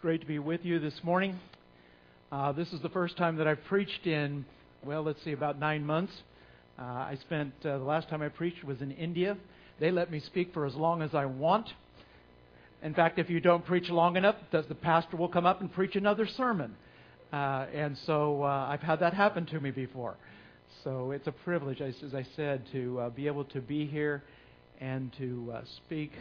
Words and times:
great 0.00 0.20
to 0.20 0.26
be 0.28 0.38
with 0.38 0.64
you 0.64 0.78
this 0.78 0.94
morning. 1.02 1.36
Uh, 2.30 2.52
this 2.52 2.72
is 2.72 2.80
the 2.82 2.88
first 2.88 3.16
time 3.16 3.34
that 3.34 3.48
I've 3.48 3.64
preached 3.64 4.06
in, 4.06 4.44
well, 4.84 5.02
let's 5.02 5.18
see, 5.24 5.32
about 5.32 5.58
nine 5.58 5.84
months. 5.84 6.12
Uh, 6.78 6.82
I 6.82 7.18
spent, 7.20 7.52
uh, 7.64 7.78
the 7.78 7.84
last 7.84 8.08
time 8.08 8.22
I 8.22 8.28
preached 8.28 8.62
was 8.62 8.80
in 8.80 8.92
India. 8.92 9.36
They 9.80 9.90
let 9.90 10.08
me 10.08 10.20
speak 10.20 10.54
for 10.54 10.66
as 10.66 10.74
long 10.76 11.02
as 11.02 11.16
I 11.16 11.24
want. 11.26 11.68
In 12.80 12.94
fact, 12.94 13.18
if 13.18 13.28
you 13.28 13.40
don't 13.40 13.64
preach 13.66 13.90
long 13.90 14.16
enough, 14.16 14.36
the 14.52 14.62
pastor 14.62 15.16
will 15.16 15.28
come 15.28 15.46
up 15.46 15.60
and 15.60 15.72
preach 15.72 15.96
another 15.96 16.28
sermon. 16.28 16.76
Uh, 17.32 17.66
and 17.74 17.98
so 18.06 18.44
uh, 18.44 18.68
I've 18.70 18.82
had 18.82 19.00
that 19.00 19.14
happen 19.14 19.46
to 19.46 19.58
me 19.58 19.72
before. 19.72 20.16
So 20.84 21.10
it's 21.10 21.26
a 21.26 21.32
privilege, 21.32 21.80
as, 21.80 21.96
as 22.06 22.14
I 22.14 22.24
said, 22.36 22.62
to 22.70 23.00
uh, 23.00 23.10
be 23.10 23.26
able 23.26 23.46
to 23.46 23.60
be 23.60 23.84
here 23.84 24.22
and 24.80 25.12
to 25.18 25.54
speak 25.84 26.12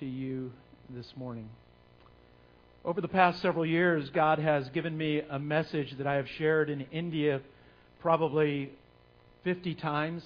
to 0.00 0.06
you 0.06 0.52
this 0.88 1.12
morning. 1.16 1.50
Over 2.86 3.00
the 3.00 3.08
past 3.08 3.42
several 3.42 3.66
years, 3.66 4.08
God 4.10 4.38
has 4.38 4.68
given 4.68 4.96
me 4.96 5.20
a 5.28 5.40
message 5.40 5.98
that 5.98 6.06
I 6.06 6.14
have 6.14 6.28
shared 6.38 6.70
in 6.70 6.82
India 6.92 7.40
probably 7.98 8.70
50 9.42 9.74
times, 9.74 10.22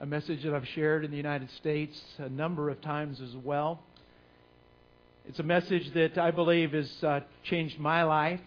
a 0.00 0.04
message 0.04 0.42
that 0.42 0.52
I've 0.52 0.66
shared 0.66 1.04
in 1.04 1.12
the 1.12 1.16
United 1.16 1.48
States 1.52 1.96
a 2.18 2.28
number 2.28 2.68
of 2.68 2.80
times 2.82 3.20
as 3.20 3.32
well. 3.44 3.78
It's 5.28 5.38
a 5.38 5.44
message 5.44 5.94
that 5.94 6.18
I 6.18 6.32
believe 6.32 6.72
has 6.72 6.90
uh, 7.04 7.20
changed 7.44 7.78
my 7.78 8.02
life, 8.02 8.40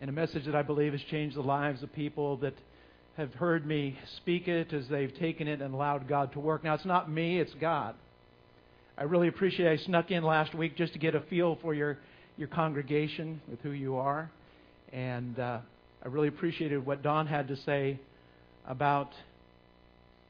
and 0.00 0.08
a 0.08 0.12
message 0.12 0.44
that 0.44 0.54
I 0.54 0.62
believe 0.62 0.92
has 0.92 1.02
changed 1.10 1.34
the 1.36 1.42
lives 1.42 1.82
of 1.82 1.92
people 1.94 2.36
that 2.36 2.54
have 3.16 3.34
heard 3.34 3.66
me 3.66 3.98
speak 4.18 4.46
it 4.46 4.72
as 4.72 4.86
they've 4.86 5.12
taken 5.18 5.48
it 5.48 5.60
and 5.60 5.74
allowed 5.74 6.06
God 6.06 6.30
to 6.34 6.38
work. 6.38 6.62
Now, 6.62 6.74
it's 6.74 6.84
not 6.84 7.10
me, 7.10 7.40
it's 7.40 7.54
God. 7.54 7.96
I 8.96 9.02
really 9.04 9.26
appreciate 9.26 9.68
I 9.68 9.76
snuck 9.84 10.12
in 10.12 10.22
last 10.22 10.54
week 10.54 10.76
just 10.76 10.92
to 10.92 11.00
get 11.00 11.16
a 11.16 11.20
feel 11.22 11.58
for 11.60 11.74
your, 11.74 11.98
your 12.36 12.46
congregation 12.46 13.40
with 13.50 13.60
who 13.60 13.70
you 13.70 13.96
are. 13.96 14.30
And 14.92 15.36
uh, 15.38 15.58
I 16.04 16.08
really 16.08 16.28
appreciated 16.28 16.86
what 16.86 17.02
Don 17.02 17.26
had 17.26 17.48
to 17.48 17.56
say 17.56 17.98
about 18.66 19.10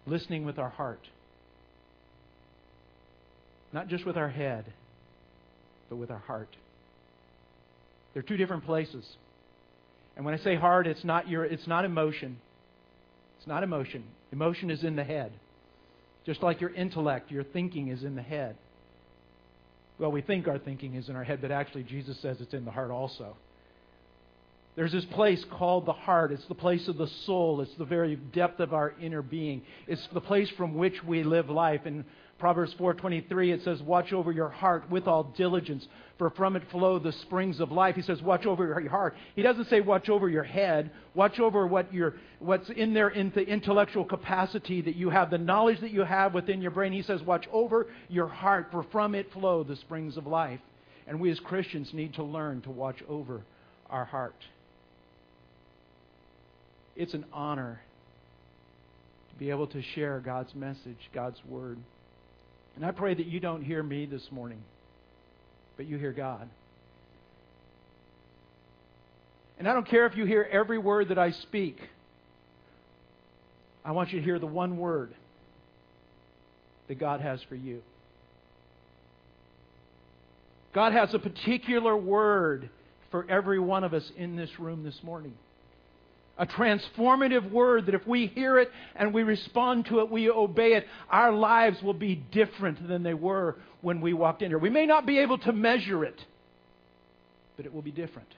listening 0.06 0.46
with 0.46 0.58
our 0.58 0.70
heart. 0.70 1.00
Not 3.74 3.88
just 3.88 4.06
with 4.06 4.16
our 4.16 4.30
head, 4.30 4.72
but 5.90 5.96
with 5.96 6.10
our 6.10 6.18
heart. 6.18 6.56
They're 8.14 8.22
two 8.22 8.38
different 8.38 8.64
places. 8.64 9.04
And 10.16 10.24
when 10.24 10.32
I 10.32 10.38
say 10.38 10.54
heart, 10.54 10.86
it's 10.86 11.04
not 11.04 11.28
your 11.28 11.44
it's 11.44 11.66
not 11.66 11.84
emotion. 11.84 12.38
It's 13.38 13.46
not 13.46 13.62
emotion. 13.62 14.04
Emotion 14.32 14.70
is 14.70 14.84
in 14.84 14.96
the 14.96 15.04
head. 15.04 15.32
Just 16.26 16.42
like 16.42 16.60
your 16.60 16.70
intellect, 16.70 17.30
your 17.30 17.44
thinking 17.44 17.88
is 17.88 18.02
in 18.02 18.14
the 18.14 18.22
head. 18.22 18.56
Well, 19.98 20.10
we 20.10 20.22
think 20.22 20.48
our 20.48 20.58
thinking 20.58 20.94
is 20.94 21.08
in 21.08 21.16
our 21.16 21.24
head, 21.24 21.40
but 21.40 21.50
actually, 21.50 21.84
Jesus 21.84 22.20
says 22.20 22.38
it's 22.40 22.54
in 22.54 22.64
the 22.64 22.70
heart 22.70 22.90
also. 22.90 23.36
There's 24.76 24.90
this 24.90 25.04
place 25.04 25.44
called 25.52 25.86
the 25.86 25.92
heart. 25.92 26.32
It's 26.32 26.46
the 26.46 26.54
place 26.54 26.88
of 26.88 26.96
the 26.96 27.06
soul. 27.26 27.60
It's 27.60 27.74
the 27.78 27.84
very 27.84 28.16
depth 28.16 28.58
of 28.58 28.74
our 28.74 28.92
inner 29.00 29.22
being. 29.22 29.62
It's 29.86 30.06
the 30.12 30.20
place 30.20 30.50
from 30.56 30.74
which 30.74 30.94
we 31.06 31.22
live 31.22 31.48
life. 31.48 31.82
And 31.84 32.04
Proverbs 32.38 32.74
4:23 32.74 33.52
it 33.52 33.62
says 33.62 33.80
watch 33.82 34.12
over 34.12 34.32
your 34.32 34.48
heart 34.48 34.90
with 34.90 35.06
all 35.06 35.24
diligence 35.36 35.86
for 36.18 36.30
from 36.30 36.56
it 36.56 36.62
flow 36.70 36.98
the 36.98 37.12
springs 37.12 37.60
of 37.60 37.72
life. 37.72 37.96
He 37.96 38.02
says 38.02 38.22
watch 38.22 38.46
over 38.46 38.64
your 38.66 38.88
heart. 38.88 39.14
He 39.34 39.42
doesn't 39.42 39.68
say 39.68 39.80
watch 39.80 40.08
over 40.08 40.28
your 40.28 40.42
head. 40.42 40.90
Watch 41.14 41.40
over 41.40 41.66
what 41.66 41.92
your 41.92 42.14
what's 42.38 42.68
in 42.70 42.94
there 42.94 43.08
in 43.08 43.30
the 43.34 43.42
intellectual 43.42 44.04
capacity 44.04 44.80
that 44.82 44.96
you 44.96 45.10
have, 45.10 45.30
the 45.30 45.38
knowledge 45.38 45.80
that 45.80 45.90
you 45.90 46.02
have 46.02 46.34
within 46.34 46.60
your 46.60 46.70
brain. 46.70 46.92
He 46.92 47.02
says 47.02 47.22
watch 47.22 47.46
over 47.52 47.86
your 48.08 48.28
heart 48.28 48.68
for 48.70 48.84
from 48.92 49.14
it 49.14 49.32
flow 49.32 49.62
the 49.64 49.76
springs 49.76 50.16
of 50.16 50.26
life. 50.26 50.60
And 51.06 51.20
we 51.20 51.30
as 51.30 51.40
Christians 51.40 51.90
need 51.92 52.14
to 52.14 52.22
learn 52.22 52.62
to 52.62 52.70
watch 52.70 52.96
over 53.08 53.42
our 53.90 54.04
heart. 54.04 54.36
It's 56.96 57.14
an 57.14 57.24
honor 57.32 57.80
to 59.30 59.38
be 59.38 59.50
able 59.50 59.66
to 59.68 59.82
share 59.82 60.20
God's 60.20 60.54
message, 60.54 61.10
God's 61.12 61.40
word. 61.48 61.78
And 62.76 62.84
I 62.84 62.90
pray 62.90 63.14
that 63.14 63.26
you 63.26 63.40
don't 63.40 63.62
hear 63.62 63.82
me 63.82 64.06
this 64.06 64.26
morning, 64.30 64.62
but 65.76 65.86
you 65.86 65.96
hear 65.96 66.12
God. 66.12 66.48
And 69.58 69.68
I 69.68 69.72
don't 69.72 69.86
care 69.86 70.06
if 70.06 70.16
you 70.16 70.24
hear 70.24 70.48
every 70.50 70.78
word 70.78 71.08
that 71.08 71.18
I 71.18 71.30
speak. 71.30 71.78
I 73.84 73.92
want 73.92 74.12
you 74.12 74.18
to 74.18 74.24
hear 74.24 74.38
the 74.38 74.46
one 74.46 74.76
word 74.76 75.14
that 76.88 76.96
God 76.98 77.20
has 77.20 77.40
for 77.48 77.54
you. 77.54 77.82
God 80.74 80.92
has 80.92 81.14
a 81.14 81.20
particular 81.20 81.96
word 81.96 82.68
for 83.12 83.24
every 83.30 83.60
one 83.60 83.84
of 83.84 83.94
us 83.94 84.10
in 84.16 84.34
this 84.34 84.50
room 84.58 84.82
this 84.82 85.00
morning 85.04 85.34
a 86.36 86.46
transformative 86.46 87.50
word 87.50 87.86
that 87.86 87.94
if 87.94 88.06
we 88.06 88.26
hear 88.26 88.58
it 88.58 88.70
and 88.96 89.14
we 89.14 89.22
respond 89.22 89.86
to 89.86 90.00
it, 90.00 90.10
we 90.10 90.28
obey 90.28 90.74
it, 90.74 90.86
our 91.08 91.32
lives 91.32 91.80
will 91.82 91.94
be 91.94 92.16
different 92.16 92.88
than 92.88 93.02
they 93.02 93.14
were 93.14 93.56
when 93.82 94.00
we 94.00 94.12
walked 94.12 94.42
in 94.42 94.50
here. 94.50 94.58
We 94.58 94.70
may 94.70 94.86
not 94.86 95.06
be 95.06 95.18
able 95.18 95.38
to 95.38 95.52
measure 95.52 96.04
it, 96.04 96.20
but 97.56 97.66
it 97.66 97.72
will 97.72 97.82
be 97.82 97.92
different. 97.92 98.28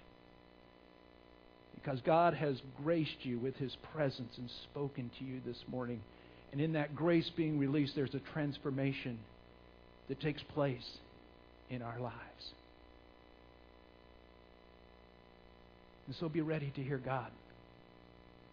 Because 1.74 2.00
God 2.00 2.34
has 2.34 2.60
graced 2.82 3.24
you 3.24 3.38
with 3.38 3.56
His 3.56 3.74
presence 3.94 4.36
and 4.36 4.50
spoken 4.70 5.10
to 5.18 5.24
you 5.24 5.40
this 5.46 5.58
morning. 5.68 6.02
And 6.52 6.60
in 6.60 6.74
that 6.74 6.94
grace 6.94 7.30
being 7.36 7.58
released, 7.58 7.94
there's 7.94 8.14
a 8.14 8.20
transformation 8.32 9.18
that 10.08 10.20
takes 10.20 10.42
place 10.42 10.86
in 11.70 11.82
our 11.82 11.98
lives. 11.98 12.14
And 16.06 16.14
so 16.16 16.28
be 16.28 16.40
ready 16.40 16.70
to 16.76 16.82
hear 16.82 16.98
God 16.98 17.30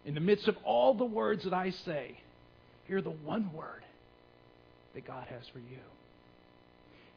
in 0.05 0.13
the 0.13 0.19
midst 0.19 0.47
of 0.47 0.55
all 0.63 0.93
the 0.93 1.05
words 1.05 1.43
that 1.43 1.53
I 1.53 1.71
say, 1.85 2.17
hear 2.87 3.01
the 3.01 3.09
one 3.11 3.51
word 3.53 3.83
that 4.93 5.07
God 5.07 5.27
has 5.27 5.43
for 5.51 5.59
you. 5.59 5.79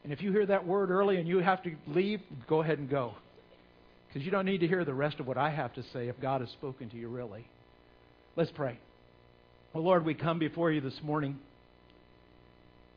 And 0.03 0.13
if 0.13 0.21
you 0.21 0.31
hear 0.31 0.45
that 0.45 0.65
word 0.65 0.89
early 0.89 1.17
and 1.17 1.27
you 1.27 1.39
have 1.39 1.63
to 1.63 1.75
leave, 1.87 2.21
go 2.47 2.61
ahead 2.61 2.79
and 2.79 2.89
go. 2.89 3.13
Because 4.07 4.23
you 4.23 4.31
don't 4.31 4.45
need 4.45 4.59
to 4.59 4.67
hear 4.67 4.85
the 4.85 4.93
rest 4.93 5.19
of 5.19 5.27
what 5.27 5.37
I 5.37 5.49
have 5.49 5.73
to 5.73 5.83
say 5.91 6.07
if 6.07 6.19
God 6.21 6.41
has 6.41 6.49
spoken 6.51 6.89
to 6.89 6.97
you 6.97 7.09
really. 7.09 7.45
Let's 8.35 8.51
pray. 8.51 8.79
Well, 9.73 9.83
Lord, 9.83 10.05
we 10.05 10.13
come 10.13 10.39
before 10.39 10.71
you 10.71 10.79
this 10.79 10.99
morning 11.03 11.37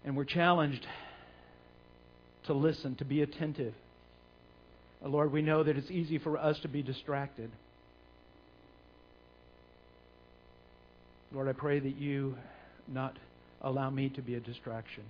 and 0.04 0.16
we're 0.16 0.24
challenged 0.24 0.86
to 2.46 2.54
listen, 2.54 2.94
to 2.96 3.04
be 3.04 3.22
attentive. 3.22 3.74
Lord, 5.02 5.32
we 5.32 5.42
know 5.42 5.64
that 5.64 5.76
it's 5.76 5.90
easy 5.90 6.18
for 6.18 6.38
us 6.38 6.58
to 6.60 6.68
be 6.68 6.82
distracted. 6.82 7.50
Lord, 11.32 11.48
I 11.48 11.52
pray 11.52 11.78
that 11.78 11.96
you 11.96 12.36
not 12.88 13.16
allow 13.62 13.91
me 13.91 14.08
to 14.10 14.22
be 14.22 14.34
a 14.34 14.41
distraction. 14.41 15.04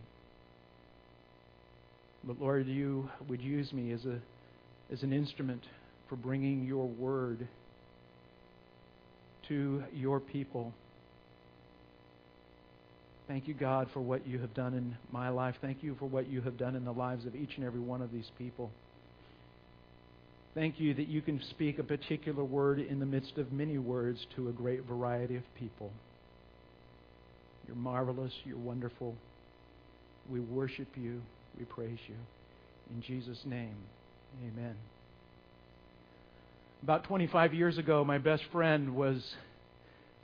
But 2.25 2.41
Lord, 2.41 2.66
you 2.66 3.08
would 3.28 3.41
use 3.41 3.72
me 3.72 3.92
as 3.92 4.04
a 4.04 4.19
as 4.92 5.03
an 5.03 5.12
instrument 5.12 5.62
for 6.09 6.16
bringing 6.16 6.64
your 6.64 6.86
word 6.86 7.47
to 9.48 9.82
your 9.94 10.20
people. 10.20 10.72
Thank 13.28 13.47
you, 13.47 13.54
God, 13.54 13.88
for 13.94 14.00
what 14.00 14.26
you 14.26 14.41
have 14.41 14.53
done 14.54 14.75
in 14.75 14.97
my 15.12 15.28
life. 15.28 15.54
Thank 15.60 15.84
you 15.84 15.94
for 16.00 16.06
what 16.06 16.28
you 16.28 16.41
have 16.42 16.59
done 16.59 16.75
in 16.75 16.84
the 16.84 16.92
lives 16.92 17.25
of 17.26 17.36
each 17.36 17.50
and 17.56 17.64
every 17.64 17.80
one 17.80 18.03
of 18.03 18.10
these 18.10 18.28
people. 18.36 18.70
Thank 20.53 20.80
you 20.80 20.94
that 20.94 21.06
you 21.06 21.22
can 21.22 21.41
speak 21.50 21.78
a 21.78 21.84
particular 21.84 22.42
word 22.42 22.80
in 22.80 22.98
the 22.98 23.06
midst 23.06 23.38
of 23.38 23.53
many 23.53 23.78
words 23.78 24.26
to 24.34 24.48
a 24.48 24.53
great 24.53 24.84
variety 24.84 25.36
of 25.36 25.44
people. 25.56 25.92
You're 27.70 27.78
marvelous. 27.78 28.32
You're 28.44 28.58
wonderful. 28.58 29.14
We 30.28 30.41
worship 30.41 30.88
you. 30.97 31.22
We 31.56 31.64
praise 31.66 31.98
you. 32.08 32.16
In 32.92 33.00
Jesus' 33.00 33.38
name, 33.44 33.76
amen. 34.44 34.75
About 36.83 37.04
25 37.04 37.54
years 37.54 37.78
ago, 37.78 38.04
my 38.04 38.18
best 38.18 38.42
friend 38.50 38.97
was 38.97 39.22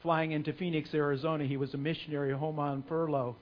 flying 0.03 0.33
into 0.33 0.55
Phoenix, 0.55 0.93
Arizona. 0.93 1.45
He 1.45 1.57
was 1.57 1.73
a 1.73 1.77
missionary 1.77 2.33
home 2.33 2.59
on 2.59 2.83
furlough. 2.89 3.37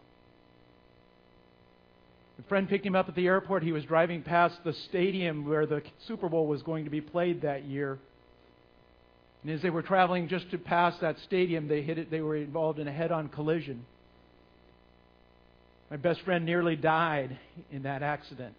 A 2.39 2.43
friend 2.51 2.69
picked 2.69 2.85
him 2.85 2.95
up 2.95 3.09
at 3.09 3.15
the 3.15 3.27
airport. 3.27 3.63
He 3.63 3.73
was 3.73 3.85
driving 3.85 4.21
past 4.21 4.59
the 4.65 4.75
stadium 4.91 5.49
where 5.49 5.65
the 5.65 5.81
Super 6.07 6.29
Bowl 6.29 6.47
was 6.47 6.63
going 6.63 6.85
to 6.85 6.91
be 6.91 7.01
played 7.01 7.41
that 7.41 7.65
year. 7.65 7.99
And 9.43 9.51
as 9.51 9.63
they 9.63 9.71
were 9.71 9.83
traveling 9.83 10.29
just 10.29 10.51
to 10.51 10.59
pass 10.59 10.95
that 11.01 11.17
stadium, 11.21 11.69
they 11.69 11.81
hit 11.81 11.97
it, 11.97 12.11
they 12.11 12.21
were 12.21 12.37
involved 12.37 12.79
in 12.79 12.87
a 12.87 12.93
head-on 12.93 13.31
collision. 13.31 13.87
My 15.91 15.97
best 15.97 16.21
friend 16.23 16.45
nearly 16.45 16.77
died 16.77 17.39
in 17.71 17.83
that 17.83 18.03
accident. 18.03 18.55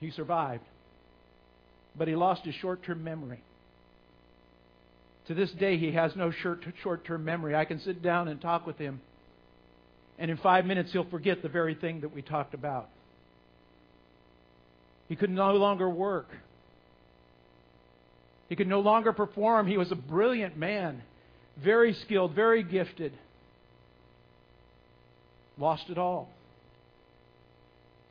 He 0.00 0.10
survived, 0.10 0.64
but 1.96 2.08
he 2.08 2.16
lost 2.16 2.42
his 2.44 2.54
short 2.56 2.82
term 2.82 3.04
memory. 3.04 3.40
To 5.28 5.34
this 5.34 5.52
day, 5.52 5.76
he 5.76 5.92
has 5.92 6.16
no 6.16 6.32
short 6.32 7.04
term 7.04 7.24
memory. 7.24 7.54
I 7.54 7.64
can 7.64 7.78
sit 7.78 8.02
down 8.02 8.26
and 8.26 8.40
talk 8.40 8.66
with 8.66 8.78
him, 8.78 9.00
and 10.18 10.30
in 10.30 10.36
five 10.38 10.66
minutes, 10.66 10.92
he'll 10.92 11.08
forget 11.08 11.42
the 11.42 11.48
very 11.48 11.76
thing 11.76 12.00
that 12.00 12.12
we 12.12 12.22
talked 12.22 12.54
about. 12.54 12.88
He 15.08 15.14
could 15.14 15.30
no 15.30 15.52
longer 15.52 15.88
work. 15.88 16.28
He 18.48 18.56
could 18.56 18.66
no 18.66 18.80
longer 18.80 19.12
perform. 19.12 19.68
He 19.68 19.76
was 19.76 19.92
a 19.92 19.96
brilliant 19.96 20.56
man, 20.56 21.02
very 21.56 21.94
skilled, 21.94 22.34
very 22.34 22.62
gifted. 22.62 23.12
Lost 25.58 25.90
it 25.90 25.98
all. 25.98 26.28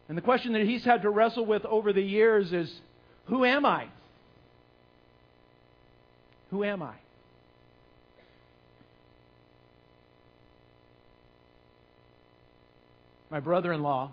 And 0.07 0.17
the 0.17 0.21
question 0.21 0.53
that 0.53 0.63
he's 0.63 0.83
had 0.83 1.03
to 1.03 1.09
wrestle 1.09 1.45
with 1.45 1.65
over 1.65 1.93
the 1.93 2.01
years 2.01 2.51
is 2.51 2.71
who 3.25 3.45
am 3.45 3.65
I? 3.65 3.87
Who 6.49 6.63
am 6.63 6.83
I? 6.83 6.95
My 13.29 13.39
brother 13.39 13.71
in 13.71 13.81
law 13.81 14.11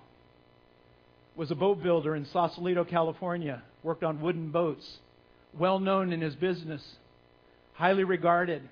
was 1.34 1.50
a 1.50 1.56
boat 1.56 1.82
builder 1.82 2.14
in 2.14 2.24
Sausalito, 2.26 2.84
California, 2.84 3.62
worked 3.82 4.04
on 4.04 4.20
wooden 4.20 4.50
boats, 4.50 4.98
well 5.58 5.80
known 5.80 6.12
in 6.12 6.20
his 6.20 6.36
business, 6.36 6.82
highly 7.74 8.04
regarded. 8.04 8.62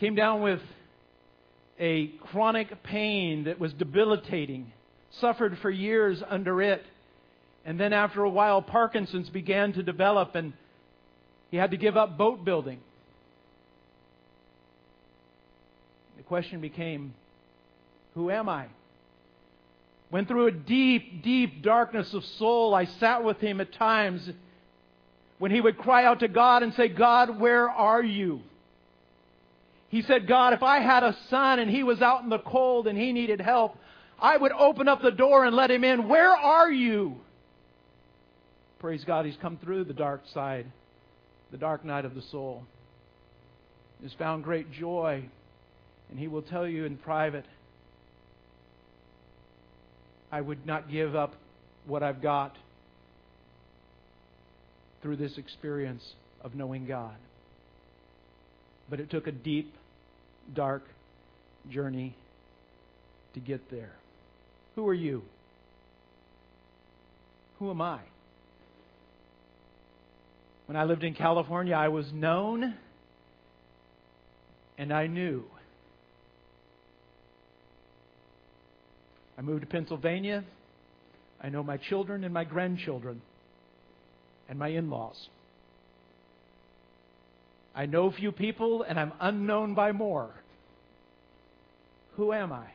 Came 0.00 0.14
down 0.14 0.42
with 0.42 0.60
a 1.80 2.08
chronic 2.30 2.84
pain 2.84 3.44
that 3.44 3.58
was 3.58 3.72
debilitating, 3.72 4.72
suffered 5.20 5.58
for 5.58 5.70
years 5.70 6.22
under 6.28 6.62
it. 6.62 6.84
And 7.64 7.78
then 7.80 7.92
after 7.92 8.22
a 8.22 8.30
while, 8.30 8.62
Parkinson's 8.62 9.28
began 9.28 9.72
to 9.72 9.82
develop, 9.82 10.36
and 10.36 10.52
he 11.50 11.56
had 11.56 11.72
to 11.72 11.76
give 11.76 11.96
up 11.96 12.16
boat 12.16 12.44
building. 12.44 12.78
The 16.16 16.22
question 16.22 16.60
became 16.60 17.14
who 18.14 18.30
am 18.30 18.48
I? 18.48 18.66
Went 20.10 20.28
through 20.28 20.46
a 20.46 20.52
deep, 20.52 21.22
deep 21.22 21.62
darkness 21.62 22.14
of 22.14 22.24
soul. 22.24 22.74
I 22.74 22.86
sat 22.86 23.22
with 23.24 23.38
him 23.38 23.60
at 23.60 23.72
times 23.72 24.28
when 25.38 25.50
he 25.50 25.60
would 25.60 25.76
cry 25.76 26.04
out 26.04 26.20
to 26.20 26.28
God 26.28 26.62
and 26.62 26.72
say, 26.74 26.88
God, 26.88 27.38
where 27.38 27.68
are 27.68 28.02
you? 28.02 28.40
He 29.90 30.02
said, 30.02 30.26
God, 30.26 30.52
if 30.52 30.62
I 30.62 30.80
had 30.80 31.02
a 31.02 31.16
son 31.30 31.58
and 31.58 31.70
he 31.70 31.82
was 31.82 32.02
out 32.02 32.22
in 32.22 32.28
the 32.28 32.38
cold 32.38 32.86
and 32.86 32.98
he 32.98 33.12
needed 33.12 33.40
help, 33.40 33.76
I 34.20 34.36
would 34.36 34.52
open 34.52 34.88
up 34.88 35.00
the 35.00 35.10
door 35.10 35.44
and 35.44 35.56
let 35.56 35.70
him 35.70 35.84
in. 35.84 36.08
Where 36.08 36.32
are 36.32 36.70
you? 36.70 37.16
Praise 38.80 39.04
God, 39.04 39.24
he's 39.24 39.36
come 39.40 39.56
through 39.56 39.84
the 39.84 39.94
dark 39.94 40.22
side, 40.32 40.66
the 41.50 41.56
dark 41.56 41.84
night 41.84 42.04
of 42.04 42.14
the 42.14 42.22
soul. 42.22 42.64
He's 44.00 44.12
found 44.12 44.44
great 44.44 44.70
joy, 44.70 45.24
and 46.10 46.18
he 46.18 46.28
will 46.28 46.42
tell 46.42 46.66
you 46.66 46.84
in 46.84 46.96
private 46.96 47.44
I 50.30 50.40
would 50.40 50.66
not 50.66 50.90
give 50.90 51.16
up 51.16 51.34
what 51.86 52.02
I've 52.02 52.20
got 52.20 52.54
through 55.02 55.16
this 55.16 55.38
experience 55.38 56.02
of 56.42 56.54
knowing 56.54 56.86
God. 56.86 57.16
But 58.90 59.00
it 59.00 59.10
took 59.10 59.26
a 59.26 59.32
deep, 59.32 59.74
dark 60.54 60.84
journey 61.70 62.14
to 63.34 63.40
get 63.40 63.70
there. 63.70 63.92
Who 64.74 64.86
are 64.88 64.94
you? 64.94 65.22
Who 67.58 67.70
am 67.70 67.80
I? 67.80 68.00
When 70.66 70.76
I 70.76 70.84
lived 70.84 71.02
in 71.02 71.14
California, 71.14 71.74
I 71.74 71.88
was 71.88 72.12
known 72.12 72.74
and 74.76 74.92
I 74.92 75.06
knew. 75.06 75.44
I 79.36 79.40
moved 79.40 79.62
to 79.62 79.66
Pennsylvania. 79.66 80.44
I 81.42 81.48
know 81.48 81.62
my 81.62 81.76
children 81.76 82.24
and 82.24 82.34
my 82.34 82.44
grandchildren 82.44 83.22
and 84.48 84.58
my 84.58 84.68
in 84.68 84.90
laws. 84.90 85.28
I 87.78 87.86
know 87.86 88.10
few 88.10 88.32
people 88.32 88.82
and 88.82 88.98
I'm 88.98 89.12
unknown 89.20 89.74
by 89.74 89.92
more. 89.92 90.30
Who 92.16 92.32
am 92.32 92.52
I? 92.52 92.66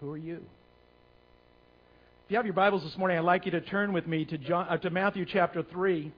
Who 0.00 0.10
are 0.10 0.16
you? 0.16 0.36
If 2.24 2.30
you 2.30 2.38
have 2.38 2.46
your 2.46 2.54
Bibles 2.54 2.82
this 2.82 2.96
morning, 2.96 3.18
I'd 3.18 3.24
like 3.24 3.44
you 3.44 3.50
to 3.50 3.60
turn 3.60 3.92
with 3.92 4.06
me 4.06 4.24
to, 4.24 4.38
John, 4.38 4.66
uh, 4.70 4.78
to 4.78 4.88
Matthew 4.88 5.26
chapter 5.26 5.62
3. 5.62 6.10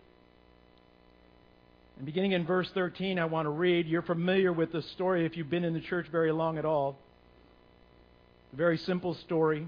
And 1.96 2.06
beginning 2.06 2.30
in 2.30 2.46
verse 2.46 2.70
13, 2.72 3.18
I 3.18 3.24
want 3.24 3.46
to 3.46 3.50
read. 3.50 3.88
You're 3.88 4.02
familiar 4.02 4.52
with 4.52 4.70
the 4.70 4.82
story 4.82 5.26
if 5.26 5.36
you've 5.36 5.50
been 5.50 5.64
in 5.64 5.74
the 5.74 5.80
church 5.80 6.06
very 6.12 6.30
long 6.30 6.56
at 6.56 6.64
all. 6.64 6.98
A 8.52 8.56
very 8.56 8.78
simple 8.78 9.14
story. 9.14 9.66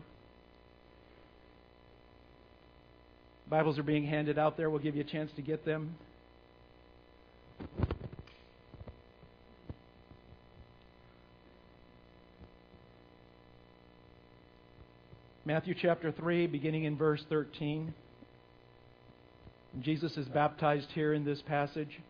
Bibles 3.51 3.77
are 3.77 3.83
being 3.83 4.07
handed 4.07 4.39
out 4.39 4.57
there. 4.57 4.71
We'll 4.71 4.79
give 4.79 4.95
you 4.95 5.01
a 5.01 5.05
chance 5.05 5.33
to 5.35 5.43
get 5.43 5.65
them. 5.65 5.97
Matthew 15.47 15.75
chapter 15.79 16.11
3, 16.11 16.47
beginning 16.47 16.85
in 16.85 16.97
verse 16.97 17.23
13. 17.29 17.93
Jesus 19.83 20.17
is 20.17 20.27
baptized 20.27 20.89
here 20.95 21.13
in 21.13 21.27
this 21.27 21.43
passage. 21.43 22.01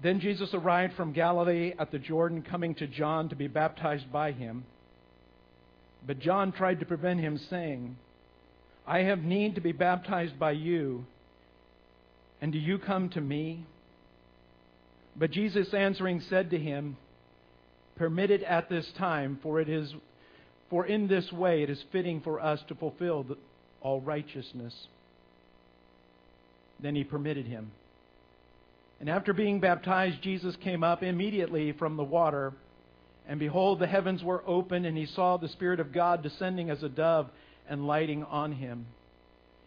Then 0.00 0.20
Jesus 0.20 0.54
arrived 0.54 0.94
from 0.94 1.12
Galilee 1.12 1.72
at 1.76 1.90
the 1.90 1.98
Jordan, 1.98 2.40
coming 2.40 2.76
to 2.76 2.86
John 2.86 3.28
to 3.30 3.34
be 3.34 3.48
baptized 3.48 4.12
by 4.12 4.30
him. 4.30 4.64
But 6.06 6.20
John 6.20 6.52
tried 6.52 6.78
to 6.78 6.86
prevent 6.86 7.18
him, 7.18 7.36
saying, 7.50 7.96
I 8.86 9.00
have 9.00 9.24
need 9.24 9.56
to 9.56 9.60
be 9.60 9.72
baptized 9.72 10.38
by 10.38 10.52
you, 10.52 11.04
and 12.40 12.52
do 12.52 12.60
you 12.60 12.78
come 12.78 13.08
to 13.08 13.20
me? 13.20 13.66
But 15.16 15.32
Jesus 15.32 15.74
answering 15.74 16.20
said 16.20 16.50
to 16.50 16.58
him, 16.60 16.96
Permit 17.98 18.30
it 18.30 18.42
at 18.44 18.68
this 18.68 18.88
time, 18.96 19.38
for 19.42 19.60
it 19.60 19.68
is 19.68 19.92
for 20.70 20.86
in 20.86 21.08
this 21.08 21.32
way 21.32 21.62
it 21.62 21.70
is 21.70 21.82
fitting 21.92 22.20
for 22.20 22.40
us 22.40 22.60
to 22.68 22.74
fulfill 22.74 23.24
the, 23.24 23.36
all 23.80 24.00
righteousness. 24.00 24.74
Then 26.80 26.94
he 26.94 27.04
permitted 27.04 27.46
him. 27.46 27.72
And 29.00 29.08
after 29.08 29.32
being 29.32 29.60
baptized, 29.60 30.22
Jesus 30.22 30.56
came 30.62 30.82
up 30.84 31.02
immediately 31.02 31.72
from 31.72 31.96
the 31.96 32.04
water. 32.04 32.52
And 33.28 33.38
behold, 33.38 33.78
the 33.78 33.86
heavens 33.86 34.22
were 34.22 34.42
opened, 34.46 34.86
and 34.86 34.96
he 34.96 35.06
saw 35.06 35.36
the 35.36 35.48
Spirit 35.48 35.80
of 35.80 35.92
God 35.92 36.22
descending 36.22 36.70
as 36.70 36.82
a 36.82 36.88
dove 36.88 37.28
and 37.68 37.86
lighting 37.86 38.24
on 38.24 38.52
him. 38.52 38.86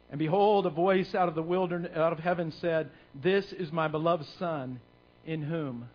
And 0.09 0.19
behold, 0.19 0.65
a 0.65 0.69
voice 0.69 1.15
out 1.15 1.29
of 1.29 1.35
the 1.35 1.43
wilderness, 1.43 1.91
out 1.95 2.11
of 2.11 2.19
heaven 2.19 2.53
said, 2.59 2.89
This 3.15 3.45
is 3.53 3.71
my 3.71 3.87
beloved 3.87 4.25
Son, 4.39 4.81
in 5.25 5.41
whom 5.41 5.87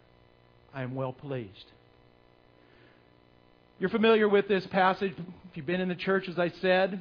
I 0.72 0.82
am 0.82 0.94
well 0.94 1.12
pleased. 1.12 1.72
You're 3.78 3.90
familiar 3.90 4.28
with 4.28 4.48
this 4.48 4.66
passage. 4.68 5.12
If 5.50 5.56
you've 5.56 5.66
been 5.66 5.82
in 5.82 5.88
the 5.88 5.94
church, 5.94 6.28
as 6.28 6.38
I 6.38 6.48
said, 6.62 6.98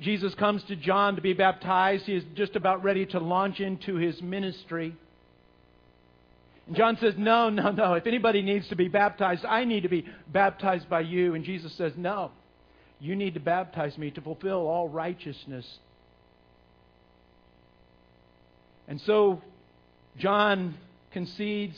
Jesus 0.00 0.34
comes 0.34 0.62
to 0.64 0.76
John 0.76 1.16
to 1.16 1.22
be 1.22 1.34
baptized. 1.34 2.04
He 2.04 2.14
is 2.14 2.24
just 2.34 2.56
about 2.56 2.82
ready 2.82 3.04
to 3.06 3.20
launch 3.20 3.60
into 3.60 3.96
his 3.96 4.22
ministry. 4.22 4.96
And 6.66 6.74
John 6.74 6.96
says, 6.96 7.14
No, 7.18 7.50
no, 7.50 7.70
no. 7.70 7.94
If 7.94 8.06
anybody 8.06 8.40
needs 8.40 8.66
to 8.68 8.76
be 8.76 8.88
baptized, 8.88 9.44
I 9.44 9.64
need 9.64 9.82
to 9.82 9.90
be 9.90 10.06
baptized 10.28 10.88
by 10.88 11.00
you. 11.00 11.34
And 11.34 11.44
Jesus 11.44 11.74
says, 11.74 11.92
No. 11.96 12.30
You 12.98 13.14
need 13.14 13.34
to 13.34 13.40
baptize 13.40 13.98
me 13.98 14.10
to 14.12 14.20
fulfill 14.22 14.68
all 14.68 14.88
righteousness. 14.88 15.66
And 18.88 19.00
so 19.02 19.42
John 20.16 20.74
concedes 21.12 21.76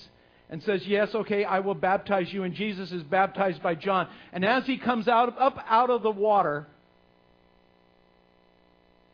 and 0.50 0.62
says, 0.62 0.86
Yes, 0.86 1.14
okay, 1.14 1.44
I 1.44 1.60
will 1.60 1.74
baptize 1.74 2.32
you. 2.32 2.42
And 2.44 2.54
Jesus 2.54 2.92
is 2.92 3.02
baptized 3.02 3.62
by 3.62 3.74
John. 3.74 4.08
And 4.32 4.44
as 4.44 4.66
he 4.66 4.78
comes 4.78 5.08
out, 5.08 5.38
up 5.40 5.58
out 5.68 5.90
of 5.90 6.02
the 6.02 6.10
water, 6.10 6.66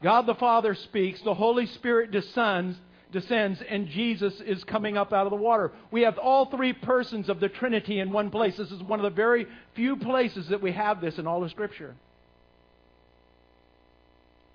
God 0.03 0.27
the 0.27 0.35
Father 0.35 0.75
speaks, 0.75 1.21
the 1.23 1.35
Holy 1.35 1.67
Spirit 1.67 2.11
descends, 2.11 2.77
descends 3.11 3.61
and 3.69 3.89
Jesus 3.89 4.41
is 4.41 4.63
coming 4.65 4.97
up 4.97 5.13
out 5.13 5.27
of 5.27 5.31
the 5.31 5.37
water. 5.37 5.73
We 5.91 6.03
have 6.03 6.19
all 6.19 6.47
three 6.47 6.73
persons 6.73 7.29
of 7.29 7.41
the 7.41 7.49
Trinity 7.49 7.99
in 7.99 8.13
one 8.13 8.31
place. 8.31 8.57
This 8.57 8.71
is 8.71 8.83
one 8.83 9.01
of 9.01 9.05
the 9.05 9.17
very 9.17 9.47
few 9.75 9.97
places 9.97 10.49
that 10.49 10.61
we 10.61 10.73
have 10.73 11.01
this 11.01 11.19
in 11.19 11.27
all 11.27 11.43
of 11.43 11.51
Scripture 11.51 11.95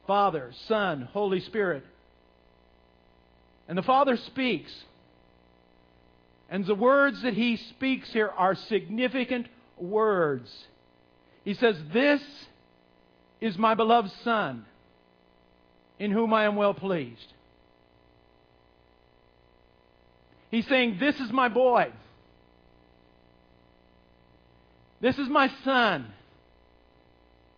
Father, 0.06 0.52
Son, 0.68 1.08
Holy 1.14 1.40
Spirit. 1.40 1.84
And 3.68 3.78
the 3.78 3.84
Father 3.84 4.18
speaks. 4.18 4.72
And 6.54 6.68
the 6.68 6.76
words 6.76 7.24
that 7.24 7.34
he 7.34 7.58
speaks 7.58 8.14
here 8.14 8.30
are 8.30 8.54
significant 8.54 9.48
words. 9.76 10.48
He 11.44 11.56
says, 11.56 11.76
This 11.92 12.22
is 13.42 13.58
my 13.58 13.74
beloved 13.74 14.12
Son, 14.24 14.64
in 15.98 16.12
whom 16.12 16.32
I 16.32 16.46
am 16.46 16.56
well 16.56 16.76
pleased. 16.76 17.34
He's 20.52 20.68
saying, 20.68 20.98
This 21.00 21.20
is 21.20 21.32
my 21.32 21.50
boy. 21.50 21.92
This 25.02 25.18
is 25.18 25.28
my 25.30 25.52
son, 25.66 26.06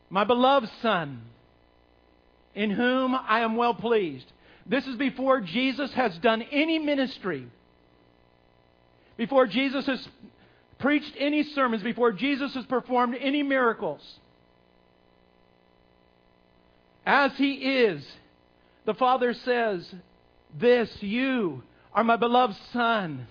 my 0.10 0.24
beloved 0.24 0.70
son, 0.82 1.22
in 2.56 2.72
whom 2.72 3.14
I 3.14 3.42
am 3.42 3.58
well 3.58 3.74
pleased. 3.74 4.32
This 4.66 4.88
is 4.88 4.96
before 4.96 5.42
Jesus 5.42 5.94
has 5.96 6.18
done 6.20 6.44
any 6.44 6.80
ministry, 6.80 7.48
before 9.18 9.48
Jesus 9.48 9.86
has 9.86 10.08
preached 10.80 11.14
any 11.18 11.44
sermons, 11.44 11.84
before 11.84 12.12
Jesus 12.12 12.54
has 12.54 12.66
performed 12.66 13.16
any 13.20 13.44
miracles. 13.44 14.02
As 17.06 17.32
he 17.38 17.54
is, 17.54 18.06
the 18.86 18.94
Father 18.94 19.34
says, 19.34 19.88
This, 20.60 20.90
you, 21.02 21.64
are 21.94 22.04
my 22.04 22.18
beloved 22.18 22.56
Son, 22.74 23.28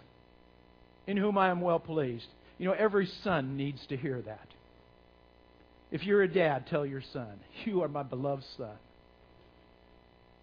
in 1.07 1.17
whom 1.17 1.37
I 1.37 1.51
am 1.51 1.61
well 1.61 1.79
pleased. 1.79 2.27
You 2.59 2.67
know, 2.67 2.73
every 2.73 3.07
son 3.23 3.57
needs 3.57 3.85
to 3.89 3.97
hear 3.97 4.23
that. 4.23 4.47
If 5.91 6.05
you're 6.05 6.23
a 6.23 6.29
dad, 6.29 6.67
tell 6.69 6.87
your 6.87 7.03
son, 7.13 7.41
You 7.65 7.83
are 7.83 7.89
my 7.89 8.03
beloved 8.03 8.45
son. 8.57 8.77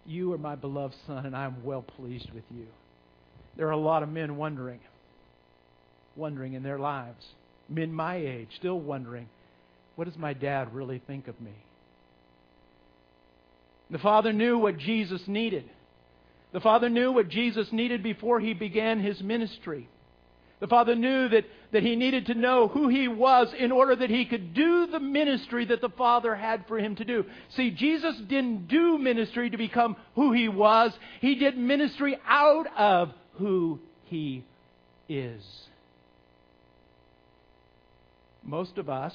You 0.04 0.32
are 0.32 0.38
my 0.38 0.56
beloved 0.56 0.94
son, 1.06 1.26
and 1.26 1.36
I 1.36 1.44
am 1.44 1.62
well 1.64 1.82
pleased 1.82 2.30
with 2.32 2.44
you. 2.50 2.66
There 3.56 3.68
are 3.68 3.72
a 3.72 3.76
lot 3.76 4.02
of 4.02 4.08
men 4.08 4.36
wondering, 4.36 4.80
wondering 6.16 6.54
in 6.54 6.62
their 6.62 6.78
lives, 6.78 7.24
men 7.68 7.92
my 7.92 8.16
age, 8.16 8.48
still 8.56 8.78
wondering, 8.78 9.28
what 9.96 10.06
does 10.06 10.16
my 10.16 10.32
dad 10.32 10.74
really 10.74 11.00
think 11.06 11.28
of 11.28 11.40
me? 11.40 11.52
The 13.90 13.98
Father 13.98 14.32
knew 14.32 14.58
what 14.58 14.78
Jesus 14.78 15.22
needed. 15.26 15.68
The 16.52 16.60
Father 16.60 16.88
knew 16.88 17.12
what 17.12 17.28
Jesus 17.28 17.70
needed 17.72 18.02
before 18.02 18.40
he 18.40 18.54
began 18.54 19.00
his 19.00 19.22
ministry. 19.22 19.88
The 20.60 20.68
Father 20.68 20.94
knew 20.94 21.28
that, 21.28 21.44
that 21.72 21.82
he 21.82 21.96
needed 21.96 22.26
to 22.26 22.34
know 22.34 22.68
who 22.68 22.88
he 22.88 23.08
was 23.08 23.52
in 23.58 23.72
order 23.72 23.96
that 23.96 24.10
he 24.10 24.24
could 24.24 24.54
do 24.54 24.86
the 24.86 25.00
ministry 25.00 25.64
that 25.66 25.80
the 25.80 25.88
Father 25.88 26.36
had 26.36 26.66
for 26.68 26.78
him 26.78 26.94
to 26.96 27.04
do. 27.04 27.24
See, 27.56 27.72
Jesus 27.72 28.16
didn't 28.28 28.68
do 28.68 28.96
ministry 28.96 29.50
to 29.50 29.56
become 29.56 29.96
who 30.14 30.32
he 30.32 30.48
was, 30.48 30.92
he 31.20 31.34
did 31.34 31.58
ministry 31.58 32.16
out 32.26 32.66
of 32.78 33.10
who 33.38 33.80
he 34.04 34.44
is. 35.08 35.42
Most 38.44 38.78
of 38.78 38.88
us 38.88 39.14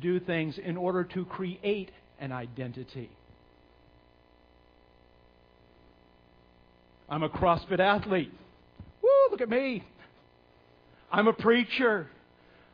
do 0.00 0.18
things 0.18 0.58
in 0.58 0.76
order 0.76 1.04
to 1.04 1.24
create 1.24 1.90
an 2.18 2.32
identity. 2.32 3.10
I'm 7.08 7.22
a 7.22 7.28
CrossFit 7.28 7.78
athlete. 7.78 8.32
Woo, 9.02 9.10
look 9.30 9.40
at 9.40 9.48
me. 9.48 9.84
I'm 11.10 11.28
a 11.28 11.32
preacher. 11.32 12.08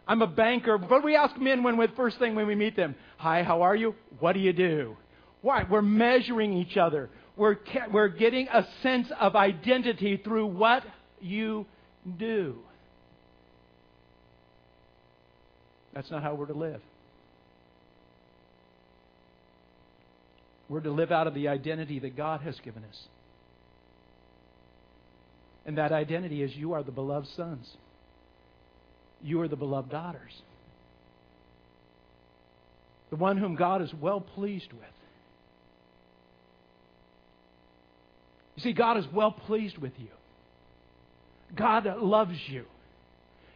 I'm 0.07 0.23
a 0.23 0.27
banker. 0.27 0.79
But 0.79 1.05
we 1.05 1.17
ask 1.17 1.37
men 1.39 1.63
when 1.63 1.77
the 1.77 1.89
first 1.97 2.19
thing 2.19 2.35
when 2.35 2.47
we 2.47 2.55
meet 2.55 2.77
them? 2.77 2.95
Hi, 3.17 3.43
how 3.43 3.63
are 3.63 3.75
you? 3.75 3.95
What 4.21 4.35
do 4.35 4.41
you 4.41 4.53
do? 4.53 4.97
Why? 5.43 5.65
We're 5.69 5.83
measuring 5.83 6.53
each 6.53 6.77
other. 6.77 7.11
We're, 7.37 7.57
we're 7.93 8.09
getting 8.09 8.49
a 8.49 8.67
sense 8.83 9.11
of 9.21 9.37
identity 9.37 10.17
through 10.17 10.47
what 10.47 10.85
you 11.21 11.67
do. 12.17 12.59
That's 15.95 16.11
not 16.11 16.23
how 16.23 16.35
we're 16.35 16.47
to 16.47 16.55
live. 16.55 16.81
We're 20.69 20.81
to 20.81 20.91
live 20.91 21.11
out 21.11 21.27
of 21.27 21.35
the 21.35 21.49
identity 21.49 21.99
that 22.01 22.17
God 22.17 22.43
has 22.43 22.59
given 22.61 22.85
us. 22.85 23.07
And 25.65 25.79
that 25.79 25.93
identity 25.93 26.43
is 26.43 26.55
you 26.55 26.75
are 26.75 26.83
the 26.83 26.93
beloved 26.93 27.29
sons. 27.37 27.69
You 29.23 29.41
are 29.41 29.49
the 29.49 29.57
beloved 29.57 29.91
daughters. 29.91 30.33
The 33.11 33.17
one 33.17 33.39
whom 33.39 33.55
God 33.55 33.83
is 33.83 33.93
well 33.95 34.21
pleased 34.21 34.73
with. 34.73 34.83
You 38.57 38.63
see, 38.63 38.73
God 38.73 38.99
is 38.99 39.05
well 39.13 39.31
pleased 39.31 39.79
with 39.79 39.93
you. 39.99 40.09
God 41.55 41.87
loves 42.01 42.39
you. 42.49 42.65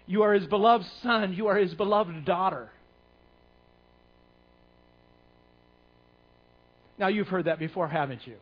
You 0.07 0.23
are 0.23 0.35
His 0.35 0.47
beloved 0.47 0.87
son. 1.03 1.33
You 1.35 1.47
are 1.49 1.57
His 1.57 1.75
beloved 1.75 2.25
daughter. 2.25 2.71
Now, 6.99 7.09
you've 7.09 7.29
heard 7.29 7.47
that 7.47 7.59
before, 7.59 7.89
haven't 7.89 8.27
you? 8.27 8.37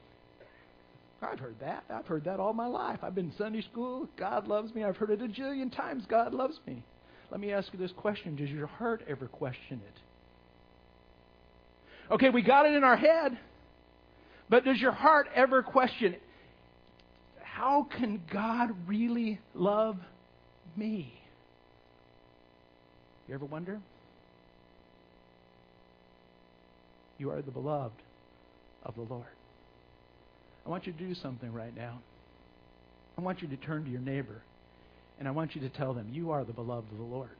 I've 1.23 1.38
heard 1.38 1.57
that. 1.61 1.85
I've 1.90 2.07
heard 2.07 2.25
that 2.25 2.40
all 2.40 2.52
my 2.52 2.67
life. 2.67 3.00
I've 3.02 3.14
been 3.14 3.26
in 3.26 3.37
Sunday 3.37 3.62
school. 3.62 4.09
God 4.19 4.49
loves 4.49 4.75
me. 4.75 4.85
I've 4.85 4.97
heard 4.97 5.11
it 5.11 5.23
a 5.23 5.29
jillion 5.29 5.75
times. 5.75 6.05
God 6.09 6.33
loves 6.35 6.59
me. 6.67 6.83
Let 7.31 7.40
me 7.40 7.52
ask 7.52 7.73
you 7.73 7.79
this 7.79 7.93
question 7.93 8.37
Does 8.37 8.50
your 8.50 8.67
heart 8.67 9.02
ever 9.09 9.26
question 9.26 9.81
it? 9.87 10.00
Okay, 12.12 12.31
we 12.31 12.43
got 12.43 12.67
it 12.67 12.75
in 12.75 12.83
our 12.83 12.97
head, 12.97 13.38
but 14.49 14.64
does 14.64 14.81
your 14.81 14.93
heart 14.93 15.29
ever 15.35 15.62
question 15.62 16.17
how 17.43 17.87
can 17.99 18.23
God 18.33 18.71
really 18.87 19.38
love 19.55 19.99
me? 20.76 21.20
You 23.31 23.37
ever 23.37 23.45
wonder? 23.45 23.79
You 27.17 27.31
are 27.31 27.41
the 27.41 27.53
beloved 27.53 28.03
of 28.83 28.97
the 28.97 29.03
Lord. 29.03 29.23
I 30.67 30.69
want 30.69 30.89
you 30.89 30.93
to 30.93 30.99
do 30.99 31.15
something 31.15 31.53
right 31.53 31.73
now. 31.77 32.01
I 33.17 33.21
want 33.21 33.41
you 33.41 33.47
to 33.47 33.57
turn 33.57 33.85
to 33.85 33.91
your 33.91 34.01
neighbor 34.01 34.43
and 35.21 35.29
I 35.29 35.31
want 35.31 35.55
you 35.55 35.61
to 35.61 35.69
tell 35.69 35.95
them, 35.95 36.09
You 36.11 36.33
are 36.33 36.43
the 36.43 36.53
beloved 36.53 36.91
of 36.91 36.99
the 36.99 37.05
Lord. 37.05 37.31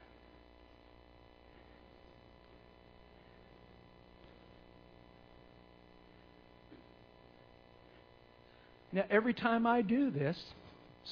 Now, 8.93 9.07
every 9.11 9.35
time 9.35 9.67
I 9.67 9.83
do 9.83 10.13
this, 10.13 10.41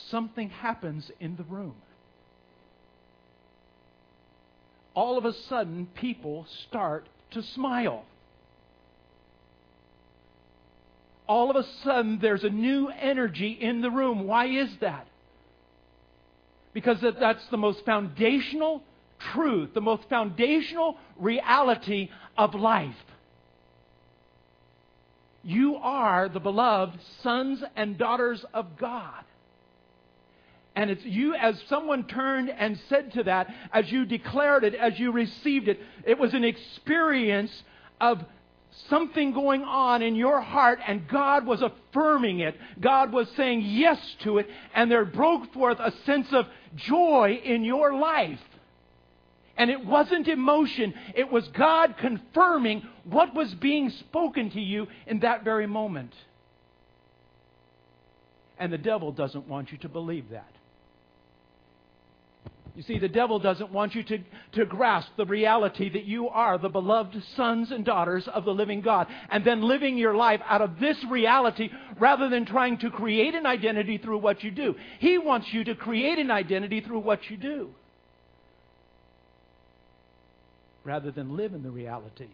something 0.08 0.50
happens 0.50 1.10
in 1.18 1.34
the 1.34 1.42
room. 1.42 1.74
All 4.98 5.16
of 5.16 5.24
a 5.24 5.32
sudden, 5.48 5.86
people 5.94 6.44
start 6.66 7.08
to 7.30 7.40
smile. 7.40 8.04
All 11.28 11.50
of 11.50 11.54
a 11.56 11.62
sudden, 11.84 12.18
there's 12.20 12.42
a 12.42 12.50
new 12.50 12.88
energy 12.88 13.52
in 13.52 13.80
the 13.80 13.92
room. 13.92 14.26
Why 14.26 14.46
is 14.46 14.68
that? 14.80 15.06
Because 16.72 16.96
that's 17.00 17.46
the 17.52 17.56
most 17.56 17.84
foundational 17.84 18.82
truth, 19.32 19.72
the 19.72 19.80
most 19.80 20.02
foundational 20.08 20.96
reality 21.16 22.08
of 22.36 22.56
life. 22.56 22.96
You 25.44 25.76
are 25.76 26.28
the 26.28 26.40
beloved 26.40 26.98
sons 27.22 27.62
and 27.76 27.96
daughters 27.96 28.44
of 28.52 28.76
God. 28.76 29.22
And 30.78 30.92
it's 30.92 31.04
you, 31.04 31.34
as 31.34 31.60
someone 31.68 32.04
turned 32.04 32.50
and 32.50 32.78
said 32.88 33.12
to 33.14 33.24
that, 33.24 33.52
as 33.72 33.90
you 33.90 34.04
declared 34.06 34.62
it, 34.62 34.76
as 34.76 34.96
you 34.96 35.10
received 35.10 35.66
it, 35.66 35.80
it 36.06 36.20
was 36.20 36.34
an 36.34 36.44
experience 36.44 37.50
of 38.00 38.24
something 38.88 39.32
going 39.32 39.64
on 39.64 40.02
in 40.02 40.14
your 40.14 40.40
heart, 40.40 40.78
and 40.86 41.08
God 41.08 41.44
was 41.46 41.62
affirming 41.62 42.38
it. 42.38 42.56
God 42.78 43.10
was 43.10 43.28
saying 43.36 43.62
yes 43.62 43.98
to 44.20 44.38
it, 44.38 44.48
and 44.72 44.88
there 44.88 45.04
broke 45.04 45.52
forth 45.52 45.78
a 45.80 45.92
sense 46.06 46.28
of 46.32 46.46
joy 46.76 47.40
in 47.42 47.64
your 47.64 47.96
life. 47.98 48.38
And 49.56 49.70
it 49.70 49.84
wasn't 49.84 50.28
emotion, 50.28 50.94
it 51.16 51.28
was 51.28 51.48
God 51.48 51.96
confirming 51.98 52.86
what 53.02 53.34
was 53.34 53.52
being 53.54 53.90
spoken 53.90 54.52
to 54.52 54.60
you 54.60 54.86
in 55.08 55.18
that 55.20 55.42
very 55.42 55.66
moment. 55.66 56.14
And 58.60 58.72
the 58.72 58.78
devil 58.78 59.10
doesn't 59.10 59.48
want 59.48 59.72
you 59.72 59.78
to 59.78 59.88
believe 59.88 60.30
that. 60.30 60.52
You 62.78 62.84
see, 62.84 63.00
the 63.00 63.08
devil 63.08 63.40
doesn't 63.40 63.72
want 63.72 63.96
you 63.96 64.04
to, 64.04 64.18
to 64.52 64.64
grasp 64.64 65.08
the 65.16 65.26
reality 65.26 65.90
that 65.90 66.04
you 66.04 66.28
are 66.28 66.58
the 66.58 66.68
beloved 66.68 67.20
sons 67.34 67.72
and 67.72 67.84
daughters 67.84 68.28
of 68.32 68.44
the 68.44 68.52
living 68.52 68.82
God, 68.82 69.08
and 69.32 69.44
then 69.44 69.62
living 69.62 69.98
your 69.98 70.14
life 70.14 70.40
out 70.46 70.62
of 70.62 70.78
this 70.78 70.96
reality 71.10 71.70
rather 71.98 72.28
than 72.28 72.46
trying 72.46 72.78
to 72.78 72.90
create 72.90 73.34
an 73.34 73.46
identity 73.46 73.98
through 73.98 74.18
what 74.18 74.44
you 74.44 74.52
do. 74.52 74.76
He 75.00 75.18
wants 75.18 75.48
you 75.50 75.64
to 75.64 75.74
create 75.74 76.20
an 76.20 76.30
identity 76.30 76.80
through 76.80 77.00
what 77.00 77.28
you 77.28 77.36
do 77.36 77.70
rather 80.84 81.10
than 81.10 81.36
live 81.36 81.54
in 81.54 81.64
the 81.64 81.72
reality 81.72 82.28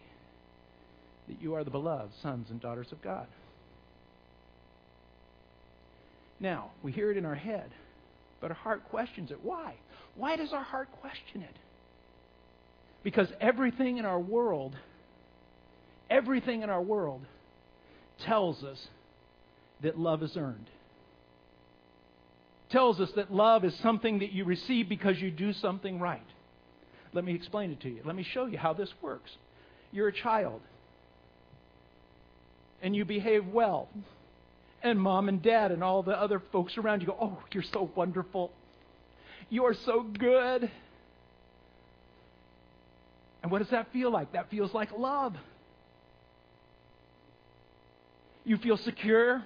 that 1.26 1.40
you 1.40 1.54
are 1.54 1.64
the 1.64 1.70
beloved 1.70 2.12
sons 2.20 2.48
and 2.50 2.60
daughters 2.60 2.92
of 2.92 3.00
God. 3.00 3.28
Now, 6.38 6.72
we 6.82 6.92
hear 6.92 7.10
it 7.10 7.16
in 7.16 7.24
our 7.24 7.34
head, 7.34 7.70
but 8.42 8.50
our 8.50 8.56
heart 8.56 8.84
questions 8.90 9.30
it. 9.30 9.38
Why? 9.42 9.76
Why 10.16 10.36
does 10.36 10.52
our 10.52 10.62
heart 10.62 10.88
question 11.00 11.42
it? 11.42 11.56
Because 13.02 13.28
everything 13.40 13.98
in 13.98 14.04
our 14.04 14.20
world, 14.20 14.76
everything 16.08 16.62
in 16.62 16.70
our 16.70 16.82
world 16.82 17.22
tells 18.24 18.62
us 18.62 18.78
that 19.82 19.98
love 19.98 20.22
is 20.22 20.36
earned. 20.36 20.70
Tells 22.70 23.00
us 23.00 23.10
that 23.16 23.32
love 23.32 23.64
is 23.64 23.74
something 23.82 24.20
that 24.20 24.32
you 24.32 24.44
receive 24.44 24.88
because 24.88 25.20
you 25.20 25.30
do 25.30 25.52
something 25.52 26.00
right. 26.00 26.22
Let 27.12 27.24
me 27.24 27.34
explain 27.34 27.70
it 27.70 27.80
to 27.82 27.88
you. 27.88 28.00
Let 28.04 28.16
me 28.16 28.24
show 28.24 28.46
you 28.46 28.58
how 28.58 28.72
this 28.72 28.88
works. 29.02 29.30
You're 29.92 30.08
a 30.08 30.12
child, 30.12 30.60
and 32.82 32.96
you 32.96 33.04
behave 33.04 33.46
well. 33.46 33.88
And 34.82 35.00
mom 35.00 35.28
and 35.28 35.40
dad 35.40 35.70
and 35.70 35.84
all 35.84 36.02
the 36.02 36.12
other 36.12 36.42
folks 36.52 36.76
around 36.76 37.00
you 37.00 37.06
go, 37.06 37.16
Oh, 37.20 37.38
you're 37.52 37.62
so 37.62 37.90
wonderful. 37.94 38.50
You 39.50 39.64
are 39.64 39.74
so 39.74 40.02
good. 40.02 40.70
And 43.42 43.52
what 43.52 43.58
does 43.58 43.70
that 43.70 43.92
feel 43.92 44.10
like? 44.10 44.32
That 44.32 44.50
feels 44.50 44.72
like 44.72 44.90
love. 44.96 45.34
You 48.44 48.56
feel 48.56 48.76
secure. 48.78 49.42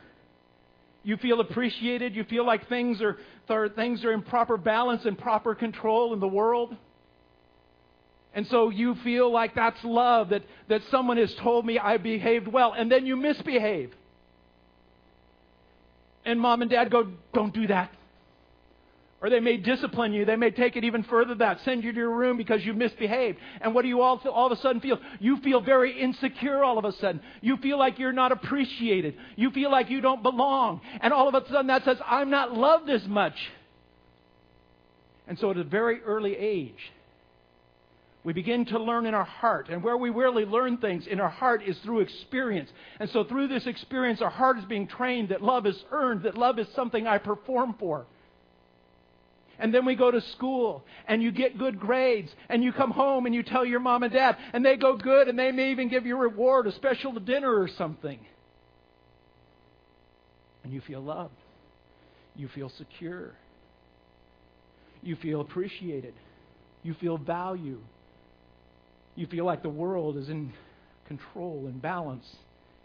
You 1.02 1.17
feel 1.17 1.40
appreciated. 1.40 2.14
You 2.14 2.25
feel 2.25 2.47
like 2.47 2.69
things 2.69 3.00
are, 3.02 3.69
things 3.71 4.05
are 4.05 4.12
in 4.12 4.23
proper 4.23 4.57
balance 4.57 5.05
and 5.05 5.19
proper 5.19 5.55
control 5.55 6.12
in 6.14 6.21
the 6.21 6.28
world. 6.28 6.76
And 8.35 8.47
so 8.47 8.71
you 8.71 8.95
feel 8.97 9.33
like 9.33 9.55
that's 9.55 9.83
love, 9.83 10.28
that, 10.28 10.43
that 10.69 10.83
someone 10.90 11.17
has 11.17 11.35
told 11.37 11.67
me 11.67 11.78
I 11.78 11.97
behaved 11.97 12.47
well, 12.47 12.73
and 12.73 12.93
then 12.93 13.07
you 13.07 13.17
misbehave. 13.17 13.93
And 16.25 16.38
mom 16.38 16.62
and 16.62 16.71
dad 16.71 16.90
go, 16.90 17.09
don't 17.33 17.55
do 17.55 17.67
that. 17.69 17.90
Or 19.20 19.30
they 19.30 19.40
may 19.40 19.56
discipline 19.56 20.12
you. 20.12 20.25
They 20.25 20.37
may 20.37 20.52
take 20.52 20.76
it 20.76 20.84
even 20.84 21.02
further 21.02 21.30
than 21.30 21.38
that, 21.38 21.60
send 21.64 21.82
you 21.82 21.90
to 21.90 21.98
your 21.98 22.14
room 22.14 22.37
because 22.37 22.64
you 22.64 22.72
misbehaved. 22.72 23.38
And 23.60 23.75
what 23.75 23.82
do 23.82 23.88
you 23.88 24.00
all, 24.00 24.20
all 24.32 24.46
of 24.46 24.52
a 24.56 24.60
sudden 24.60 24.80
feel? 24.80 24.98
You 25.18 25.38
feel 25.38 25.60
very 25.60 26.00
insecure 26.00 26.62
all 26.62 26.78
of 26.78 26.84
a 26.84 26.92
sudden. 26.92 27.20
You 27.40 27.56
feel 27.56 27.78
like 27.78 27.98
you're 27.98 28.12
not 28.12 28.30
appreciated. 28.30 29.16
You 29.34 29.50
feel 29.50 29.72
like 29.72 29.90
you 29.90 30.00
don't 30.00 30.22
belong. 30.22 30.80
And 31.00 31.12
all 31.12 31.28
of 31.28 31.34
a 31.34 31.44
sudden 31.48 31.66
that 31.66 31.84
says, 31.84 31.98
I'm 32.06 32.30
not 32.30 32.54
loved 32.54 32.88
as 32.90 33.04
much. 33.08 33.34
And 35.26 35.37
so 35.38 35.50
at 35.50 35.56
a 35.56 35.64
very 35.64 36.00
early 36.02 36.37
age, 36.37 36.92
we 38.22 38.32
begin 38.32 38.66
to 38.66 38.78
learn 38.78 39.04
in 39.06 39.14
our 39.14 39.25
heart. 39.25 39.68
And 39.68 39.82
where 39.82 39.96
we 39.96 40.10
really 40.10 40.44
learn 40.44 40.78
things 40.78 41.06
in 41.08 41.18
our 41.18 41.28
heart 41.28 41.62
is 41.66 41.76
through 41.78 42.00
experience. 42.00 42.70
And 43.00 43.10
so 43.10 43.25
through 43.25 43.48
this 43.48 43.66
experience, 43.66 44.22
our 44.22 44.30
heart 44.30 44.58
is 44.58 44.64
being 44.64 44.87
trained 44.87 45.30
that 45.30 45.42
love 45.42 45.66
is 45.66 45.76
earned, 45.90 46.22
that 46.22 46.38
love 46.38 46.58
is 46.60 46.68
something 46.76 47.06
I 47.06 47.18
perform 47.18 47.75
for. 47.80 48.06
And 49.58 49.74
then 49.74 49.84
we 49.84 49.96
go 49.96 50.10
to 50.10 50.20
school 50.20 50.84
and 51.08 51.22
you 51.22 51.32
get 51.32 51.58
good 51.58 51.80
grades 51.80 52.30
and 52.48 52.62
you 52.62 52.72
come 52.72 52.92
home 52.92 53.26
and 53.26 53.34
you 53.34 53.42
tell 53.42 53.64
your 53.64 53.80
mom 53.80 54.04
and 54.04 54.12
dad 54.12 54.36
and 54.52 54.64
they 54.64 54.76
go 54.76 54.96
good 54.96 55.28
and 55.28 55.38
they 55.38 55.50
may 55.50 55.72
even 55.72 55.88
give 55.88 56.06
you 56.06 56.16
a 56.16 56.20
reward, 56.20 56.66
a 56.66 56.72
special 56.72 57.12
dinner 57.18 57.52
or 57.52 57.68
something. 57.76 58.18
And 60.62 60.72
you 60.72 60.80
feel 60.80 61.00
loved. 61.00 61.34
You 62.36 62.48
feel 62.48 62.70
secure. 62.78 63.32
You 65.02 65.16
feel 65.16 65.40
appreciated. 65.40 66.14
You 66.84 66.94
feel 66.94 67.18
value. 67.18 67.80
You 69.16 69.26
feel 69.26 69.44
like 69.44 69.62
the 69.62 69.68
world 69.68 70.16
is 70.16 70.28
in 70.28 70.52
control 71.08 71.64
and 71.66 71.82
balance 71.82 72.26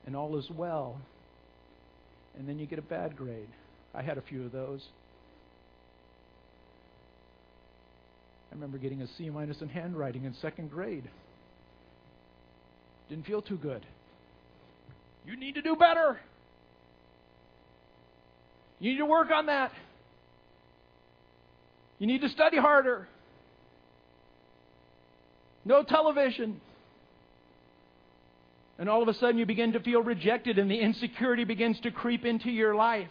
and 0.07 0.15
all 0.15 0.37
is 0.37 0.49
well. 0.49 0.99
And 2.37 2.49
then 2.49 2.57
you 2.57 2.65
get 2.65 2.79
a 2.79 2.83
bad 2.83 3.15
grade. 3.15 3.49
I 3.93 4.01
had 4.01 4.17
a 4.17 4.21
few 4.21 4.43
of 4.43 4.51
those. 4.51 4.83
I 8.53 8.55
remember 8.55 8.77
getting 8.77 9.01
a 9.01 9.07
C 9.17 9.31
minus 9.31 9.62
in 9.62 9.67
handwriting 9.67 10.25
in 10.25 10.36
second 10.36 10.69
grade. 10.69 11.10
Didn't 13.10 13.25
feel 13.25 13.41
too 13.41 13.57
good. 13.57 13.83
You 15.25 15.36
need 15.36 15.55
to 15.55 15.63
do 15.63 15.75
better. 15.75 16.19
You 18.77 18.91
need 18.91 19.00
to 19.00 19.07
work 19.07 19.29
on 19.33 19.48
that. 19.48 19.72
You 21.98 22.05
need 22.05 22.22
to 22.22 22.29
study 22.29 22.57
harder. 22.57 23.07
No 25.65 25.82
television. 25.82 26.62
And 28.77 28.88
all 28.88 29.01
of 29.01 29.08
a 29.08 29.15
sudden 29.15 29.39
you 29.39 29.47
begin 29.47 29.73
to 29.73 29.80
feel 29.80 30.04
rejected 30.04 30.60
and 30.60 30.69
the 30.69 30.80
insecurity 30.80 31.43
begins 31.43 31.80
to 31.80 31.89
creep 31.89 32.23
into 32.23 32.51
your 32.51 32.75
life. 32.75 33.10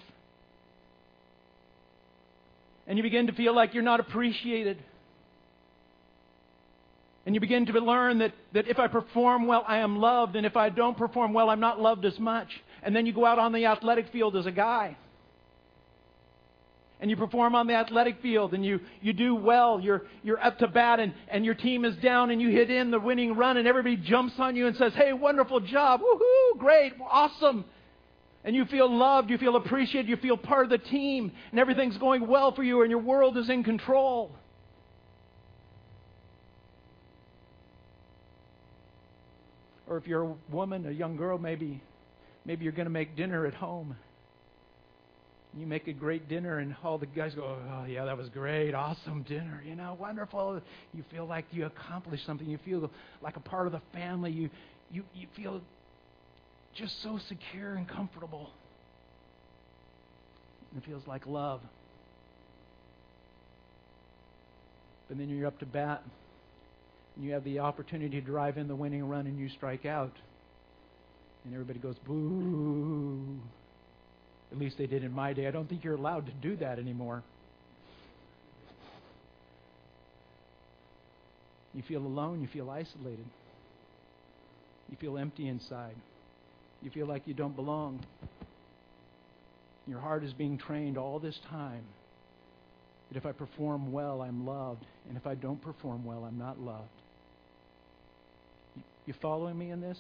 And 2.87 2.97
you 2.97 3.03
begin 3.03 3.27
to 3.27 3.33
feel 3.33 3.57
like 3.57 3.75
you're 3.75 3.83
not 3.83 3.99
appreciated. 3.99 4.79
And 7.25 7.35
you 7.35 7.41
begin 7.41 7.67
to 7.67 7.73
learn 7.73 8.19
that, 8.19 8.33
that 8.53 8.67
if 8.67 8.79
I 8.79 8.89
perform 8.89 9.47
well, 9.47 9.65
I 9.67 9.79
am 9.79 9.99
loved, 9.99 10.35
and 10.35 10.45
if 10.45 10.57
I 10.57 10.71
don't 10.71 10.97
perform 10.97 11.33
well, 11.33 11.51
I'm 11.51 11.61
not 11.61 11.81
loved 11.81 12.05
as 12.05 12.19
much. 12.19 12.49
And 12.83 12.97
then 12.97 13.07
you 13.07 13.13
go 13.13 13.25
out 13.25 13.39
on 13.39 13.53
the 13.53 13.67
athletic 13.67 14.11
field 14.11 14.37
as 14.37 14.47
a 14.47 14.51
guy. 14.51 14.97
And 17.03 17.11
you 17.11 17.17
perform 17.17 17.57
on 17.57 17.67
the 17.67 17.75
athletic 17.75 18.23
field 18.23 18.55
and 18.55 18.65
you, 18.65 18.79
you 19.01 19.13
do 19.13 19.35
well. 19.35 19.81
You're, 19.81 20.03
you're 20.23 20.41
up 20.41 20.59
to 20.59 20.69
bat 20.69 21.01
and, 21.01 21.13
and 21.27 21.45
your 21.45 21.55
team 21.55 21.85
is 21.85 21.97
down 21.97 22.31
and 22.31 22.41
you 22.41 22.49
hit 22.51 22.71
in 22.71 22.93
the 22.93 23.01
winning 23.01 23.35
run 23.35 23.57
and 23.57 23.67
everybody 23.67 23.97
jumps 23.97 24.35
on 24.39 24.55
you 24.55 24.69
and 24.69 24.77
says, 24.77 24.93
Hey, 24.95 25.13
wonderful 25.13 25.59
job. 25.59 26.01
Woohoo, 26.01 26.59
great, 26.61 26.93
awesome. 27.11 27.65
And 28.45 28.55
you 28.55 28.67
feel 28.67 28.89
loved, 28.89 29.31
you 29.31 29.39
feel 29.39 29.57
appreciated, 29.57 30.09
you 30.09 30.17
feel 30.17 30.37
part 30.37 30.63
of 30.63 30.71
the 30.71 30.79
team, 30.79 31.33
and 31.51 31.59
everything's 31.59 31.99
going 31.99 32.25
well 32.29 32.55
for 32.55 32.63
you 32.63 32.83
and 32.83 32.91
your 32.91 33.01
world 33.01 33.37
is 33.37 33.51
in 33.51 33.65
control. 33.65 34.31
Or 39.93 39.99
if 39.99 40.07
you're 40.07 40.23
a 40.23 40.35
woman, 40.51 40.87
a 40.87 40.91
young 40.91 41.19
girl, 41.19 41.37
maybe 41.37 41.83
maybe 42.47 42.65
you're 42.65 42.73
going 42.73 42.87
to 42.87 42.91
make 42.91 43.15
dinner 43.15 43.45
at 43.45 43.53
home. 43.53 43.95
You 45.55 45.67
make 45.67 45.87
a 45.87 45.93
great 45.93 46.31
dinner, 46.31 46.61
and 46.61 46.75
all 46.83 46.97
the 46.97 47.05
guys 47.05 47.35
go, 47.35 47.45
"Oh 47.45 47.85
yeah, 47.85 48.07
that 48.07 48.17
was 48.17 48.31
great, 48.31 48.73
awesome 48.73 49.23
dinner, 49.25 49.63
you 49.69 49.75
know, 49.75 49.95
wonderful." 50.01 50.63
You 50.95 51.05
feel 51.11 51.27
like 51.27 51.45
you 51.53 51.67
accomplished 51.67 52.25
something. 52.25 52.49
You 52.49 52.57
feel 52.65 52.91
like 53.21 53.37
a 53.37 53.41
part 53.41 53.67
of 53.67 53.73
the 53.73 53.83
family. 53.93 54.31
You 54.31 54.49
you 54.91 55.05
you 55.15 55.27
feel 55.37 55.61
just 56.75 57.03
so 57.03 57.19
secure 57.29 57.75
and 57.75 57.87
comfortable. 57.87 58.49
It 60.75 60.87
feels 60.87 61.07
like 61.07 61.27
love. 61.27 61.61
But 65.11 65.19
then 65.19 65.29
you're 65.29 65.47
up 65.47 65.59
to 65.59 65.67
bat 65.67 66.03
you 67.21 67.33
have 67.33 67.45
the 67.45 67.59
opportunity 67.59 68.21
to 68.21 68.27
drive 68.27 68.57
in 68.57 68.69
the 68.69 68.75
winning 68.75 69.09
run 69.09 69.27
and 69.27 69.39
you 69.39 69.49
strike 69.49 69.85
out. 69.85 70.17
And 71.45 71.53
everybody 71.53 71.79
goes, 71.79 71.97
boo. 72.07 73.39
At 74.51 74.59
least 74.59 74.79
they 74.79 74.87
did 74.87 75.03
in 75.03 75.13
my 75.13 75.33
day. 75.33 75.47
I 75.47 75.51
don't 75.51 75.69
think 75.69 75.85
you're 75.85 75.97
allowed 75.97 76.27
to 76.27 76.33
do 76.33 76.57
that 76.57 76.79
anymore. 76.79 77.23
You 81.75 81.83
feel 81.83 82.01
alone. 82.01 82.43
You 82.43 82.49
feel 82.49 82.71
isolated. 82.71 83.25
You 84.91 84.97
feel 85.01 85.17
empty 85.17 85.49
inside. 85.49 85.95
You 86.83 86.91
feel 86.91 87.07
like 87.07 87.27
you 87.27 87.35
don't 87.35 87.57
belong. 87.57 88.05
Your 89.87 90.01
heart 90.01 90.23
is 90.23 90.33
being 90.33 90.59
trained 90.59 90.99
all 90.99 91.19
this 91.19 91.39
time 91.51 91.83
that 93.11 93.19
if 93.19 93.27
I 93.27 93.33
perform 93.33 93.91
well, 93.91 94.23
I'm 94.23 94.47
loved. 94.47 94.85
And 95.09 95.17
if 95.17 95.27
I 95.27 95.35
don't 95.35 95.61
perform 95.61 96.05
well, 96.05 96.25
I'm 96.25 96.39
not 96.39 96.61
loved. 96.61 96.89
You 99.07 99.15
following 99.21 99.59
me 99.59 99.71
in 99.71 99.81
this? 99.81 99.99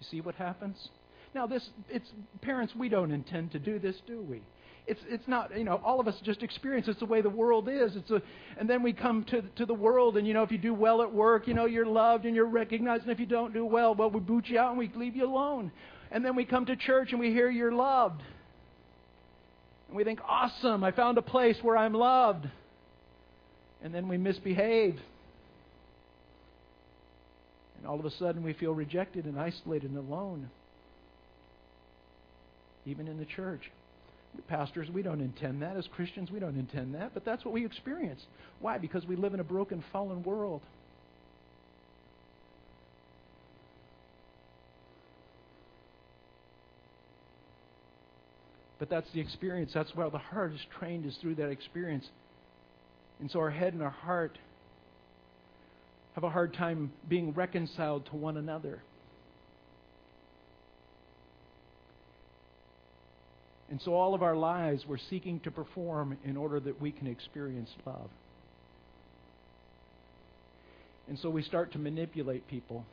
You 0.00 0.06
see 0.10 0.20
what 0.20 0.34
happens? 0.34 0.88
Now, 1.34 1.46
this, 1.46 1.68
it's, 1.88 2.08
parents, 2.42 2.74
we 2.76 2.88
don't 2.88 3.10
intend 3.10 3.52
to 3.52 3.58
do 3.58 3.78
this, 3.78 3.96
do 4.06 4.20
we? 4.20 4.42
It's, 4.86 5.00
it's 5.08 5.26
not, 5.26 5.56
you 5.56 5.64
know, 5.64 5.80
all 5.82 5.98
of 5.98 6.06
us 6.06 6.14
just 6.22 6.42
experience 6.42 6.88
it's 6.88 7.00
the 7.00 7.06
way 7.06 7.22
the 7.22 7.30
world 7.30 7.68
is. 7.70 7.96
It's 7.96 8.10
a, 8.10 8.20
and 8.58 8.68
then 8.68 8.82
we 8.82 8.92
come 8.92 9.24
to, 9.24 9.40
to 9.56 9.64
the 9.64 9.74
world, 9.74 10.18
and, 10.18 10.28
you 10.28 10.34
know, 10.34 10.42
if 10.42 10.52
you 10.52 10.58
do 10.58 10.74
well 10.74 11.00
at 11.02 11.10
work, 11.10 11.48
you 11.48 11.54
know, 11.54 11.64
you're 11.64 11.86
loved 11.86 12.26
and 12.26 12.36
you're 12.36 12.44
recognized. 12.44 13.04
And 13.04 13.10
if 13.10 13.18
you 13.18 13.26
don't 13.26 13.54
do 13.54 13.64
well, 13.64 13.94
well, 13.94 14.10
we 14.10 14.20
boot 14.20 14.46
you 14.46 14.58
out 14.58 14.70
and 14.70 14.78
we 14.78 14.90
leave 14.94 15.16
you 15.16 15.24
alone. 15.24 15.72
And 16.10 16.24
then 16.24 16.36
we 16.36 16.44
come 16.44 16.66
to 16.66 16.76
church 16.76 17.12
and 17.12 17.18
we 17.18 17.30
hear 17.32 17.50
you're 17.50 17.72
loved. 17.72 18.22
And 19.88 19.96
we 19.96 20.04
think, 20.04 20.20
awesome, 20.28 20.84
I 20.84 20.92
found 20.92 21.16
a 21.16 21.22
place 21.22 21.56
where 21.62 21.76
I'm 21.76 21.94
loved. 21.94 22.46
And 23.82 23.94
then 23.94 24.06
we 24.06 24.18
misbehave. 24.18 25.00
And 27.84 27.90
all 27.90 28.00
of 28.00 28.06
a 28.06 28.10
sudden 28.12 28.42
we 28.42 28.54
feel 28.54 28.72
rejected 28.72 29.26
and 29.26 29.38
isolated 29.38 29.90
and 29.90 29.98
alone. 29.98 30.48
Even 32.86 33.06
in 33.06 33.18
the 33.18 33.26
church. 33.26 33.70
Pastors, 34.48 34.88
we 34.88 35.02
don't 35.02 35.20
intend 35.20 35.60
that. 35.60 35.76
As 35.76 35.86
Christians, 35.94 36.30
we 36.30 36.40
don't 36.40 36.56
intend 36.56 36.94
that. 36.94 37.12
But 37.12 37.26
that's 37.26 37.44
what 37.44 37.52
we 37.52 37.66
experience. 37.66 38.22
Why? 38.60 38.78
Because 38.78 39.04
we 39.04 39.16
live 39.16 39.34
in 39.34 39.40
a 39.40 39.44
broken, 39.44 39.84
fallen 39.92 40.22
world. 40.22 40.62
But 48.78 48.88
that's 48.88 49.10
the 49.12 49.20
experience. 49.20 49.72
That's 49.74 49.94
where 49.94 50.08
the 50.08 50.16
heart 50.16 50.54
is 50.54 50.60
trained, 50.78 51.04
is 51.04 51.18
through 51.20 51.34
that 51.34 51.50
experience. 51.50 52.08
And 53.20 53.30
so 53.30 53.40
our 53.40 53.50
head 53.50 53.74
and 53.74 53.82
our 53.82 53.90
heart 53.90 54.38
have 56.14 56.24
a 56.24 56.30
hard 56.30 56.54
time 56.54 56.92
being 57.08 57.32
reconciled 57.32 58.06
to 58.06 58.16
one 58.16 58.36
another. 58.36 58.82
And 63.70 63.80
so, 63.82 63.94
all 63.94 64.14
of 64.14 64.22
our 64.22 64.36
lives, 64.36 64.84
we're 64.86 64.98
seeking 64.98 65.40
to 65.40 65.50
perform 65.50 66.16
in 66.24 66.36
order 66.36 66.60
that 66.60 66.80
we 66.80 66.92
can 66.92 67.06
experience 67.06 67.70
love. 67.84 68.10
And 71.08 71.18
so 71.18 71.28
we 71.28 71.42
start 71.42 71.72
to 71.72 71.78
manipulate 71.78 72.46
people 72.48 72.84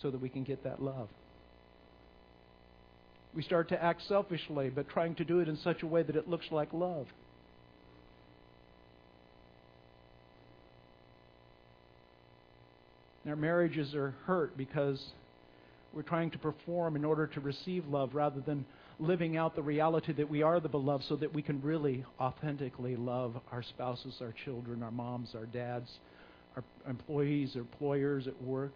so 0.00 0.10
that 0.10 0.20
we 0.20 0.28
can 0.28 0.44
get 0.44 0.64
that 0.64 0.82
love. 0.82 1.08
We 3.34 3.42
start 3.42 3.70
to 3.70 3.82
act 3.82 4.02
selfishly, 4.06 4.68
but 4.68 4.88
trying 4.88 5.14
to 5.16 5.24
do 5.24 5.40
it 5.40 5.48
in 5.48 5.56
such 5.56 5.82
a 5.82 5.86
way 5.86 6.02
that 6.02 6.14
it 6.14 6.28
looks 6.28 6.46
like 6.50 6.72
love. 6.72 7.06
Our 13.32 13.36
marriages 13.36 13.94
are 13.94 14.10
hurt 14.26 14.58
because 14.58 15.02
we're 15.94 16.02
trying 16.02 16.32
to 16.32 16.38
perform 16.38 16.96
in 16.96 17.04
order 17.06 17.26
to 17.28 17.40
receive 17.40 17.86
love 17.86 18.14
rather 18.14 18.42
than 18.42 18.66
living 19.00 19.38
out 19.38 19.56
the 19.56 19.62
reality 19.62 20.12
that 20.12 20.28
we 20.28 20.42
are 20.42 20.60
the 20.60 20.68
beloved 20.68 21.06
so 21.08 21.16
that 21.16 21.32
we 21.32 21.40
can 21.40 21.62
really 21.62 22.04
authentically 22.20 22.94
love 22.94 23.34
our 23.50 23.62
spouses, 23.62 24.16
our 24.20 24.34
children, 24.44 24.82
our 24.82 24.90
moms, 24.90 25.30
our 25.34 25.46
dads, 25.46 25.88
our 26.56 26.64
employees, 26.86 27.52
our 27.54 27.62
employers 27.62 28.26
at 28.26 28.42
work. 28.42 28.74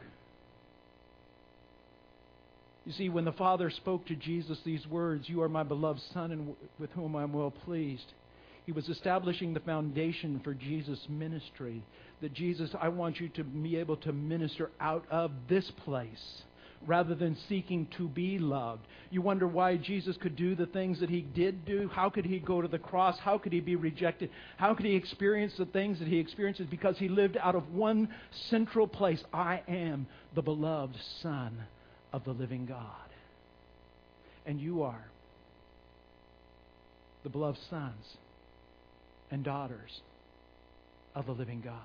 You 2.87 2.93
see, 2.93 3.11
when 3.11 3.27
the 3.27 3.33
Father 3.33 3.69
spoke 3.69 4.07
to 4.07 4.17
Jesus 4.17 4.57
these 4.65 4.87
words, 4.87 5.29
You 5.29 5.43
are 5.43 5.51
my 5.51 5.65
beloved 5.65 6.01
Son, 6.15 6.33
and 6.33 6.57
with 6.79 6.89
whom 6.93 7.15
I 7.15 7.25
am 7.25 7.35
well 7.35 7.51
pleased, 7.51 8.11
he 8.67 8.73
was 8.73 8.89
establishing 8.89 9.55
the 9.55 9.61
foundation 9.61 10.41
for 10.43 10.53
Jesus' 10.53 11.07
ministry. 11.09 11.85
That 12.21 12.35
Jesus, 12.35 12.75
I 12.81 12.89
want 12.89 13.21
you 13.21 13.29
to 13.31 13.45
be 13.45 13.77
able 13.77 13.97
to 13.99 14.13
minister 14.13 14.71
out 14.81 15.05
of 15.09 15.31
this 15.49 15.71
place 15.85 16.43
rather 16.85 17.15
than 17.15 17.37
seeking 17.49 17.87
to 17.97 18.09
be 18.09 18.39
loved. 18.41 18.85
You 19.11 19.23
wonder 19.23 19.47
why 19.47 19.77
Jesus 19.77 20.17
could 20.17 20.35
do 20.35 20.57
the 20.57 20.67
things 20.67 20.99
that 20.99 21.09
he 21.09 21.21
did 21.21 21.65
do. 21.65 21.89
How 21.93 22.11
could 22.11 22.27
he 22.27 22.41
go 22.41 22.61
to 22.61 22.67
the 22.67 22.79
cross? 22.79 23.19
How 23.21 23.39
could 23.39 23.53
he 23.53 23.61
be 23.61 23.77
rejected? 23.77 24.31
How 24.57 24.75
could 24.75 24.87
he 24.87 24.97
experience 24.97 25.55
the 25.57 25.67
things 25.67 26.01
that 26.01 26.09
he 26.09 26.19
experiences? 26.19 26.67
Because 26.69 26.99
he 26.99 27.09
lived 27.09 27.37
out 27.37 27.55
of 27.55 27.73
one 27.73 28.09
central 28.51 28.89
place 28.89 29.23
I 29.33 29.63
am 29.69 30.09
the 30.35 30.43
beloved 30.43 30.97
Son 31.23 31.57
of 32.13 32.25
the 32.25 32.33
living 32.33 32.67
God. 32.67 32.81
And 34.45 34.61
you 34.61 34.83
are 34.83 35.05
the 37.23 37.31
beloved 37.31 37.59
sons 37.71 38.17
and 39.31 39.45
daughters 39.45 40.01
of 41.15 41.27
the 41.27 41.33
living 41.33 41.61
God. 41.65 41.81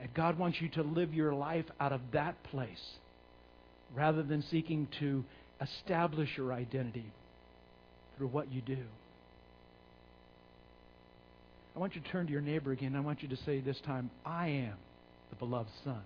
And 0.00 0.12
God 0.14 0.38
wants 0.38 0.60
you 0.60 0.68
to 0.70 0.82
live 0.82 1.14
your 1.14 1.32
life 1.32 1.66
out 1.78 1.92
of 1.92 2.00
that 2.12 2.42
place 2.44 2.82
rather 3.94 4.22
than 4.22 4.42
seeking 4.50 4.88
to 5.00 5.24
establish 5.60 6.30
your 6.36 6.52
identity 6.52 7.12
through 8.16 8.28
what 8.28 8.52
you 8.52 8.60
do. 8.60 8.78
I 11.74 11.78
want 11.78 11.94
you 11.94 12.00
to 12.00 12.08
turn 12.08 12.26
to 12.26 12.32
your 12.32 12.40
neighbor 12.40 12.72
again. 12.72 12.94
I 12.94 13.00
want 13.00 13.22
you 13.22 13.28
to 13.28 13.36
say 13.36 13.60
this 13.60 13.80
time, 13.84 14.10
I 14.24 14.48
am 14.48 14.74
the 15.30 15.36
beloved 15.36 15.70
son. 15.82 16.02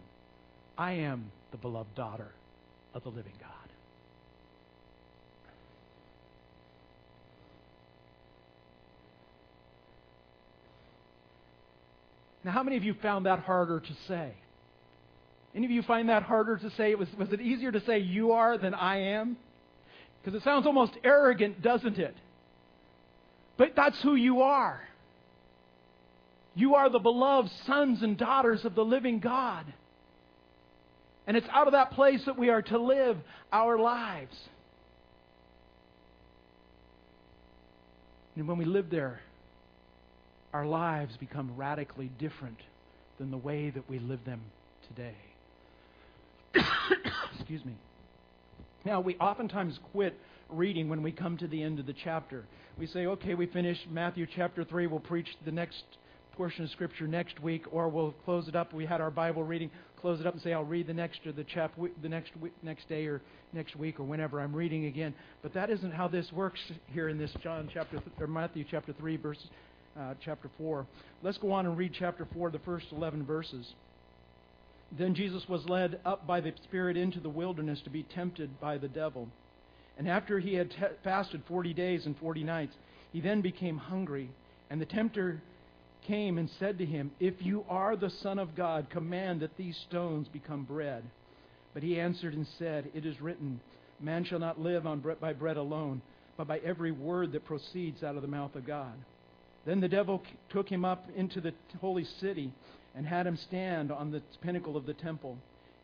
I 0.78 0.92
am 0.92 1.30
the 1.50 1.58
beloved 1.58 1.94
daughter 1.94 2.28
of 2.94 3.02
the 3.02 3.10
living 3.10 3.34
God. 3.40 3.57
Now, 12.44 12.52
how 12.52 12.62
many 12.62 12.76
of 12.76 12.84
you 12.84 12.94
found 12.94 13.26
that 13.26 13.40
harder 13.40 13.80
to 13.80 13.92
say? 14.06 14.32
Any 15.54 15.66
of 15.66 15.70
you 15.72 15.82
find 15.82 16.08
that 16.08 16.22
harder 16.22 16.56
to 16.56 16.70
say? 16.70 16.94
Was, 16.94 17.08
was 17.18 17.32
it 17.32 17.40
easier 17.40 17.72
to 17.72 17.80
say 17.84 17.98
you 17.98 18.32
are 18.32 18.58
than 18.58 18.74
I 18.74 18.98
am? 18.98 19.36
Because 20.22 20.40
it 20.40 20.44
sounds 20.44 20.66
almost 20.66 20.92
arrogant, 21.02 21.62
doesn't 21.62 21.98
it? 21.98 22.14
But 23.56 23.72
that's 23.74 24.00
who 24.02 24.14
you 24.14 24.42
are. 24.42 24.80
You 26.54 26.74
are 26.76 26.90
the 26.90 26.98
beloved 26.98 27.50
sons 27.66 28.02
and 28.02 28.16
daughters 28.16 28.64
of 28.64 28.74
the 28.74 28.84
living 28.84 29.20
God. 29.20 29.64
And 31.26 31.36
it's 31.36 31.46
out 31.52 31.66
of 31.66 31.72
that 31.72 31.92
place 31.92 32.24
that 32.24 32.38
we 32.38 32.50
are 32.50 32.62
to 32.62 32.78
live 32.78 33.18
our 33.52 33.78
lives. 33.78 34.36
And 38.34 38.46
when 38.46 38.58
we 38.58 38.64
live 38.64 38.90
there, 38.90 39.20
our 40.52 40.66
lives 40.66 41.16
become 41.16 41.52
radically 41.56 42.10
different 42.18 42.58
than 43.18 43.30
the 43.30 43.36
way 43.36 43.70
that 43.70 43.88
we 43.88 43.98
live 43.98 44.24
them 44.24 44.40
today. 44.88 45.14
Excuse 47.34 47.64
me. 47.64 47.74
Now, 48.84 49.00
we 49.00 49.16
oftentimes 49.16 49.78
quit 49.92 50.16
reading 50.48 50.88
when 50.88 51.02
we 51.02 51.12
come 51.12 51.36
to 51.38 51.46
the 51.46 51.62
end 51.62 51.78
of 51.78 51.86
the 51.86 51.94
chapter. 52.04 52.44
We 52.78 52.86
say, 52.86 53.06
okay, 53.06 53.34
we 53.34 53.46
finished 53.46 53.88
Matthew 53.90 54.26
chapter 54.34 54.64
3, 54.64 54.86
we'll 54.86 55.00
preach 55.00 55.28
the 55.44 55.52
next 55.52 55.82
portion 56.36 56.64
of 56.64 56.70
Scripture 56.70 57.08
next 57.08 57.42
week, 57.42 57.64
or 57.72 57.88
we'll 57.88 58.14
close 58.24 58.46
it 58.46 58.54
up. 58.54 58.72
We 58.72 58.86
had 58.86 59.00
our 59.00 59.10
Bible 59.10 59.42
reading, 59.42 59.70
close 60.00 60.20
it 60.20 60.26
up 60.26 60.34
and 60.34 60.42
say, 60.42 60.52
I'll 60.52 60.64
read 60.64 60.86
the 60.86 60.94
next 60.94 61.26
or 61.26 61.32
the 61.32 61.42
chap 61.42 61.72
the 62.00 62.08
next 62.08 62.30
next 62.62 62.88
day 62.88 63.06
or 63.06 63.20
next 63.52 63.74
week 63.74 63.98
or 63.98 64.04
whenever 64.04 64.40
I'm 64.40 64.54
reading 64.54 64.86
again. 64.86 65.14
But 65.42 65.52
that 65.54 65.68
isn't 65.68 65.90
how 65.90 66.06
this 66.06 66.32
works 66.32 66.60
here 66.92 67.08
in 67.08 67.18
this 67.18 67.32
John 67.42 67.68
chapter 67.72 68.00
or 68.20 68.26
Matthew 68.28 68.64
chapter 68.70 68.92
3, 68.92 69.16
verse 69.16 69.44
uh, 69.98 70.14
chapter 70.24 70.50
4. 70.58 70.86
Let's 71.22 71.38
go 71.38 71.52
on 71.52 71.66
and 71.66 71.76
read 71.76 71.92
chapter 71.98 72.26
4, 72.32 72.50
the 72.50 72.58
first 72.60 72.86
11 72.92 73.24
verses. 73.24 73.66
Then 74.96 75.14
Jesus 75.14 75.46
was 75.48 75.68
led 75.68 76.00
up 76.04 76.26
by 76.26 76.40
the 76.40 76.52
Spirit 76.64 76.96
into 76.96 77.20
the 77.20 77.28
wilderness 77.28 77.80
to 77.82 77.90
be 77.90 78.04
tempted 78.04 78.60
by 78.60 78.78
the 78.78 78.88
devil. 78.88 79.28
And 79.98 80.08
after 80.08 80.38
he 80.38 80.54
had 80.54 80.70
te- 80.70 80.76
fasted 81.04 81.42
forty 81.46 81.74
days 81.74 82.06
and 82.06 82.16
forty 82.16 82.44
nights, 82.44 82.74
he 83.12 83.20
then 83.20 83.40
became 83.42 83.76
hungry. 83.76 84.30
And 84.70 84.80
the 84.80 84.86
tempter 84.86 85.42
came 86.06 86.38
and 86.38 86.48
said 86.58 86.78
to 86.78 86.86
him, 86.86 87.10
If 87.20 87.34
you 87.40 87.64
are 87.68 87.96
the 87.96 88.08
Son 88.08 88.38
of 88.38 88.54
God, 88.54 88.88
command 88.90 89.40
that 89.40 89.56
these 89.58 89.76
stones 89.88 90.28
become 90.28 90.64
bread. 90.64 91.02
But 91.74 91.82
he 91.82 92.00
answered 92.00 92.32
and 92.32 92.46
said, 92.58 92.88
It 92.94 93.04
is 93.04 93.20
written, 93.20 93.60
Man 94.00 94.24
shall 94.24 94.38
not 94.38 94.60
live 94.60 94.86
on 94.86 95.00
bre- 95.00 95.12
by 95.20 95.32
bread 95.32 95.56
alone, 95.56 96.00
but 96.36 96.46
by 96.46 96.58
every 96.58 96.92
word 96.92 97.32
that 97.32 97.44
proceeds 97.44 98.02
out 98.02 98.16
of 98.16 98.22
the 98.22 98.28
mouth 98.28 98.54
of 98.54 98.66
God. 98.66 98.94
Then 99.66 99.80
the 99.80 99.88
devil 99.88 100.22
took 100.50 100.68
him 100.68 100.84
up 100.84 101.08
into 101.14 101.40
the 101.40 101.52
holy 101.80 102.04
city 102.04 102.52
and 102.94 103.06
had 103.06 103.26
him 103.26 103.36
stand 103.36 103.92
on 103.92 104.10
the 104.10 104.22
pinnacle 104.40 104.76
of 104.76 104.86
the 104.86 104.94
temple 104.94 105.38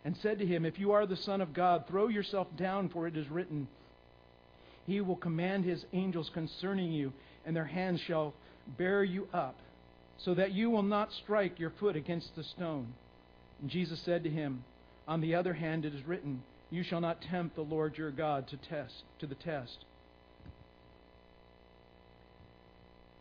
and 0.05 0.17
said 0.17 0.39
to 0.39 0.47
him, 0.47 0.65
If 0.65 0.79
you 0.79 0.93
are 0.93 1.07
the 1.07 1.17
Son 1.17 1.41
of 1.41 1.55
God, 1.55 1.87
throw 1.89 2.09
yourself 2.09 2.49
down, 2.57 2.89
for 2.91 3.07
it 3.07 3.17
is 3.17 3.29
written, 3.31 3.69
He 4.87 5.01
will 5.01 5.17
command 5.17 5.65
His 5.65 5.85
angels 5.93 6.31
concerning 6.33 6.93
you, 6.93 7.13
and 7.47 7.57
their 7.57 7.65
hands 7.65 8.01
shall 8.01 8.35
bear 8.79 9.03
you 9.03 9.29
up, 9.33 9.57
so 10.19 10.35
that 10.35 10.53
you 10.53 10.71
will 10.71 10.83
not 10.83 11.13
strike 11.13 11.59
your 11.59 11.71
foot 11.71 11.97
against 11.97 12.37
the 12.37 12.45
stone. 12.45 12.93
And 13.61 13.71
Jesus 13.71 14.01
said 14.01 14.25
to 14.25 14.31
him, 14.31 14.65
On 15.09 15.21
the 15.21 15.35
other 15.35 15.55
hand, 15.55 15.85
it 15.85 15.95
is 15.95 16.07
written, 16.07 16.43
You 16.71 16.83
shall 16.83 17.01
not 17.01 17.23
tempt 17.23 17.57
the 17.57 17.63
Lord 17.63 17.97
your 17.97 18.11
God 18.11 18.47
to 18.49 18.57
test 18.57 19.05
to 19.21 19.27
the 19.27 19.35
test. 19.35 19.85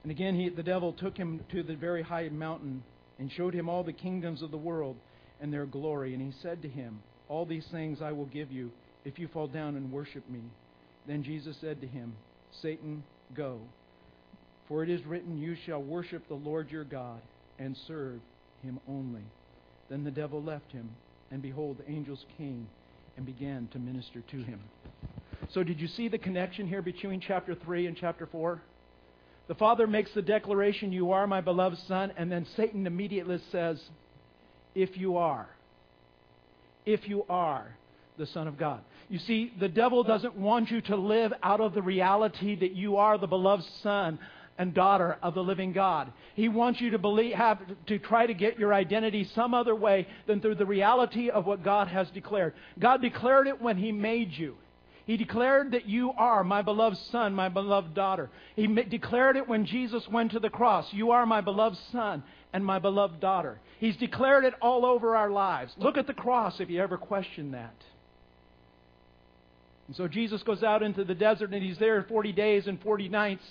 And 0.03 0.11
again, 0.11 0.35
he, 0.35 0.49
the 0.49 0.63
devil 0.63 0.93
took 0.93 1.17
him 1.17 1.41
to 1.51 1.63
the 1.63 1.75
very 1.75 2.01
high 2.01 2.27
mountain 2.29 2.83
and 3.19 3.31
showed 3.31 3.53
him 3.53 3.69
all 3.69 3.83
the 3.83 3.93
kingdoms 3.93 4.41
of 4.41 4.51
the 4.51 4.57
world 4.57 4.97
and 5.39 5.51
their 5.51 5.65
glory. 5.65 6.13
And 6.13 6.21
he 6.21 6.33
said 6.41 6.61
to 6.61 6.67
him, 6.69 7.01
All 7.29 7.45
these 7.45 7.65
things 7.71 8.01
I 8.01 8.11
will 8.11 8.25
give 8.25 8.51
you 8.51 8.71
if 9.05 9.17
you 9.17 9.27
fall 9.29 9.47
down 9.47 9.75
and 9.75 9.91
worship 9.91 10.29
me. 10.29 10.41
Then 11.07 11.23
Jesus 11.23 11.57
said 11.59 11.81
to 11.81 11.87
him, 11.87 12.13
Satan, 12.61 13.03
go. 13.33 13.59
For 14.67 14.83
it 14.83 14.89
is 14.89 15.05
written, 15.05 15.37
You 15.37 15.55
shall 15.65 15.81
worship 15.81 16.27
the 16.27 16.33
Lord 16.33 16.69
your 16.69 16.83
God 16.83 17.21
and 17.59 17.75
serve 17.87 18.19
him 18.61 18.79
only. 18.87 19.23
Then 19.89 20.03
the 20.03 20.11
devil 20.11 20.41
left 20.41 20.71
him, 20.71 20.89
and 21.31 21.41
behold, 21.41 21.77
the 21.77 21.91
angels 21.91 22.25
came 22.37 22.67
and 23.17 23.25
began 23.25 23.67
to 23.73 23.79
minister 23.79 24.21
to 24.31 24.37
him. 24.37 24.59
So, 25.49 25.63
did 25.63 25.79
you 25.79 25.87
see 25.87 26.07
the 26.07 26.17
connection 26.17 26.67
here 26.67 26.81
between 26.81 27.19
chapter 27.19 27.53
3 27.53 27.87
and 27.87 27.97
chapter 27.97 28.25
4? 28.25 28.61
The 29.47 29.55
Father 29.55 29.87
makes 29.87 30.11
the 30.13 30.21
declaration, 30.21 30.91
You 30.91 31.11
are 31.11 31.27
my 31.27 31.41
beloved 31.41 31.77
Son, 31.87 32.13
and 32.15 32.31
then 32.31 32.45
Satan 32.55 32.87
immediately 32.87 33.39
says, 33.51 33.81
If 34.73 34.97
you 34.97 35.17
are. 35.17 35.47
If 36.85 37.07
you 37.07 37.25
are 37.29 37.75
the 38.17 38.25
Son 38.27 38.47
of 38.47 38.57
God. 38.57 38.81
You 39.09 39.19
see, 39.19 39.53
the 39.59 39.67
devil 39.67 40.03
doesn't 40.03 40.35
want 40.35 40.71
you 40.71 40.81
to 40.81 40.95
live 40.95 41.33
out 41.43 41.61
of 41.61 41.73
the 41.73 41.81
reality 41.81 42.55
that 42.55 42.73
you 42.73 42.97
are 42.97 43.17
the 43.17 43.27
beloved 43.27 43.65
Son 43.81 44.19
and 44.57 44.73
daughter 44.73 45.17
of 45.21 45.33
the 45.33 45.43
living 45.43 45.73
God. 45.73 46.11
He 46.35 46.47
wants 46.47 46.79
you 46.79 46.91
to 46.91 46.99
believe, 46.99 47.35
have 47.35 47.59
to 47.87 47.99
try 47.99 48.27
to 48.27 48.33
get 48.33 48.59
your 48.59 48.73
identity 48.73 49.27
some 49.35 49.53
other 49.53 49.75
way 49.75 50.07
than 50.27 50.41
through 50.41 50.55
the 50.55 50.65
reality 50.65 51.29
of 51.29 51.45
what 51.45 51.63
God 51.63 51.87
has 51.87 52.09
declared. 52.11 52.53
God 52.79 53.01
declared 53.01 53.47
it 53.47 53.61
when 53.61 53.77
He 53.77 53.91
made 53.91 54.31
you. 54.31 54.55
He 55.05 55.17
declared 55.17 55.71
that 55.71 55.85
you 55.85 56.11
are 56.11 56.43
my 56.43 56.61
beloved 56.61 56.97
son, 57.11 57.33
my 57.33 57.49
beloved 57.49 57.93
daughter. 57.93 58.29
He 58.55 58.67
declared 58.67 59.35
it 59.35 59.47
when 59.47 59.65
Jesus 59.65 60.07
went 60.07 60.31
to 60.31 60.39
the 60.39 60.49
cross. 60.49 60.87
You 60.93 61.11
are 61.11 61.25
my 61.25 61.41
beloved 61.41 61.77
son 61.91 62.23
and 62.53 62.65
my 62.65 62.79
beloved 62.79 63.19
daughter. 63.19 63.59
He's 63.79 63.97
declared 63.97 64.45
it 64.45 64.53
all 64.61 64.85
over 64.85 65.15
our 65.15 65.29
lives. 65.29 65.73
Look 65.77 65.97
at 65.97 66.07
the 66.07 66.13
cross 66.13 66.59
if 66.59 66.69
you 66.69 66.81
ever 66.81 66.97
question 66.97 67.51
that. 67.51 67.75
And 69.87 69.95
so 69.97 70.07
Jesus 70.07 70.41
goes 70.43 70.63
out 70.63 70.81
into 70.81 71.03
the 71.03 71.15
desert 71.15 71.51
and 71.53 71.61
he's 71.61 71.77
there 71.79 72.03
40 72.03 72.31
days 72.31 72.67
and 72.67 72.81
40 72.81 73.09
nights. 73.09 73.43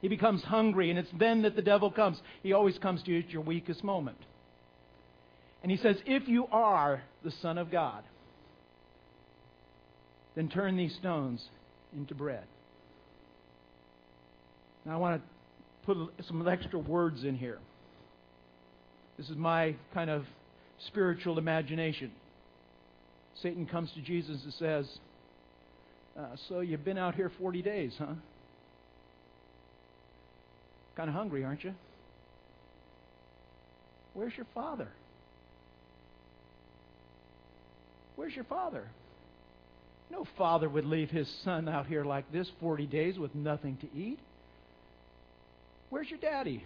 He 0.00 0.08
becomes 0.08 0.44
hungry, 0.44 0.90
and 0.90 0.98
it's 0.98 1.10
then 1.18 1.42
that 1.42 1.56
the 1.56 1.62
devil 1.62 1.90
comes. 1.90 2.20
He 2.42 2.52
always 2.52 2.78
comes 2.78 3.02
to 3.02 3.10
you 3.10 3.18
at 3.18 3.30
your 3.30 3.42
weakest 3.42 3.82
moment. 3.82 4.18
And 5.62 5.72
he 5.72 5.78
says, 5.78 5.96
If 6.06 6.28
you 6.28 6.46
are 6.52 7.02
the 7.24 7.32
Son 7.42 7.58
of 7.58 7.72
God, 7.72 8.04
then 10.38 10.48
turn 10.48 10.76
these 10.76 10.94
stones 10.94 11.44
into 11.96 12.14
bread. 12.14 12.44
Now, 14.86 14.92
I 14.92 14.96
want 14.98 15.20
to 15.20 15.28
put 15.84 15.96
some 16.28 16.46
extra 16.46 16.78
words 16.78 17.24
in 17.24 17.34
here. 17.34 17.58
This 19.16 19.28
is 19.30 19.36
my 19.36 19.74
kind 19.92 20.08
of 20.08 20.24
spiritual 20.86 21.38
imagination. 21.38 22.12
Satan 23.42 23.66
comes 23.66 23.90
to 23.96 24.00
Jesus 24.00 24.40
and 24.44 24.54
says, 24.54 24.98
uh, 26.16 26.36
So 26.48 26.60
you've 26.60 26.84
been 26.84 26.98
out 26.98 27.16
here 27.16 27.32
40 27.36 27.60
days, 27.60 27.94
huh? 27.98 28.06
Kind 30.96 31.08
of 31.08 31.16
hungry, 31.16 31.42
aren't 31.42 31.64
you? 31.64 31.74
Where's 34.14 34.36
your 34.36 34.46
father? 34.54 34.88
Where's 38.14 38.36
your 38.36 38.44
father? 38.44 38.88
No 40.10 40.26
father 40.36 40.68
would 40.68 40.84
leave 40.84 41.10
his 41.10 41.28
son 41.44 41.68
out 41.68 41.86
here 41.86 42.04
like 42.04 42.30
this 42.32 42.50
40 42.60 42.86
days 42.86 43.18
with 43.18 43.34
nothing 43.34 43.76
to 43.78 43.98
eat. 43.98 44.18
Where's 45.90 46.08
your 46.08 46.18
daddy? 46.18 46.64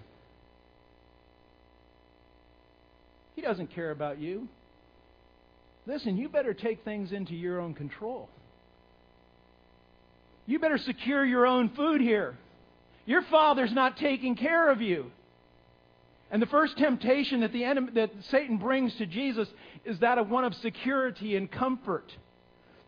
He 3.35 3.43
doesn't 3.43 3.75
care 3.75 3.91
about 3.91 4.19
you. 4.19 4.49
Listen, 5.87 6.17
you 6.17 6.29
better 6.29 6.55
take 6.55 6.85
things 6.85 7.13
into 7.13 7.35
your 7.35 7.61
own 7.61 7.75
control. 7.75 8.29
You 10.47 10.59
better 10.59 10.79
secure 10.79 11.25
your 11.25 11.47
own 11.47 11.71
food 11.71 12.01
here. 12.01 12.37
Your 13.07 13.23
father's 13.23 13.73
not 13.73 13.97
taking 13.97 14.37
care 14.37 14.71
of 14.71 14.81
you. 14.81 15.11
And 16.31 16.41
the 16.41 16.47
first 16.47 16.79
temptation 16.79 17.41
that, 17.41 17.53
the 17.53 17.65
enemy, 17.65 17.91
that 17.95 18.11
Satan 18.31 18.59
brings 18.59 18.95
to 18.97 19.07
Jesus 19.07 19.49
is 19.85 19.99
that 19.99 20.19
of 20.19 20.31
one 20.31 20.45
of 20.45 20.55
security 20.57 21.37
and 21.37 21.51
comfort. 21.51 22.11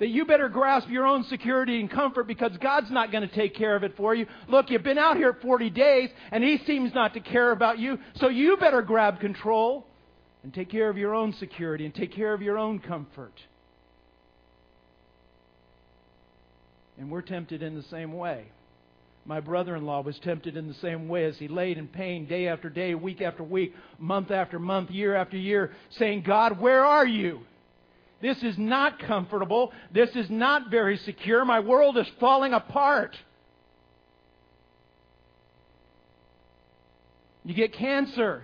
That 0.00 0.08
you 0.08 0.24
better 0.24 0.48
grasp 0.48 0.88
your 0.88 1.06
own 1.06 1.24
security 1.24 1.78
and 1.78 1.90
comfort 1.90 2.26
because 2.26 2.52
God's 2.60 2.90
not 2.90 3.12
going 3.12 3.26
to 3.28 3.34
take 3.34 3.54
care 3.54 3.76
of 3.76 3.84
it 3.84 3.96
for 3.96 4.14
you. 4.14 4.26
Look, 4.48 4.70
you've 4.70 4.82
been 4.82 4.98
out 4.98 5.16
here 5.16 5.36
40 5.40 5.70
days 5.70 6.10
and 6.32 6.42
He 6.42 6.58
seems 6.66 6.92
not 6.94 7.14
to 7.14 7.20
care 7.20 7.52
about 7.52 7.78
you, 7.78 7.98
so 8.16 8.28
you 8.28 8.56
better 8.56 8.82
grab 8.82 9.20
control 9.20 9.86
and 10.42 10.52
take 10.52 10.70
care 10.70 10.90
of 10.90 10.98
your 10.98 11.14
own 11.14 11.32
security 11.34 11.84
and 11.84 11.94
take 11.94 12.12
care 12.12 12.34
of 12.34 12.42
your 12.42 12.58
own 12.58 12.78
comfort. 12.80 13.32
And 16.98 17.10
we're 17.10 17.22
tempted 17.22 17.62
in 17.62 17.74
the 17.74 17.82
same 17.84 18.12
way. 18.12 18.46
My 19.26 19.40
brother 19.40 19.74
in 19.74 19.86
law 19.86 20.02
was 20.02 20.18
tempted 20.18 20.56
in 20.56 20.68
the 20.68 20.74
same 20.74 21.08
way 21.08 21.24
as 21.24 21.38
he 21.38 21.48
laid 21.48 21.78
in 21.78 21.88
pain 21.88 22.26
day 22.26 22.46
after 22.46 22.68
day, 22.68 22.94
week 22.94 23.22
after 23.22 23.42
week, 23.42 23.74
month 23.98 24.30
after 24.30 24.58
month, 24.58 24.90
year 24.90 25.14
after 25.14 25.38
year, 25.38 25.72
saying, 25.98 26.24
God, 26.26 26.60
where 26.60 26.84
are 26.84 27.06
you? 27.06 27.40
This 28.24 28.42
is 28.42 28.56
not 28.56 29.00
comfortable. 29.00 29.70
This 29.92 30.08
is 30.16 30.30
not 30.30 30.70
very 30.70 30.96
secure. 30.96 31.44
My 31.44 31.60
world 31.60 31.98
is 31.98 32.06
falling 32.18 32.54
apart. 32.54 33.14
You 37.44 37.52
get 37.52 37.74
cancer. 37.74 38.42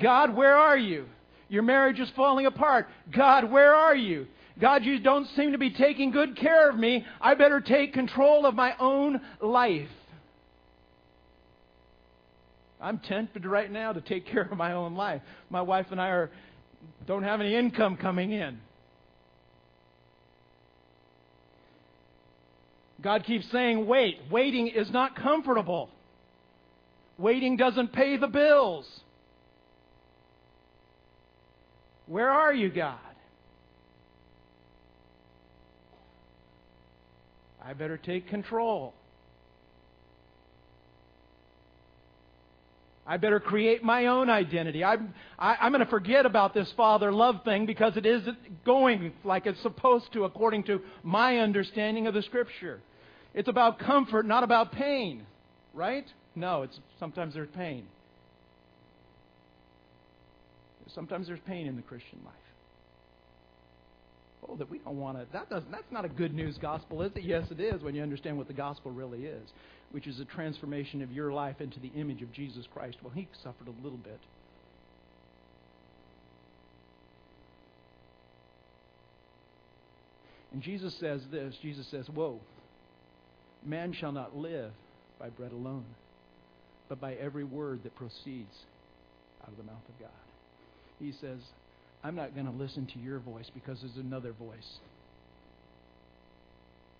God, 0.00 0.34
where 0.34 0.54
are 0.54 0.78
you? 0.78 1.04
Your 1.50 1.62
marriage 1.62 2.00
is 2.00 2.10
falling 2.16 2.46
apart. 2.46 2.88
God, 3.14 3.52
where 3.52 3.74
are 3.74 3.94
you? 3.94 4.28
God, 4.58 4.82
you 4.86 4.98
don't 4.98 5.26
seem 5.36 5.52
to 5.52 5.58
be 5.58 5.72
taking 5.72 6.10
good 6.10 6.34
care 6.34 6.70
of 6.70 6.78
me. 6.78 7.04
I 7.20 7.34
better 7.34 7.60
take 7.60 7.92
control 7.92 8.46
of 8.46 8.54
my 8.54 8.74
own 8.80 9.20
life. 9.42 9.90
I'm 12.80 12.98
tempted 12.98 13.44
right 13.44 13.70
now 13.70 13.92
to 13.92 14.00
take 14.00 14.26
care 14.26 14.48
of 14.50 14.56
my 14.56 14.72
own 14.72 14.94
life. 14.94 15.20
My 15.50 15.60
wife 15.60 15.88
and 15.90 16.00
I 16.00 16.08
are, 16.08 16.30
don't 17.06 17.24
have 17.24 17.42
any 17.42 17.54
income 17.54 17.98
coming 17.98 18.32
in. 18.32 18.60
God 23.00 23.24
keeps 23.24 23.50
saying, 23.50 23.86
wait. 23.86 24.18
Waiting 24.30 24.68
is 24.68 24.90
not 24.90 25.16
comfortable. 25.16 25.90
Waiting 27.16 27.56
doesn't 27.56 27.92
pay 27.92 28.16
the 28.16 28.26
bills. 28.26 28.86
Where 32.06 32.30
are 32.30 32.54
you, 32.54 32.70
God? 32.70 32.98
I 37.62 37.74
better 37.74 37.98
take 37.98 38.28
control. 38.28 38.94
I 43.06 43.16
better 43.16 43.40
create 43.40 43.82
my 43.82 44.06
own 44.06 44.28
identity. 44.28 44.84
I'm, 44.84 45.14
I, 45.38 45.66
am 45.66 45.72
going 45.72 45.84
to 45.84 45.90
forget 45.90 46.26
about 46.26 46.52
this 46.52 46.70
father 46.76 47.10
love 47.10 47.42
thing 47.42 47.64
because 47.64 47.96
it 47.96 48.04
isn't 48.04 48.64
going 48.64 49.12
like 49.24 49.46
it's 49.46 49.60
supposed 49.62 50.12
to 50.12 50.24
according 50.24 50.64
to 50.64 50.82
my 51.02 51.38
understanding 51.38 52.06
of 52.06 52.12
the 52.12 52.22
scripture. 52.22 52.80
It's 53.38 53.46
about 53.46 53.78
comfort, 53.78 54.26
not 54.26 54.42
about 54.42 54.72
pain, 54.72 55.24
right? 55.72 56.04
No, 56.34 56.62
it's 56.62 56.76
sometimes 56.98 57.34
there's 57.34 57.48
pain. 57.54 57.86
Sometimes 60.92 61.28
there's 61.28 61.38
pain 61.46 61.68
in 61.68 61.76
the 61.76 61.82
Christian 61.82 62.18
life. 62.24 62.34
Oh, 64.48 64.56
that 64.56 64.68
we 64.68 64.78
don't 64.78 64.98
want 64.98 65.18
to. 65.18 65.26
That 65.32 65.48
doesn't. 65.48 65.70
That's 65.70 65.92
not 65.92 66.04
a 66.04 66.08
good 66.08 66.34
news 66.34 66.58
gospel, 66.60 67.00
is 67.02 67.12
it? 67.14 67.22
Yes, 67.22 67.44
it 67.52 67.60
is 67.60 67.80
when 67.80 67.94
you 67.94 68.02
understand 68.02 68.36
what 68.36 68.48
the 68.48 68.54
gospel 68.54 68.90
really 68.90 69.26
is, 69.26 69.48
which 69.92 70.08
is 70.08 70.18
a 70.18 70.24
transformation 70.24 71.00
of 71.00 71.12
your 71.12 71.32
life 71.32 71.60
into 71.60 71.78
the 71.78 71.92
image 71.94 72.22
of 72.22 72.32
Jesus 72.32 72.66
Christ. 72.74 72.96
Well, 73.04 73.12
he 73.14 73.28
suffered 73.44 73.68
a 73.68 73.84
little 73.84 73.98
bit. 73.98 74.18
And 80.52 80.60
Jesus 80.60 80.92
says 80.98 81.20
this. 81.30 81.54
Jesus 81.62 81.86
says, 81.86 82.08
"Whoa, 82.08 82.40
man 83.64 83.92
shall 83.92 84.12
not 84.12 84.36
live 84.36 84.72
by 85.18 85.30
bread 85.30 85.52
alone, 85.52 85.84
but 86.88 87.00
by 87.00 87.14
every 87.14 87.44
word 87.44 87.82
that 87.82 87.94
proceeds 87.94 88.54
out 89.42 89.48
of 89.48 89.56
the 89.56 89.64
mouth 89.64 89.88
of 89.88 89.98
God." 90.00 90.10
He 90.98 91.12
says, 91.12 91.40
I'm 92.02 92.14
not 92.14 92.34
going 92.34 92.46
to 92.46 92.52
listen 92.52 92.86
to 92.86 92.98
your 92.98 93.18
voice 93.18 93.50
because 93.52 93.80
there's 93.80 93.96
another 93.96 94.32
voice. 94.32 94.78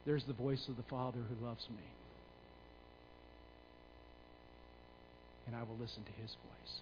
There's 0.06 0.24
the 0.24 0.32
voice 0.32 0.68
of 0.68 0.76
the 0.76 0.82
Father 0.84 1.20
who 1.20 1.46
loves 1.46 1.68
me. 1.70 1.84
And 5.46 5.56
I 5.56 5.62
will 5.62 5.76
listen 5.80 6.02
to 6.04 6.12
his 6.20 6.30
voice. 6.30 6.80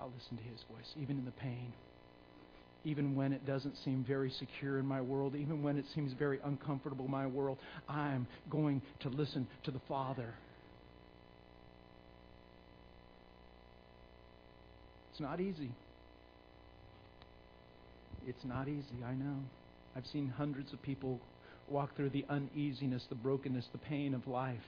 I'll 0.00 0.12
listen 0.16 0.36
to 0.38 0.42
his 0.42 0.60
voice, 0.70 0.94
even 1.00 1.18
in 1.18 1.24
the 1.24 1.30
pain, 1.32 1.72
even 2.84 3.14
when 3.14 3.32
it 3.32 3.46
doesn't 3.46 3.76
seem 3.84 4.04
very 4.06 4.30
secure 4.30 4.78
in 4.78 4.86
my 4.86 5.00
world, 5.00 5.34
even 5.34 5.62
when 5.62 5.76
it 5.76 5.84
seems 5.94 6.12
very 6.12 6.38
uncomfortable 6.44 7.04
in 7.04 7.10
my 7.10 7.26
world. 7.26 7.58
I'm 7.88 8.26
going 8.48 8.82
to 9.00 9.08
listen 9.08 9.46
to 9.64 9.70
the 9.70 9.80
Father. 9.88 10.34
It's 15.10 15.20
not 15.20 15.40
easy. 15.40 15.70
It's 18.26 18.44
not 18.44 18.68
easy, 18.68 19.04
I 19.04 19.12
know. 19.14 19.36
I've 19.96 20.06
seen 20.06 20.28
hundreds 20.28 20.72
of 20.72 20.80
people 20.82 21.20
walk 21.68 21.94
through 21.96 22.10
the 22.10 22.24
uneasiness, 22.28 23.04
the 23.08 23.14
brokenness, 23.14 23.66
the 23.72 23.78
pain 23.78 24.14
of 24.14 24.26
life. 24.26 24.60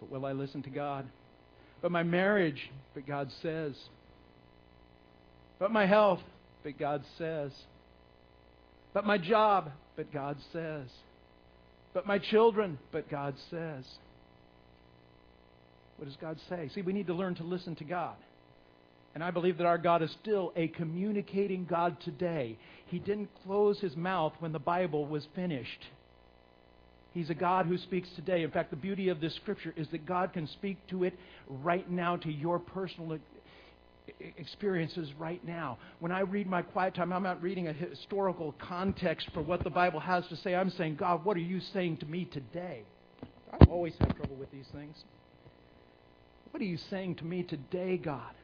But 0.00 0.10
will 0.10 0.26
I 0.26 0.32
listen 0.32 0.62
to 0.62 0.70
God? 0.70 1.08
But 1.82 1.92
my 1.92 2.02
marriage, 2.02 2.70
but 2.94 3.06
God 3.06 3.30
says. 3.42 3.74
But 5.58 5.70
my 5.70 5.86
health, 5.86 6.20
but 6.62 6.78
God 6.78 7.04
says. 7.18 7.52
But 8.92 9.06
my 9.06 9.18
job, 9.18 9.70
but 9.96 10.12
God 10.12 10.36
says. 10.52 10.88
But 11.92 12.06
my 12.06 12.18
children, 12.18 12.78
but 12.92 13.10
God 13.10 13.34
says. 13.50 13.84
What 15.96 16.06
does 16.06 16.16
God 16.16 16.38
say? 16.48 16.70
See, 16.74 16.82
we 16.82 16.92
need 16.92 17.08
to 17.08 17.14
learn 17.14 17.34
to 17.36 17.44
listen 17.44 17.76
to 17.76 17.84
God. 17.84 18.16
And 19.14 19.24
I 19.24 19.30
believe 19.30 19.58
that 19.58 19.66
our 19.66 19.78
God 19.78 20.02
is 20.02 20.10
still 20.22 20.52
a 20.56 20.68
communicating 20.68 21.66
God 21.66 22.00
today. 22.00 22.56
He 22.86 22.98
didn't 22.98 23.28
close 23.44 23.80
his 23.80 23.96
mouth 23.96 24.32
when 24.38 24.52
the 24.52 24.58
Bible 24.58 25.04
was 25.04 25.26
finished. 25.34 25.84
He's 27.12 27.30
a 27.30 27.34
God 27.34 27.66
who 27.66 27.76
speaks 27.78 28.08
today. 28.14 28.42
In 28.42 28.50
fact, 28.50 28.70
the 28.70 28.76
beauty 28.76 29.08
of 29.08 29.20
this 29.20 29.34
scripture 29.34 29.74
is 29.76 29.88
that 29.88 30.06
God 30.06 30.32
can 30.32 30.46
speak 30.46 30.78
to 30.88 31.04
it 31.04 31.18
right 31.48 31.90
now, 31.90 32.16
to 32.16 32.30
your 32.30 32.58
personal 32.58 33.18
experiences 34.36 35.10
right 35.18 35.44
now. 35.44 35.78
When 35.98 36.12
I 36.12 36.20
read 36.20 36.46
my 36.46 36.62
quiet 36.62 36.94
time, 36.94 37.12
I'm 37.12 37.22
not 37.22 37.42
reading 37.42 37.68
a 37.68 37.72
historical 37.72 38.54
context 38.58 39.28
for 39.34 39.42
what 39.42 39.64
the 39.64 39.70
Bible 39.70 40.00
has 40.00 40.26
to 40.28 40.36
say. 40.36 40.54
I'm 40.54 40.70
saying, 40.70 40.96
God, 40.96 41.24
what 41.24 41.36
are 41.36 41.40
you 41.40 41.60
saying 41.72 41.98
to 41.98 42.06
me 42.06 42.26
today? 42.26 42.82
I 43.52 43.64
always 43.68 43.94
have 44.00 44.14
trouble 44.16 44.36
with 44.36 44.50
these 44.52 44.66
things. 44.72 44.96
What 46.50 46.60
are 46.60 46.66
you 46.66 46.78
saying 46.90 47.16
to 47.16 47.24
me 47.24 47.42
today, 47.42 47.96
God? 47.96 48.34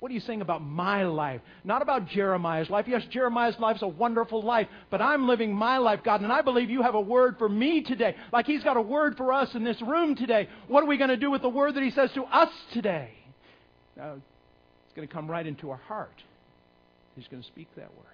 What 0.00 0.12
are 0.12 0.14
you 0.14 0.20
saying 0.20 0.42
about 0.42 0.62
my 0.62 1.02
life? 1.04 1.40
Not 1.64 1.82
about 1.82 2.08
Jeremiah's 2.08 2.70
life. 2.70 2.86
Yes, 2.86 3.02
Jeremiah's 3.10 3.58
life's 3.58 3.82
a 3.82 3.88
wonderful 3.88 4.42
life, 4.42 4.68
but 4.90 5.02
I'm 5.02 5.26
living 5.26 5.52
my 5.52 5.78
life, 5.78 6.00
God, 6.04 6.20
and 6.20 6.32
I 6.32 6.42
believe 6.42 6.70
you 6.70 6.82
have 6.82 6.94
a 6.94 7.00
word 7.00 7.36
for 7.38 7.48
me 7.48 7.82
today. 7.82 8.14
Like 8.32 8.46
He's 8.46 8.62
got 8.62 8.76
a 8.76 8.82
word 8.82 9.16
for 9.16 9.32
us 9.32 9.54
in 9.54 9.64
this 9.64 9.80
room 9.82 10.14
today. 10.14 10.48
What 10.68 10.84
are 10.84 10.86
we 10.86 10.98
going 10.98 11.10
to 11.10 11.16
do 11.16 11.30
with 11.30 11.42
the 11.42 11.48
word 11.48 11.74
that 11.74 11.82
He 11.82 11.90
says 11.90 12.12
to 12.12 12.22
us 12.24 12.50
today? 12.72 13.10
Now, 13.96 14.12
it's 14.14 14.94
going 14.94 15.08
to 15.08 15.12
come 15.12 15.28
right 15.28 15.46
into 15.46 15.70
our 15.70 15.80
heart. 15.88 16.22
He's 17.16 17.26
going 17.26 17.42
to 17.42 17.48
speak 17.48 17.66
that 17.74 17.90
word. 17.96 18.04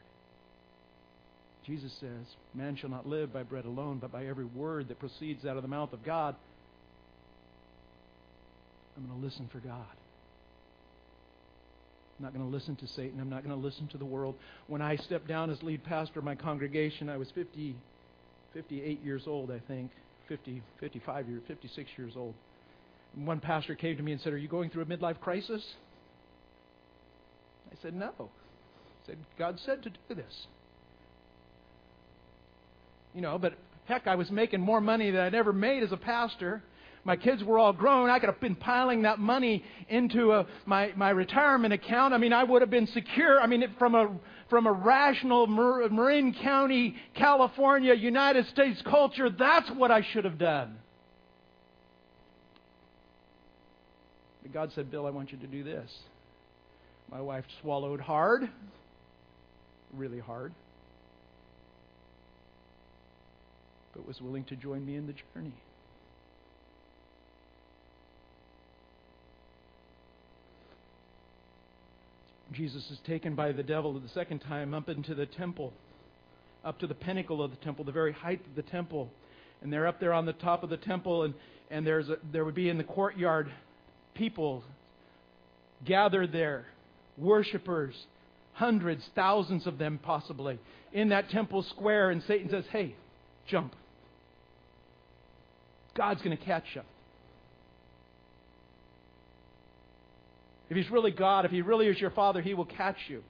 Jesus 1.67 1.93
says, 2.01 2.27
Man 2.55 2.77
shall 2.77 2.91
not 2.91 3.07
live 3.07 3.33
by 3.33 3.43
bread 3.43 3.67
alone, 3.67 3.99
but 3.99 4.11
by 4.11 4.27
every 4.27 4.45
word 4.45 4.89
that 4.89 4.99
proceeds 4.99 5.45
out 5.45 5.57
of 5.57 5.63
the 5.63 5.69
mouth 5.69 5.93
of 5.93 6.03
God. 6.03 6.35
I'm 8.97 9.07
going 9.07 9.21
to 9.21 9.27
listen 9.27 9.51
for 9.53 9.59
God. 9.59 9.85
I'm 12.19 12.25
not 12.25 12.33
going 12.33 12.45
to 12.45 12.51
listen 12.51 12.77
to 12.77 12.87
Satan. 12.87 13.21
I'm 13.21 13.31
not 13.31 13.45
going 13.45 13.55
to 13.55 13.67
listen 13.67 13.89
to 13.89 13.99
the 13.99 14.05
world. 14.05 14.37
When 14.69 14.81
I 14.81 14.97
stepped 14.97 15.27
down 15.27 15.51
as 15.51 15.63
lead 15.63 15.83
pastor 15.85 16.21
of 16.21 16.25
my 16.25 16.37
congregation, 16.37 17.09
I 17.09 17.17
was 17.17 17.29
50, 17.35 17.77
58 18.53 19.03
years 19.03 19.23
old, 19.27 19.51
I 19.51 19.61
think. 19.67 19.91
50, 20.29 20.63
55 20.81 21.29
years, 21.29 21.43
56 21.47 21.91
years 21.99 22.13
old. 22.17 22.35
And 23.17 23.27
one 23.27 23.41
pastor 23.41 23.75
came 23.75 23.97
to 23.97 24.03
me 24.03 24.13
and 24.13 24.21
said, 24.21 24.33
Are 24.33 24.39
you 24.39 24.49
going 24.49 24.71
through 24.71 24.83
a 24.83 24.87
midlife 24.87 25.21
crisis? 25.21 25.63
I 27.71 27.77
said, 27.83 27.95
No. 27.95 28.31
Said, 29.07 29.19
God 29.39 29.59
said 29.67 29.83
to 29.83 29.91
do 29.91 30.15
this. 30.15 30.47
You 33.15 33.21
know, 33.21 33.39
but 33.39 33.55
heck, 33.85 34.07
I 34.07 34.15
was 34.15 34.31
making 34.31 34.61
more 34.61 34.81
money 34.81 35.11
than 35.11 35.21
I'd 35.21 35.35
ever 35.35 35.53
made 35.53 35.83
as 35.83 35.93
a 35.93 35.97
pastor. 35.97 36.63
My 37.05 37.17
kids 37.17 37.45
were 37.45 37.59
all 37.59 37.73
grown. 37.73 38.09
I 38.09 38.19
could 38.19 38.31
have 38.31 38.41
been 38.41 38.57
piling 38.57 39.03
that 39.03 39.19
money 39.19 39.63
into 39.89 40.33
a, 40.33 40.47
my, 40.65 40.93
my 40.97 41.11
retirement 41.11 41.75
account. 41.75 42.15
I 42.15 42.19
mean, 42.19 42.33
I 42.33 42.45
would 42.45 42.63
have 42.63 42.71
been 42.71 42.87
secure. 42.89 43.41
I 43.41 43.47
mean, 43.47 43.63
from 43.79 43.95
a, 43.95 44.11
from 44.49 44.67
a 44.67 44.73
rational 44.73 45.47
Marin 45.47 46.35
County, 46.43 46.97
California, 47.15 47.95
United 47.95 48.47
States 48.49 48.83
culture, 48.89 49.29
that's 49.31 49.69
what 49.71 49.91
I 49.91 50.03
should 50.13 50.25
have 50.25 50.39
done. 50.39 50.79
But 54.43 54.53
God 54.53 54.73
said, 54.75 54.91
Bill, 54.91 55.07
I 55.07 55.11
want 55.11 55.31
you 55.31 55.39
to 55.39 55.47
do 55.47 55.63
this. 55.63 55.91
My 57.11 57.21
wife 57.21 57.45
swallowed 57.61 58.01
hard, 58.01 58.49
really 59.93 60.21
hard. 60.21 60.53
but 63.95 64.07
was 64.07 64.21
willing 64.21 64.45
to 64.45 64.57
join 64.57 64.85
me 64.85 64.97
in 64.97 65.07
the 65.07 65.15
journey. 65.35 65.55
Jesus 72.55 72.91
is 72.91 72.99
taken 73.07 73.35
by 73.35 73.53
the 73.53 73.63
devil 73.63 73.99
the 73.99 74.09
second 74.11 74.41
time 74.41 74.75
up 74.75 74.89
into 74.89 75.15
the 75.15 75.27
temple, 75.27 75.73
up 76.65 76.79
to 76.79 76.87
the 76.87 76.95
pinnacle 76.95 77.43
of 77.43 77.51
the 77.51 77.57
temple, 77.59 77.85
the 77.85 77.93
very 77.93 78.13
height 78.13 78.41
of 78.47 78.55
the 78.55 78.63
temple. 78.63 79.11
And 79.63 79.73
they're 79.73 79.87
up 79.87 80.01
there 80.01 80.13
on 80.13 80.27
the 80.27 80.33
top 80.33 80.63
of 80.63 80.71
the 80.71 80.77
temple, 80.77 81.25
and, 81.25 81.35
and 81.71 81.87
there's 81.87 82.09
a, 82.09 82.17
there 82.33 82.45
would 82.45 82.55
be 82.55 82.69
in 82.69 82.79
the 82.79 82.85
courtyard 82.85 83.51
people 84.15 84.63
gathered 85.85 86.33
there, 86.33 86.67
worshippers, 87.19 87.95
hundreds, 88.53 89.05
thousands 89.15 89.67
of 89.67 89.79
them 89.79 89.99
possibly, 90.03 90.59
in 90.93 91.09
that 91.09 91.31
temple 91.31 91.63
square. 91.63 92.11
And 92.11 92.23
Satan 92.23 92.51
says, 92.51 92.65
Hey, 92.71 92.95
jump. 93.49 93.75
God's 95.97 96.23
going 96.23 96.37
to 96.37 96.45
catch 96.45 96.65
you. 96.75 96.83
If 100.75 100.83
He's 100.83 100.91
really 100.91 101.13
God, 101.13 101.45
if 101.45 101.53
He 101.53 101.63
really 101.63 101.87
is 101.87 102.01
your 102.01 102.11
Father, 102.11 102.43
He 102.43 102.53
will 102.53 102.65
catch 102.65 102.97
you. 103.07 103.23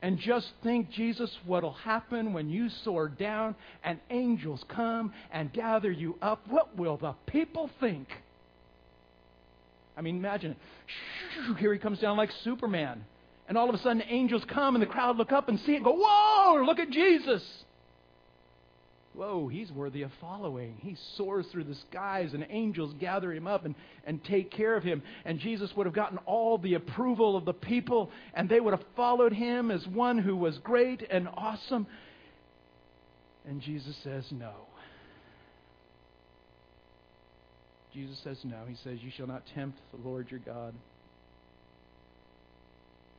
And 0.00 0.18
just 0.18 0.50
think, 0.62 0.90
Jesus, 0.90 1.30
what 1.44 1.62
will 1.62 1.72
happen 1.74 2.32
when 2.32 2.48
you 2.48 2.70
soar 2.82 3.08
down 3.08 3.54
and 3.84 3.98
angels 4.08 4.64
come 4.68 5.12
and 5.30 5.52
gather 5.52 5.90
you 5.92 6.16
up? 6.22 6.40
What 6.48 6.74
will 6.74 6.96
the 6.96 7.14
people 7.26 7.68
think? 7.78 8.08
I 9.98 10.00
mean, 10.00 10.16
imagine 10.16 10.52
it. 10.52 11.58
Here 11.58 11.74
he 11.74 11.78
comes 11.78 11.98
down 11.98 12.16
like 12.16 12.30
Superman. 12.42 13.04
And 13.48 13.58
all 13.58 13.68
of 13.68 13.74
a 13.74 13.78
sudden, 13.78 14.02
angels 14.08 14.42
come 14.48 14.76
and 14.76 14.82
the 14.82 14.86
crowd 14.86 15.18
look 15.18 15.32
up 15.32 15.50
and 15.50 15.60
see 15.60 15.72
it 15.72 15.76
and 15.76 15.84
go, 15.84 15.94
Whoa, 15.94 16.64
look 16.64 16.78
at 16.78 16.88
Jesus 16.88 17.42
whoa, 19.16 19.48
he's 19.48 19.72
worthy 19.72 20.02
of 20.02 20.10
following. 20.20 20.76
He 20.80 20.96
soars 21.16 21.46
through 21.50 21.64
the 21.64 21.74
skies, 21.74 22.34
and 22.34 22.46
angels 22.50 22.94
gather 23.00 23.32
him 23.32 23.46
up 23.46 23.64
and, 23.64 23.74
and 24.04 24.22
take 24.24 24.50
care 24.50 24.76
of 24.76 24.84
him. 24.84 25.02
And 25.24 25.40
Jesus 25.40 25.74
would 25.76 25.86
have 25.86 25.94
gotten 25.94 26.18
all 26.26 26.58
the 26.58 26.74
approval 26.74 27.36
of 27.36 27.44
the 27.44 27.54
people, 27.54 28.10
and 28.34 28.48
they 28.48 28.60
would 28.60 28.74
have 28.74 28.84
followed 28.94 29.32
him 29.32 29.70
as 29.70 29.86
one 29.86 30.18
who 30.18 30.36
was 30.36 30.58
great 30.58 31.02
and 31.10 31.28
awesome. 31.34 31.86
And 33.46 33.60
Jesus 33.62 33.96
says, 34.02 34.24
no. 34.30 34.52
Jesus 37.94 38.18
says, 38.22 38.38
no. 38.44 38.58
He 38.68 38.76
says, 38.84 38.98
You 39.02 39.10
shall 39.16 39.26
not 39.26 39.42
tempt 39.54 39.78
the 39.92 40.06
Lord 40.06 40.30
your 40.30 40.40
God. 40.40 40.74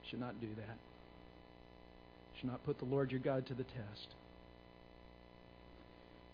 You 0.04 0.10
should 0.12 0.20
not 0.20 0.40
do 0.40 0.48
that. 0.48 0.78
You 0.78 2.40
should 2.40 2.50
not 2.52 2.64
put 2.64 2.78
the 2.78 2.86
Lord 2.86 3.10
your 3.10 3.20
God 3.20 3.48
to 3.48 3.56
the 3.56 3.64
test. 3.64 4.08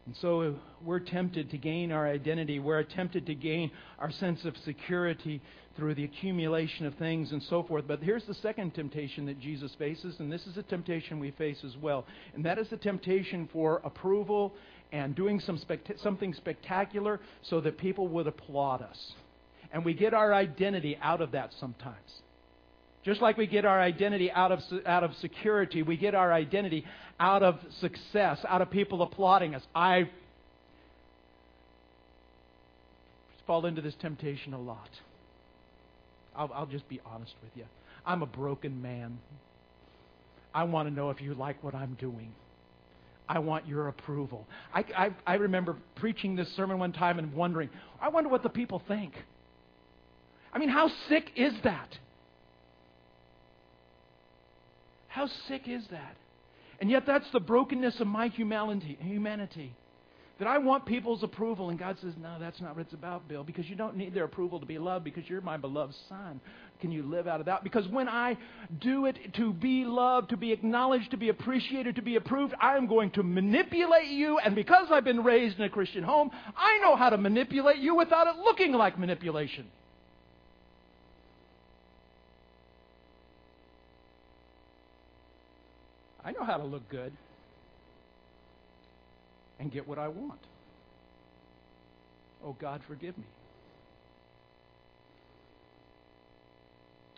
And 0.06 0.16
so 0.18 0.42
uh, 0.42 0.52
we're 0.84 1.00
tempted 1.00 1.50
to 1.52 1.58
gain 1.58 1.92
our 1.92 2.08
identity. 2.08 2.60
We're 2.60 2.84
tempted 2.84 3.26
to 3.28 3.36
gain 3.36 3.72
our 4.00 4.12
sense 4.12 4.44
of 4.44 4.58
security 4.58 5.42
through 5.78 5.96
the 5.96 6.04
accumulation 6.04 6.86
of 6.86 6.94
things 6.96 7.32
and 7.32 7.42
so 7.44 7.64
forth. 7.64 7.86
But 7.88 8.04
here's 8.04 8.26
the 8.26 8.34
second 8.36 8.76
temptation 8.76 9.26
that 9.28 9.40
Jesus 9.40 9.74
faces, 9.76 10.20
and 10.20 10.32
this 10.32 10.46
is 10.46 10.58
a 10.58 10.64
temptation 10.64 11.20
we 11.20 11.32
face 11.32 11.64
as 11.64 11.76
well. 11.78 12.06
And 12.36 12.46
that 12.46 12.60
is 12.60 12.70
the 12.70 12.78
temptation 12.78 13.50
for 13.52 13.82
approval 13.84 14.54
and 14.92 15.16
doing 15.16 15.40
some 15.40 15.58
spect- 15.58 16.00
something 16.02 16.34
spectacular 16.34 17.20
so 17.42 17.62
that 17.62 17.78
people 17.78 18.08
would 18.10 18.28
applaud 18.28 18.82
us. 18.82 19.14
And 19.72 19.84
we 19.84 19.94
get 19.94 20.14
our 20.14 20.34
identity 20.34 20.98
out 21.02 21.22
of 21.22 21.32
that 21.32 21.52
sometimes. 21.60 22.23
Just 23.04 23.22
like 23.22 23.38
we 23.38 23.48
get 23.48 23.66
our 23.66 23.82
identity 23.82 24.32
out 24.32 24.52
of, 24.52 24.60
out 24.86 25.04
of 25.04 25.14
security, 25.16 25.84
we 25.84 25.98
get 25.98 26.16
our 26.16 26.32
identity 26.32 26.86
out 27.20 27.44
of 27.44 27.60
success, 27.82 28.40
out 28.48 28.62
of 28.62 28.70
people 28.70 29.02
applauding 29.02 29.56
us. 29.56 29.64
I 29.76 30.10
fall 33.46 33.66
into 33.66 33.82
this 33.82 33.96
temptation 34.02 34.54
a 34.54 34.60
lot. 34.60 34.90
I'll, 36.36 36.50
I'll 36.54 36.66
just 36.66 36.88
be 36.88 37.02
honest 37.06 37.34
with 37.44 37.52
you. 37.56 37.66
I'm 38.06 38.22
a 38.22 38.26
broken 38.26 38.82
man. 38.82 39.20
I 40.54 40.64
want 40.64 40.88
to 40.88 40.94
know 40.94 41.10
if 41.10 41.22
you 41.22 41.34
like 41.34 41.62
what 41.64 41.76
I'm 41.76 41.96
doing. 41.96 42.34
I 43.28 43.40
want 43.40 43.68
your 43.68 43.88
approval. 43.88 44.46
I, 44.74 44.86
I, 44.96 45.10
I 45.26 45.34
remember 45.36 45.76
preaching 45.96 46.36
this 46.36 46.48
sermon 46.56 46.80
one 46.80 46.94
time 46.94 47.20
and 47.20 47.34
wondering, 47.34 47.70
I 48.02 48.10
wonder 48.10 48.30
what 48.30 48.44
the 48.44 48.50
people 48.50 48.82
think. 48.88 49.14
I 50.54 50.60
mean, 50.60 50.70
how 50.70 50.90
sick 51.10 51.32
is 51.36 51.54
that? 51.64 51.98
How 55.14 55.28
sick 55.48 55.68
is 55.68 55.86
that? 55.92 56.16
And 56.80 56.90
yet, 56.90 57.06
that's 57.06 57.30
the 57.30 57.40
brokenness 57.40 58.00
of 58.00 58.08
my 58.08 58.30
humanity. 58.30 58.98
humanity. 59.00 59.76
That 60.40 60.48
I 60.48 60.58
want 60.58 60.88
people's 60.88 61.22
approval. 61.22 61.70
And 61.70 61.78
God 61.78 61.98
says, 62.02 62.14
No, 62.20 62.38
that's 62.40 62.60
not 62.60 62.76
what 62.76 62.82
it's 62.82 62.96
about, 62.96 63.28
Bill, 63.28 63.44
because 63.44 63.70
you 63.70 63.76
don't 63.76 63.96
need 63.96 64.16
their 64.16 64.24
approval 64.24 64.60
to 64.60 64.66
be 64.66 64.80
loved 64.80 65.06
because 65.06 65.30
you're 65.30 65.40
my 65.42 65.56
beloved 65.56 65.94
son. 66.10 66.42
Can 66.82 66.92
you 66.92 67.04
live 67.04 67.28
out 67.28 67.40
of 67.40 67.46
that? 67.46 67.64
Because 67.64 67.88
when 67.90 68.10
I 68.10 68.36
do 68.82 69.06
it 69.06 69.36
to 69.36 69.54
be 69.54 69.86
loved, 69.86 70.32
to 70.32 70.38
be 70.38 70.52
acknowledged, 70.52 71.12
to 71.12 71.18
be 71.18 71.30
appreciated, 71.30 71.96
to 71.98 72.02
be 72.02 72.16
approved, 72.16 72.56
I 72.60 72.76
am 72.76 72.88
going 72.88 73.12
to 73.12 73.22
manipulate 73.22 74.08
you. 74.08 74.40
And 74.40 74.56
because 74.56 74.88
I've 74.90 75.06
been 75.06 75.24
raised 75.24 75.60
in 75.60 75.66
a 75.66 75.70
Christian 75.70 76.04
home, 76.04 76.32
I 76.58 76.80
know 76.80 76.96
how 76.96 77.12
to 77.12 77.18
manipulate 77.18 77.78
you 77.78 77.94
without 77.94 78.26
it 78.26 78.38
looking 78.38 78.72
like 78.74 78.98
manipulation. 78.98 79.68
I 86.26 86.32
know 86.32 86.44
how 86.44 86.58
to 86.58 86.64
look 86.64 86.88
good 86.90 87.12
and 89.60 89.72
get 89.72 89.88
what 89.88 90.00
I 90.00 90.08
want. 90.08 90.40
Oh, 92.44 92.56
God, 92.60 92.82
forgive 92.88 93.18
me. 93.18 93.26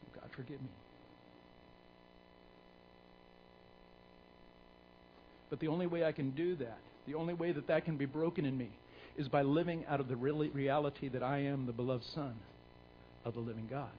Oh, 0.02 0.20
God, 0.20 0.30
forgive 0.36 0.62
me. 0.62 0.70
But 5.50 5.60
the 5.60 5.68
only 5.68 5.88
way 5.88 6.04
I 6.04 6.12
can 6.12 6.32
do 6.32 6.56
that, 6.58 6.78
the 7.08 7.16
only 7.16 7.34
way 7.34 7.52
that 7.52 7.68
that 7.68 7.86
can 7.86 7.98
be 7.98 8.06
broken 8.06 8.46
in 8.46 8.58
me, 8.58 8.70
is 9.18 9.28
by 9.28 9.44
living 9.44 9.86
out 9.88 10.00
of 10.00 10.08
the 10.08 10.16
reality 10.16 11.08
that 11.10 11.24
I 11.24 11.40
am 11.40 11.66
the 11.66 11.72
beloved 11.72 12.04
Son 12.14 12.36
of 13.24 13.34
the 13.34 13.40
living 13.40 13.68
God. 13.70 13.90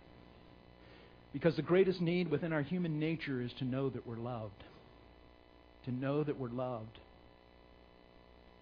Because 1.32 1.56
the 1.56 1.62
greatest 1.62 2.00
need 2.00 2.30
within 2.30 2.52
our 2.52 2.62
human 2.62 2.98
nature 2.98 3.40
is 3.40 3.52
to 3.58 3.64
know 3.64 3.88
that 3.90 4.06
we're 4.06 4.16
loved 4.16 4.62
to 5.86 5.92
know 5.92 6.22
that 6.22 6.38
we're 6.38 6.50
loved. 6.50 6.98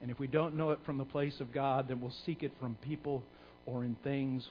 And 0.01 0.11
if 0.11 0.19
we 0.19 0.27
don't 0.27 0.55
know 0.55 0.71
it 0.71 0.79
from 0.87 0.99
the 0.99 1.05
place 1.05 1.41
of 1.41 1.53
God, 1.53 1.89
then 1.89 2.01
we'll 2.01 2.15
seek 2.25 2.43
it 2.43 2.53
from 2.61 2.77
people 2.83 3.23
or 3.67 3.85
in 3.85 3.97
things. 4.05 4.47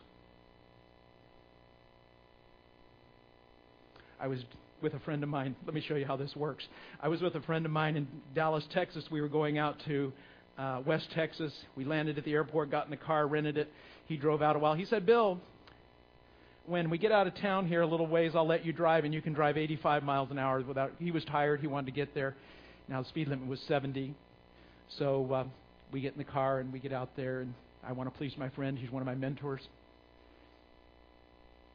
I 4.20 4.28
was 4.28 4.40
with 4.82 4.94
a 4.94 5.00
friend 5.00 5.24
of 5.24 5.30
mine. 5.30 5.56
Let 5.66 5.74
me 5.74 5.82
show 5.88 5.96
you 5.96 6.06
how 6.06 6.18
this 6.18 6.36
works. 6.36 6.66
I 7.02 7.08
was 7.08 7.22
with 7.22 7.36
a 7.36 7.42
friend 7.42 7.66
of 7.66 7.72
mine 7.72 7.96
in 7.96 8.08
Dallas, 8.34 8.64
Texas. 8.74 9.06
We 9.12 9.22
were 9.22 9.30
going 9.30 9.58
out 9.58 9.78
to 9.86 10.12
uh, 10.58 10.82
West 10.86 11.08
Texas. 11.14 11.54
We 11.76 11.86
landed 11.86 12.18
at 12.18 12.26
the 12.26 12.34
airport, 12.34 12.72
got 12.72 12.86
in 12.86 12.92
the 12.92 12.98
car, 12.98 13.28
rented 13.28 13.58
it. 13.58 13.72
He 14.08 14.18
drove 14.18 14.42
out 14.42 14.56
a 14.56 14.60
while. 14.60 14.76
He 14.76 14.86
said, 14.86 15.06
Bill, 15.06 15.40
when 16.66 16.90
we 16.90 16.98
get 16.98 17.12
out 17.12 17.28
of 17.28 17.36
town 17.36 17.68
here 17.68 17.82
a 17.82 17.88
little 17.88 18.08
ways, 18.08 18.32
I'll 18.36 18.48
let 18.48 18.66
you 18.66 18.74
drive, 18.74 19.06
and 19.06 19.14
you 19.14 19.22
can 19.22 19.34
drive 19.34 19.58
85 19.58 20.04
miles 20.04 20.32
an 20.32 20.38
hour 20.38 20.62
without. 20.62 20.92
He 21.00 21.12
was 21.12 21.24
tired. 21.26 21.60
He 21.60 21.68
wanted 21.68 21.88
to 21.88 21.92
get 21.92 22.14
there. 22.14 22.36
Now 22.88 23.02
the 23.02 23.08
speed 23.10 23.28
limit 23.28 23.48
was 23.48 23.60
70. 23.68 24.14
So 24.98 25.32
uh, 25.32 25.44
we 25.92 26.02
get 26.02 26.14
in 26.14 26.18
the 26.18 26.24
car 26.24 26.60
and 26.60 26.72
we 26.74 26.80
get 26.80 26.94
out 26.94 27.10
there, 27.16 27.42
and 27.42 27.54
I 27.88 27.94
want 27.94 28.12
to 28.12 28.18
please 28.18 28.34
my 28.38 28.50
friend. 28.50 28.78
He's 28.78 28.92
one 28.92 29.02
of 29.02 29.06
my 29.06 29.16
mentors. 29.16 29.62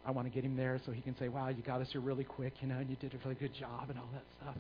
I 0.06 0.11
want 0.11 0.26
to 0.26 0.34
get 0.34 0.44
him 0.44 0.56
there 0.56 0.80
so 0.86 0.92
he 0.92 1.00
can 1.00 1.16
say, 1.18 1.28
"Wow, 1.28 1.48
you 1.48 1.62
got 1.62 1.80
us 1.80 1.88
here 1.92 2.00
really 2.00 2.24
quick, 2.24 2.54
you 2.61 2.68
know, 2.68 2.76
and 2.76 2.88
you 2.88 2.96
did 2.96 3.14
a 3.14 3.18
really 3.24 3.34
good 3.34 3.54
job 3.54 3.90
and 3.90 3.98
all 3.98 4.09
that 4.12 4.22
stuff." 4.40 4.54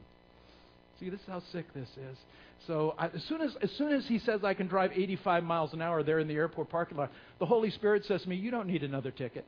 See, 1.00 1.10
this 1.10 1.20
is 1.20 1.26
how 1.26 1.42
sick 1.52 1.72
this 1.74 1.88
is. 1.88 2.18
So 2.66 2.94
I, 2.98 3.06
as 3.06 3.22
soon 3.28 3.40
as 3.40 3.54
as 3.62 3.70
soon 3.72 3.92
as 3.92 4.06
he 4.06 4.18
says 4.18 4.42
I 4.42 4.54
can 4.54 4.66
drive 4.66 4.92
85 4.92 5.44
miles 5.44 5.72
an 5.72 5.80
hour 5.80 6.02
there 6.02 6.18
in 6.18 6.28
the 6.28 6.34
airport 6.34 6.70
parking 6.70 6.96
lot, 6.96 7.12
the 7.38 7.46
Holy 7.46 7.70
Spirit 7.70 8.04
says 8.06 8.22
to 8.22 8.28
me, 8.28 8.36
"You 8.36 8.50
don't 8.50 8.66
need 8.66 8.82
another 8.82 9.10
ticket." 9.10 9.44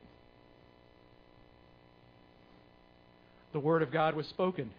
The 3.53 3.59
word 3.59 3.81
of 3.81 3.91
God 3.91 4.15
was 4.15 4.27
spoken. 4.27 4.71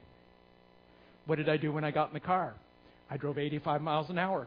What 1.27 1.37
did 1.37 1.49
I 1.49 1.57
do 1.57 1.73
when 1.73 1.85
I 1.85 1.91
got 1.91 2.09
in 2.09 2.15
the 2.15 2.21
car? 2.21 2.55
I 3.11 3.17
drove 3.17 3.39
85 3.39 3.83
miles 3.83 4.11
an 4.11 4.19
hour. 4.19 4.47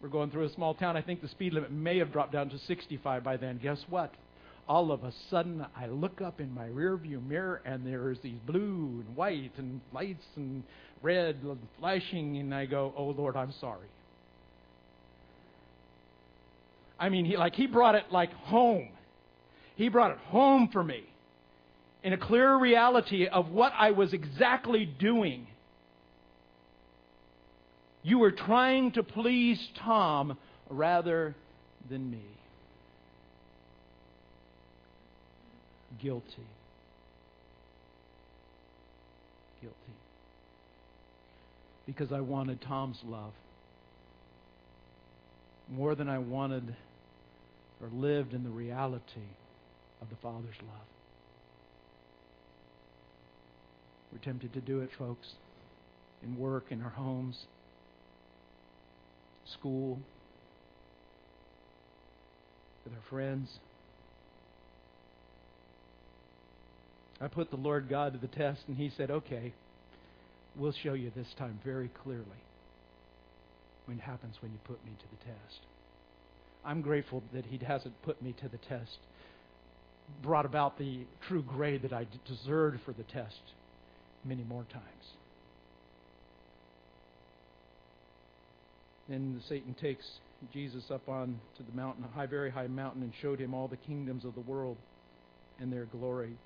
We're 0.00 0.08
going 0.08 0.30
through 0.30 0.44
a 0.44 0.52
small 0.52 0.74
town. 0.74 0.96
I 0.96 1.02
think 1.02 1.20
the 1.20 1.28
speed 1.28 1.52
limit 1.52 1.70
may 1.70 1.98
have 1.98 2.12
dropped 2.12 2.32
down 2.32 2.48
to 2.50 2.58
65 2.58 3.22
by 3.22 3.36
then. 3.36 3.58
Guess 3.62 3.84
what? 3.88 4.12
all 4.70 4.92
of 4.92 5.02
a 5.02 5.12
sudden 5.30 5.66
I 5.76 5.86
look 5.86 6.20
up 6.20 6.40
in 6.40 6.54
my 6.54 6.68
rearview 6.68 7.20
mirror 7.26 7.60
and 7.64 7.84
there's 7.84 8.20
these 8.20 8.38
blue 8.46 9.02
and 9.04 9.16
white 9.16 9.50
and 9.58 9.80
lights 9.92 10.24
and 10.36 10.62
red 11.02 11.38
flashing 11.80 12.36
and 12.36 12.54
I 12.54 12.66
go, 12.66 12.94
"Oh 12.96 13.06
Lord, 13.06 13.34
I'm 13.34 13.50
sorry." 13.60 13.88
I 17.00 17.08
mean, 17.08 17.24
he 17.24 17.36
like 17.36 17.56
he 17.56 17.66
brought 17.66 17.96
it 17.96 18.04
like 18.12 18.32
home. 18.32 18.90
He 19.74 19.88
brought 19.88 20.12
it 20.12 20.18
home 20.18 20.68
for 20.68 20.84
me 20.84 21.09
in 22.02 22.12
a 22.12 22.18
clear 22.18 22.56
reality 22.56 23.26
of 23.26 23.50
what 23.50 23.72
I 23.78 23.90
was 23.90 24.12
exactly 24.12 24.86
doing. 24.86 25.46
You 28.02 28.18
were 28.18 28.32
trying 28.32 28.92
to 28.92 29.02
please 29.02 29.60
Tom 29.78 30.38
rather 30.70 31.34
than 31.88 32.10
me. 32.10 32.22
guilty. 36.02 36.46
Guilty. 39.60 39.76
Because 41.86 42.12
I 42.12 42.20
wanted 42.20 42.60
Tom's 42.62 42.98
love 43.04 43.32
more 45.70 45.94
than 45.94 46.08
I 46.08 46.18
wanted 46.18 46.74
or 47.80 47.88
lived 47.92 48.34
in 48.34 48.42
the 48.42 48.50
reality 48.50 49.28
of 50.02 50.10
the 50.10 50.16
Father's 50.16 50.56
love. 50.62 50.86
We're 54.12 54.18
tempted 54.18 54.52
to 54.54 54.60
do 54.60 54.80
it, 54.80 54.90
folks, 54.98 55.28
in 56.22 56.36
work, 56.36 56.66
in 56.70 56.82
our 56.82 56.90
homes, 56.90 57.36
school, 59.52 59.98
with 62.84 62.94
our 62.94 63.02
friends. 63.08 63.48
I 67.20 67.28
put 67.28 67.50
the 67.50 67.56
Lord 67.56 67.88
God 67.88 68.14
to 68.14 68.18
the 68.18 68.34
test, 68.34 68.62
and 68.66 68.76
He 68.76 68.90
said, 68.96 69.10
Okay, 69.10 69.52
we'll 70.56 70.72
show 70.72 70.94
you 70.94 71.12
this 71.14 71.28
time 71.38 71.60
very 71.64 71.90
clearly 72.02 72.24
what 73.86 73.98
happens 73.98 74.36
when 74.40 74.52
you 74.52 74.58
put 74.64 74.84
me 74.84 74.92
to 74.98 75.04
the 75.10 75.24
test. 75.24 75.60
I'm 76.64 76.80
grateful 76.80 77.22
that 77.32 77.44
He 77.46 77.58
hasn't 77.64 78.00
put 78.02 78.20
me 78.22 78.34
to 78.40 78.48
the 78.48 78.58
test, 78.58 78.98
brought 80.22 80.46
about 80.46 80.78
the 80.78 81.04
true 81.28 81.42
grade 81.42 81.82
that 81.82 81.92
I 81.92 82.06
deserved 82.26 82.80
for 82.84 82.92
the 82.92 83.04
test 83.04 83.40
many 84.24 84.44
more 84.44 84.64
times. 84.72 84.84
Then 89.08 89.42
Satan 89.48 89.74
takes 89.74 90.04
Jesus 90.52 90.84
up 90.90 91.08
on 91.08 91.40
to 91.56 91.62
the 91.62 91.72
mountain, 91.76 92.04
a 92.04 92.08
high, 92.14 92.26
very 92.26 92.50
high 92.50 92.68
mountain, 92.68 93.02
and 93.02 93.12
showed 93.20 93.40
him 93.40 93.54
all 93.54 93.68
the 93.68 93.76
kingdoms 93.76 94.24
of 94.24 94.34
the 94.34 94.40
world 94.40 94.76
and 95.58 95.72
their 95.72 95.84
glory. 95.86 96.36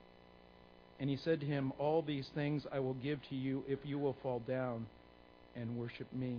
And 0.98 1.10
he 1.10 1.16
said 1.16 1.40
to 1.40 1.46
him, 1.46 1.72
All 1.78 2.02
these 2.02 2.26
things 2.34 2.64
I 2.72 2.78
will 2.78 2.94
give 2.94 3.18
to 3.28 3.34
you 3.34 3.64
if 3.68 3.80
you 3.84 3.98
will 3.98 4.16
fall 4.22 4.40
down 4.40 4.86
and 5.56 5.76
worship 5.76 6.12
me. 6.12 6.38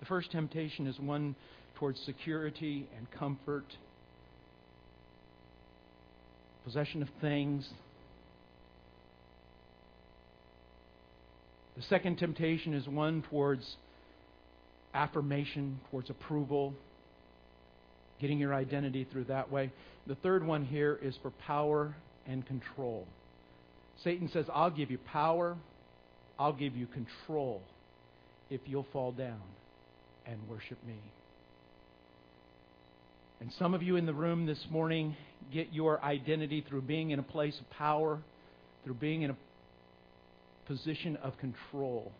The 0.00 0.06
first 0.06 0.30
temptation 0.30 0.86
is 0.86 0.98
one 0.98 1.34
towards 1.76 2.00
security 2.00 2.86
and 2.96 3.10
comfort, 3.10 3.64
possession 6.64 7.02
of 7.02 7.08
things. 7.20 7.68
The 11.76 11.82
second 11.82 12.18
temptation 12.18 12.74
is 12.74 12.86
one 12.86 13.22
towards 13.30 13.76
affirmation, 14.94 15.80
towards 15.90 16.08
approval, 16.08 16.72
getting 18.20 18.38
your 18.38 18.54
identity 18.54 19.06
through 19.10 19.24
that 19.24 19.50
way. 19.50 19.72
The 20.06 20.14
third 20.16 20.46
one 20.46 20.64
here 20.64 20.98
is 21.02 21.16
for 21.22 21.30
power 21.30 21.96
and 22.26 22.46
control. 22.46 23.06
Satan 24.02 24.28
says, 24.32 24.46
I'll 24.52 24.70
give 24.70 24.90
you 24.90 24.98
power, 24.98 25.56
I'll 26.38 26.52
give 26.52 26.76
you 26.76 26.86
control 26.86 27.62
if 28.50 28.60
you'll 28.66 28.86
fall 28.92 29.12
down 29.12 29.40
and 30.26 30.38
worship 30.48 30.78
me. 30.86 30.98
And 33.40 33.52
some 33.58 33.74
of 33.74 33.82
you 33.82 33.96
in 33.96 34.06
the 34.06 34.14
room 34.14 34.46
this 34.46 34.64
morning 34.70 35.16
get 35.52 35.72
your 35.72 36.02
identity 36.02 36.64
through 36.66 36.82
being 36.82 37.10
in 37.10 37.18
a 37.18 37.22
place 37.22 37.58
of 37.58 37.68
power, 37.70 38.18
through 38.84 38.94
being 38.94 39.22
in 39.22 39.30
a 39.30 39.36
position 40.66 41.16
of 41.16 41.36
control. 41.38 42.12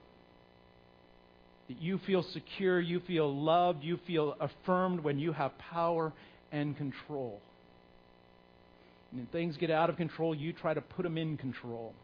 That 1.68 1.80
you 1.80 1.98
feel 2.06 2.22
secure, 2.22 2.80
you 2.80 3.00
feel 3.00 3.34
loved, 3.34 3.82
you 3.82 3.98
feel 4.06 4.36
affirmed 4.40 5.00
when 5.00 5.18
you 5.18 5.32
have 5.32 5.56
power 5.58 6.12
and 6.52 6.76
control. 6.76 7.40
And 9.10 9.20
when 9.20 9.26
things 9.28 9.56
get 9.56 9.70
out 9.70 9.90
of 9.90 9.96
control, 9.96 10.34
you 10.34 10.52
try 10.52 10.74
to 10.74 10.80
put 10.80 11.04
them 11.04 11.16
in 11.16 11.36
control. 11.36 11.94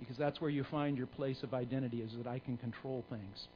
Because 0.00 0.16
that's 0.16 0.40
where 0.40 0.50
you 0.50 0.64
find 0.70 0.96
your 0.96 1.06
place 1.06 1.42
of 1.42 1.54
identity, 1.54 2.00
is 2.00 2.10
that 2.16 2.26
I 2.26 2.38
can 2.38 2.56
control 2.56 3.04
things. 3.08 3.46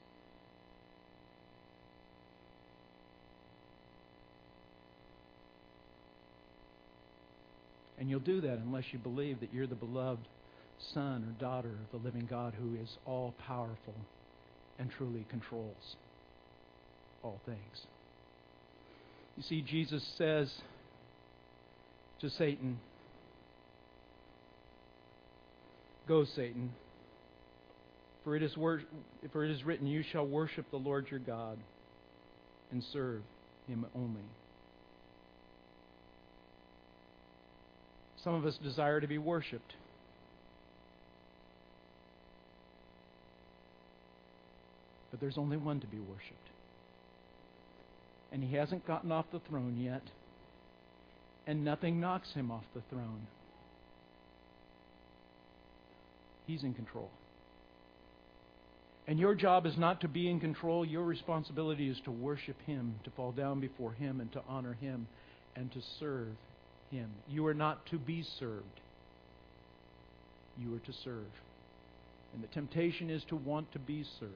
And 7.98 8.10
you'll 8.10 8.20
do 8.20 8.40
that 8.42 8.58
unless 8.58 8.84
you 8.92 8.98
believe 8.98 9.40
that 9.40 9.52
you're 9.52 9.66
the 9.66 9.74
beloved 9.74 10.26
son 10.92 11.24
or 11.24 11.32
daughter 11.40 11.70
of 11.70 11.90
the 11.90 12.04
living 12.04 12.26
God 12.28 12.54
who 12.54 12.74
is 12.74 12.88
all 13.06 13.34
powerful 13.46 13.94
and 14.78 14.90
truly 14.90 15.24
controls 15.30 15.96
all 17.22 17.40
things. 17.46 17.86
You 19.36 19.42
see, 19.42 19.62
Jesus 19.62 20.02
says 20.16 20.52
to 22.20 22.30
Satan, 22.30 22.78
Go, 26.08 26.24
Satan, 26.24 26.72
for 28.22 28.36
it, 28.36 28.42
is 28.42 28.56
wor- 28.56 28.82
for 29.32 29.44
it 29.44 29.50
is 29.50 29.64
written, 29.64 29.86
You 29.86 30.02
shall 30.12 30.26
worship 30.26 30.70
the 30.70 30.76
Lord 30.76 31.06
your 31.10 31.20
God 31.20 31.58
and 32.70 32.82
serve 32.92 33.22
him 33.66 33.86
only. 33.94 34.22
Some 38.26 38.34
of 38.34 38.44
us 38.44 38.58
desire 38.62 39.00
to 39.00 39.06
be 39.06 39.16
worshiped. 39.16 39.72
But 45.10 45.20
there's 45.20 45.38
only 45.38 45.56
one 45.56 45.80
to 45.80 45.86
be 45.86 45.98
worshiped 45.98 46.46
and 48.36 48.44
he 48.44 48.54
hasn't 48.54 48.86
gotten 48.86 49.10
off 49.10 49.24
the 49.32 49.40
throne 49.48 49.78
yet, 49.78 50.02
and 51.46 51.64
nothing 51.64 52.00
knocks 52.00 52.32
him 52.34 52.50
off 52.50 52.64
the 52.74 52.82
throne. 52.90 53.26
He's 56.46 56.62
in 56.62 56.74
control. 56.74 57.08
And 59.08 59.18
your 59.18 59.34
job 59.34 59.64
is 59.64 59.78
not 59.78 60.02
to 60.02 60.08
be 60.08 60.28
in 60.28 60.38
control. 60.38 60.84
Your 60.84 61.04
responsibility 61.04 61.88
is 61.88 61.98
to 62.04 62.10
worship 62.10 62.56
Him, 62.66 62.96
to 63.04 63.10
fall 63.10 63.32
down 63.32 63.60
before 63.60 63.92
Him, 63.92 64.20
and 64.20 64.30
to 64.32 64.42
honor 64.48 64.74
Him, 64.74 65.06
and 65.54 65.72
to 65.72 65.78
serve 65.98 66.28
Him. 66.90 67.10
You 67.28 67.46
are 67.46 67.54
not 67.54 67.86
to 67.86 67.98
be 67.98 68.22
served. 68.38 68.80
You 70.58 70.74
are 70.74 70.80
to 70.80 70.92
serve. 70.92 71.26
And 72.34 72.42
the 72.42 72.48
temptation 72.48 73.10
is 73.10 73.24
to 73.24 73.36
want 73.36 73.72
to 73.72 73.78
be 73.78 74.04
served. 74.18 74.32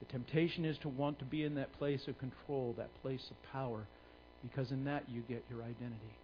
The 0.00 0.06
temptation 0.06 0.64
is 0.64 0.78
to 0.78 0.88
want 0.88 1.18
to 1.18 1.24
be 1.24 1.44
in 1.44 1.56
that 1.56 1.72
place 1.74 2.08
of 2.08 2.18
control, 2.18 2.74
that 2.78 2.88
place 3.02 3.26
of 3.30 3.52
power 3.52 3.86
because 4.42 4.70
in 4.70 4.84
that 4.84 5.04
you 5.08 5.22
get 5.28 5.44
your 5.50 5.62
identity. 5.62 6.16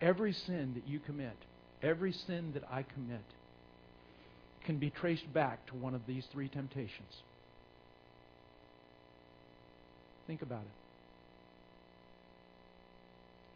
Every 0.00 0.32
sin 0.32 0.72
that 0.74 0.86
you 0.86 0.98
commit, 0.98 1.36
every 1.82 2.12
sin 2.12 2.50
that 2.54 2.64
I 2.70 2.82
commit, 2.82 3.24
can 4.64 4.78
be 4.78 4.90
traced 4.90 5.32
back 5.32 5.64
to 5.66 5.74
one 5.74 5.94
of 5.94 6.02
these 6.06 6.24
three 6.32 6.48
temptations. 6.48 7.22
Think 10.26 10.42
about 10.42 10.62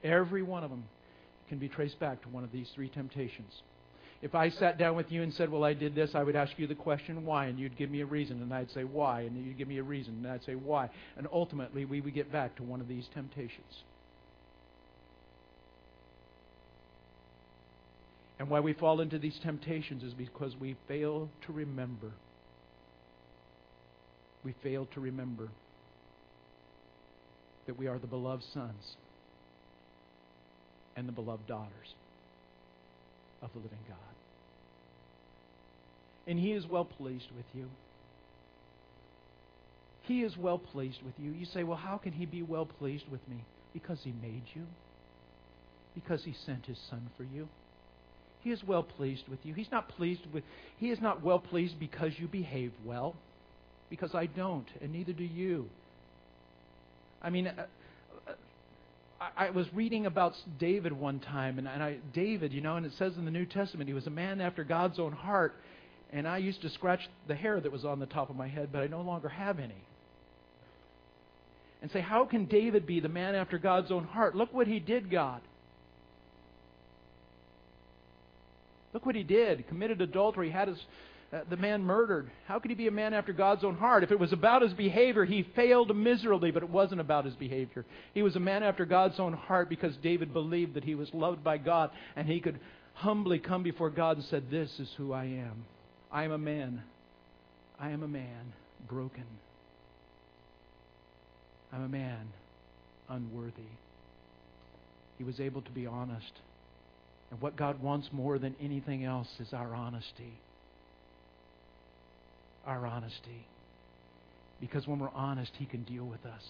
it. 0.02 0.08
Every 0.08 0.42
one 0.42 0.64
of 0.64 0.70
them 0.70 0.84
can 1.48 1.58
be 1.58 1.68
traced 1.68 1.98
back 1.98 2.22
to 2.22 2.28
one 2.28 2.44
of 2.44 2.52
these 2.52 2.70
three 2.74 2.88
temptations. 2.88 3.52
If 4.22 4.34
I 4.34 4.50
sat 4.50 4.78
down 4.78 4.96
with 4.96 5.10
you 5.10 5.22
and 5.22 5.32
said, 5.32 5.50
Well, 5.50 5.64
I 5.64 5.74
did 5.74 5.94
this, 5.94 6.10
I 6.14 6.22
would 6.22 6.36
ask 6.36 6.52
you 6.58 6.66
the 6.66 6.74
question, 6.74 7.24
why? 7.24 7.46
And 7.46 7.58
you'd 7.58 7.76
give 7.76 7.90
me 7.90 8.02
a 8.02 8.06
reason, 8.06 8.42
and 8.42 8.52
I'd 8.52 8.70
say, 8.70 8.84
Why? 8.84 9.22
And 9.22 9.44
you'd 9.44 9.58
give 9.58 9.68
me 9.68 9.78
a 9.78 9.82
reason, 9.82 10.14
and 10.22 10.32
I'd 10.32 10.44
say, 10.44 10.54
Why? 10.54 10.90
And 11.16 11.26
ultimately, 11.32 11.84
we 11.84 12.00
would 12.00 12.14
get 12.14 12.30
back 12.30 12.56
to 12.56 12.62
one 12.62 12.80
of 12.80 12.88
these 12.88 13.06
temptations. 13.14 13.82
And 18.38 18.48
why 18.48 18.60
we 18.60 18.72
fall 18.72 19.00
into 19.00 19.18
these 19.18 19.38
temptations 19.42 20.02
is 20.02 20.14
because 20.14 20.54
we 20.58 20.76
fail 20.88 21.28
to 21.46 21.52
remember. 21.52 22.12
We 24.44 24.54
fail 24.62 24.86
to 24.94 25.00
remember 25.00 25.48
that 27.70 27.78
we 27.78 27.86
are 27.86 28.00
the 28.00 28.06
beloved 28.08 28.42
sons 28.52 28.96
and 30.96 31.06
the 31.06 31.12
beloved 31.12 31.46
daughters 31.46 31.94
of 33.42 33.50
the 33.52 33.60
living 33.60 33.78
God. 33.86 33.96
And 36.26 36.36
He 36.36 36.50
is 36.50 36.66
well 36.66 36.84
pleased 36.84 37.28
with 37.36 37.44
you. 37.54 37.66
He 40.02 40.24
is 40.24 40.36
well 40.36 40.58
pleased 40.58 40.98
with 41.04 41.14
you. 41.16 41.30
You 41.30 41.46
say, 41.46 41.62
well, 41.62 41.76
how 41.76 41.96
can 41.96 42.10
He 42.10 42.26
be 42.26 42.42
well 42.42 42.66
pleased 42.66 43.04
with 43.08 43.20
me? 43.28 43.36
Because 43.72 44.00
He 44.02 44.12
made 44.20 44.42
you, 44.52 44.62
because 45.94 46.24
He 46.24 46.34
sent 46.44 46.66
His 46.66 46.78
Son 46.90 47.08
for 47.16 47.22
you. 47.22 47.46
He 48.42 48.50
is 48.50 48.64
well 48.66 48.82
pleased 48.82 49.28
with 49.28 49.38
you. 49.44 49.54
He's 49.54 49.70
not 49.70 49.90
pleased 49.90 50.22
with 50.34 50.42
He 50.78 50.90
is 50.90 51.00
not 51.00 51.22
well 51.22 51.38
pleased 51.38 51.78
because 51.78 52.18
you 52.18 52.26
behave 52.26 52.72
well. 52.84 53.14
Because 53.90 54.12
I 54.12 54.26
don't, 54.26 54.66
and 54.82 54.92
neither 54.92 55.12
do 55.12 55.22
you. 55.22 55.68
I 57.22 57.30
mean, 57.30 57.46
uh, 57.48 57.66
uh, 58.26 58.32
I, 59.20 59.46
I 59.46 59.50
was 59.50 59.66
reading 59.74 60.06
about 60.06 60.34
David 60.58 60.92
one 60.92 61.20
time, 61.20 61.58
and, 61.58 61.68
and 61.68 61.82
I, 61.82 61.98
David, 62.12 62.52
you 62.52 62.60
know, 62.60 62.76
and 62.76 62.86
it 62.86 62.92
says 62.98 63.16
in 63.16 63.24
the 63.24 63.30
New 63.30 63.46
Testament 63.46 63.88
he 63.88 63.94
was 63.94 64.06
a 64.06 64.10
man 64.10 64.40
after 64.40 64.64
God's 64.64 64.98
own 64.98 65.12
heart. 65.12 65.54
And 66.12 66.26
I 66.26 66.38
used 66.38 66.62
to 66.62 66.70
scratch 66.70 67.08
the 67.28 67.36
hair 67.36 67.60
that 67.60 67.70
was 67.70 67.84
on 67.84 68.00
the 68.00 68.06
top 68.06 68.30
of 68.30 68.36
my 68.36 68.48
head, 68.48 68.70
but 68.72 68.82
I 68.82 68.88
no 68.88 69.00
longer 69.00 69.28
have 69.28 69.60
any. 69.60 69.84
And 71.82 71.90
say, 71.92 72.00
how 72.00 72.24
can 72.24 72.46
David 72.46 72.84
be 72.86 73.00
the 73.00 73.08
man 73.08 73.34
after 73.34 73.58
God's 73.58 73.90
own 73.90 74.04
heart? 74.04 74.34
Look 74.34 74.52
what 74.52 74.66
he 74.66 74.80
did, 74.80 75.10
God. 75.10 75.40
Look 78.92 79.06
what 79.06 79.14
he 79.14 79.22
did. 79.22 79.68
Committed 79.68 80.00
adultery, 80.00 80.50
had 80.50 80.68
his, 80.68 80.78
uh, 81.32 81.40
the 81.48 81.56
man 81.56 81.84
murdered. 81.84 82.28
How 82.46 82.58
could 82.58 82.70
he 82.70 82.74
be 82.74 82.88
a 82.88 82.92
man 82.92 83.14
after 83.14 83.32
God's 83.32 83.62
own 83.62 83.76
heart? 83.76 84.02
If 84.02 84.10
it 84.10 84.18
was 84.18 84.32
about 84.32 84.62
his 84.62 84.72
behavior, 84.72 85.24
he 85.24 85.46
failed 85.54 85.94
miserably, 85.94 86.50
but 86.50 86.64
it 86.64 86.68
wasn't 86.68 87.00
about 87.00 87.24
his 87.24 87.34
behavior. 87.34 87.84
He 88.14 88.22
was 88.22 88.34
a 88.34 88.40
man 88.40 88.64
after 88.64 88.84
God's 88.84 89.20
own 89.20 89.34
heart 89.34 89.68
because 89.68 89.96
David 89.98 90.32
believed 90.32 90.74
that 90.74 90.84
he 90.84 90.96
was 90.96 91.12
loved 91.14 91.44
by 91.44 91.58
God 91.58 91.90
and 92.16 92.26
he 92.26 92.40
could 92.40 92.58
humbly 92.94 93.38
come 93.38 93.62
before 93.62 93.90
God 93.90 94.16
and 94.16 94.26
said, 94.26 94.50
This 94.50 94.70
is 94.80 94.88
who 94.96 95.12
I 95.12 95.24
am. 95.24 95.64
I 96.10 96.24
am 96.24 96.32
a 96.32 96.38
man. 96.38 96.82
I 97.78 97.90
am 97.90 98.02
a 98.02 98.08
man 98.08 98.52
broken. 98.88 99.24
I'm 101.72 101.84
a 101.84 101.88
man 101.88 102.28
unworthy. 103.08 103.70
He 105.16 105.22
was 105.22 105.38
able 105.38 105.62
to 105.62 105.70
be 105.70 105.86
honest. 105.86 106.32
And 107.30 107.40
what 107.40 107.54
God 107.54 107.80
wants 107.80 108.08
more 108.10 108.40
than 108.40 108.56
anything 108.60 109.04
else 109.04 109.28
is 109.38 109.52
our 109.52 109.74
honesty. 109.76 110.40
Our 112.66 112.86
honesty. 112.86 113.46
Because 114.60 114.86
when 114.86 114.98
we're 114.98 115.10
honest, 115.10 115.52
He 115.56 115.66
can 115.66 115.84
deal 115.84 116.04
with 116.04 116.24
us, 116.26 116.42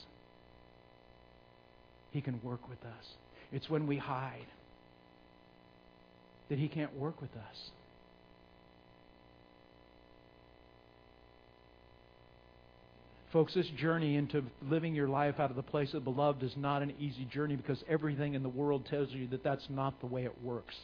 He 2.11 2.21
can 2.21 2.41
work 2.43 2.69
with 2.69 2.83
us. 2.83 3.07
It's 3.53 3.69
when 3.69 3.87
we 3.87 3.97
hide 3.99 4.47
that 6.49 6.59
He 6.59 6.69
can't 6.69 6.97
work 6.97 7.21
with 7.21 7.31
us. 7.31 7.71
Folks, 13.33 13.55
this 13.55 13.69
journey 13.79 14.17
into 14.17 14.43
living 14.69 14.93
your 14.93 15.09
life 15.09 15.37
out 15.39 15.51
of 15.51 15.57
the 15.57 15.63
place 15.63 15.95
of 15.95 16.03
beloved 16.03 16.43
is 16.43 16.53
not 16.57 16.83
an 16.83 16.93
easy 16.99 17.25
journey 17.27 17.55
because 17.55 17.83
everything 17.89 18.35
in 18.35 18.43
the 18.43 18.49
world 18.49 18.87
tells 18.87 19.11
you 19.11 19.29
that 19.29 19.45
that's 19.45 19.65
not 19.71 20.01
the 20.01 20.07
way 20.07 20.25
it 20.25 20.43
works. 20.43 20.75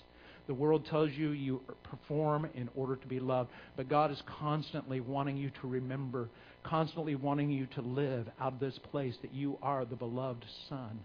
The 0.46 0.54
world 0.54 0.86
tells 0.86 1.10
you 1.10 1.30
you 1.30 1.60
perform 1.82 2.48
in 2.54 2.68
order 2.76 2.96
to 2.96 3.06
be 3.06 3.18
loved, 3.18 3.50
but 3.76 3.88
God 3.88 4.12
is 4.12 4.22
constantly 4.38 5.00
wanting 5.00 5.36
you 5.36 5.50
to 5.60 5.66
remember, 5.66 6.28
constantly 6.62 7.16
wanting 7.16 7.50
you 7.50 7.66
to 7.74 7.80
live 7.80 8.28
out 8.40 8.52
of 8.54 8.60
this 8.60 8.78
place 8.90 9.16
that 9.22 9.34
you 9.34 9.58
are 9.60 9.84
the 9.84 9.96
beloved 9.96 10.44
son 10.68 11.00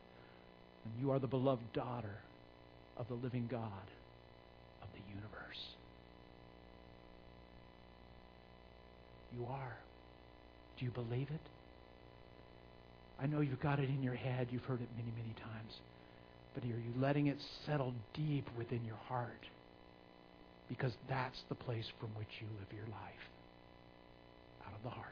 and 0.86 0.94
you 1.00 1.12
are 1.12 1.20
the 1.20 1.28
beloved 1.28 1.74
daughter 1.74 2.20
of 2.98 3.08
the 3.08 3.16
living 3.16 3.48
God 3.50 3.66
of 4.82 4.88
the 4.94 5.00
universe. 5.10 5.60
You 9.38 9.46
are. 9.46 9.78
Do 10.78 10.86
you 10.86 10.92
believe 10.92 11.30
it? 11.30 11.42
I 13.20 13.28
know 13.28 13.42
you've 13.42 13.62
got 13.62 13.80
it 13.80 13.90
in 13.90 14.02
your 14.04 14.16
head. 14.16 14.48
You've 14.52 14.66
heard 14.66 14.82
it 14.82 14.90
many, 14.98 15.12
many 15.16 15.34
times. 15.36 15.74
But 16.54 16.64
are 16.64 16.68
you 16.68 16.94
letting 16.98 17.28
it 17.28 17.38
settle 17.66 17.94
deep 18.14 18.48
within 18.58 18.84
your 18.86 19.00
heart? 19.08 19.46
Because 20.68 20.94
that's 21.10 21.40
the 21.50 21.56
place 21.56 21.86
from 22.00 22.10
which 22.16 22.28
you 22.40 22.48
live 22.60 22.68
your 22.74 22.88
life. 22.88 23.30
Out 24.66 24.74
of 24.74 24.84
the 24.84 24.90
heart. 24.90 25.08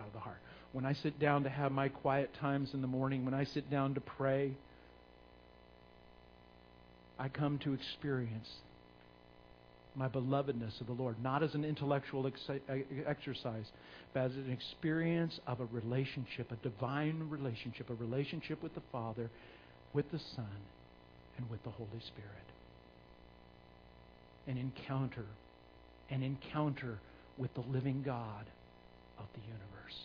Out 0.00 0.06
of 0.06 0.12
the 0.12 0.18
heart. 0.20 0.38
When 0.72 0.84
I 0.84 0.94
sit 0.94 1.18
down 1.18 1.44
to 1.44 1.50
have 1.50 1.72
my 1.72 1.88
quiet 1.88 2.30
times 2.40 2.70
in 2.74 2.80
the 2.80 2.86
morning, 2.86 3.24
when 3.24 3.34
I 3.34 3.44
sit 3.44 3.70
down 3.70 3.94
to 3.94 4.00
pray, 4.00 4.52
I 7.18 7.28
come 7.28 7.58
to 7.60 7.74
experience 7.74 8.48
my 9.96 10.08
belovedness 10.08 10.80
of 10.80 10.86
the 10.86 10.92
Lord, 10.92 11.16
not 11.22 11.42
as 11.42 11.54
an 11.54 11.64
intellectual 11.64 12.26
ex- 12.26 12.50
exercise, 13.06 13.66
but 14.12 14.24
as 14.24 14.32
an 14.32 14.50
experience 14.50 15.38
of 15.46 15.60
a 15.60 15.66
relationship, 15.66 16.50
a 16.50 16.56
divine 16.56 17.28
relationship, 17.30 17.90
a 17.90 17.94
relationship 17.94 18.62
with 18.62 18.74
the 18.74 18.82
Father, 18.90 19.30
with 19.92 20.10
the 20.10 20.18
Son, 20.34 20.46
and 21.38 21.48
with 21.48 21.62
the 21.62 21.70
Holy 21.70 22.00
Spirit. 22.06 22.30
An 24.46 24.58
encounter, 24.58 25.24
an 26.10 26.22
encounter 26.22 26.98
with 27.38 27.54
the 27.54 27.62
living 27.72 28.02
God 28.04 28.46
of 29.18 29.26
the 29.34 29.40
universe. 29.40 29.98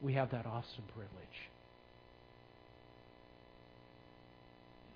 We 0.00 0.12
have 0.14 0.30
that 0.30 0.46
awesome 0.46 0.84
privilege. 0.94 1.10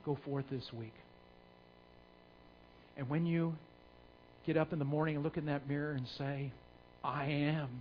Go 0.05 0.19
forth 0.25 0.45
this 0.51 0.73
week. 0.73 0.95
And 3.01 3.09
when 3.09 3.25
you 3.25 3.55
get 4.47 4.59
up 4.59 4.75
in 4.75 4.79
the 4.79 4.85
morning 4.85 5.15
and 5.15 5.25
look 5.25 5.39
in 5.39 5.47
that 5.47 5.67
mirror 5.67 5.93
and 5.93 6.07
say, 6.19 6.53
I 7.03 7.25
am, 7.25 7.81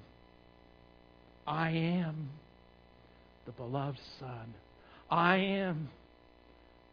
I 1.45 1.71
am 1.71 2.29
the 3.45 3.51
beloved 3.51 3.99
son. 4.17 4.53
I 5.11 5.35
am, 5.35 5.89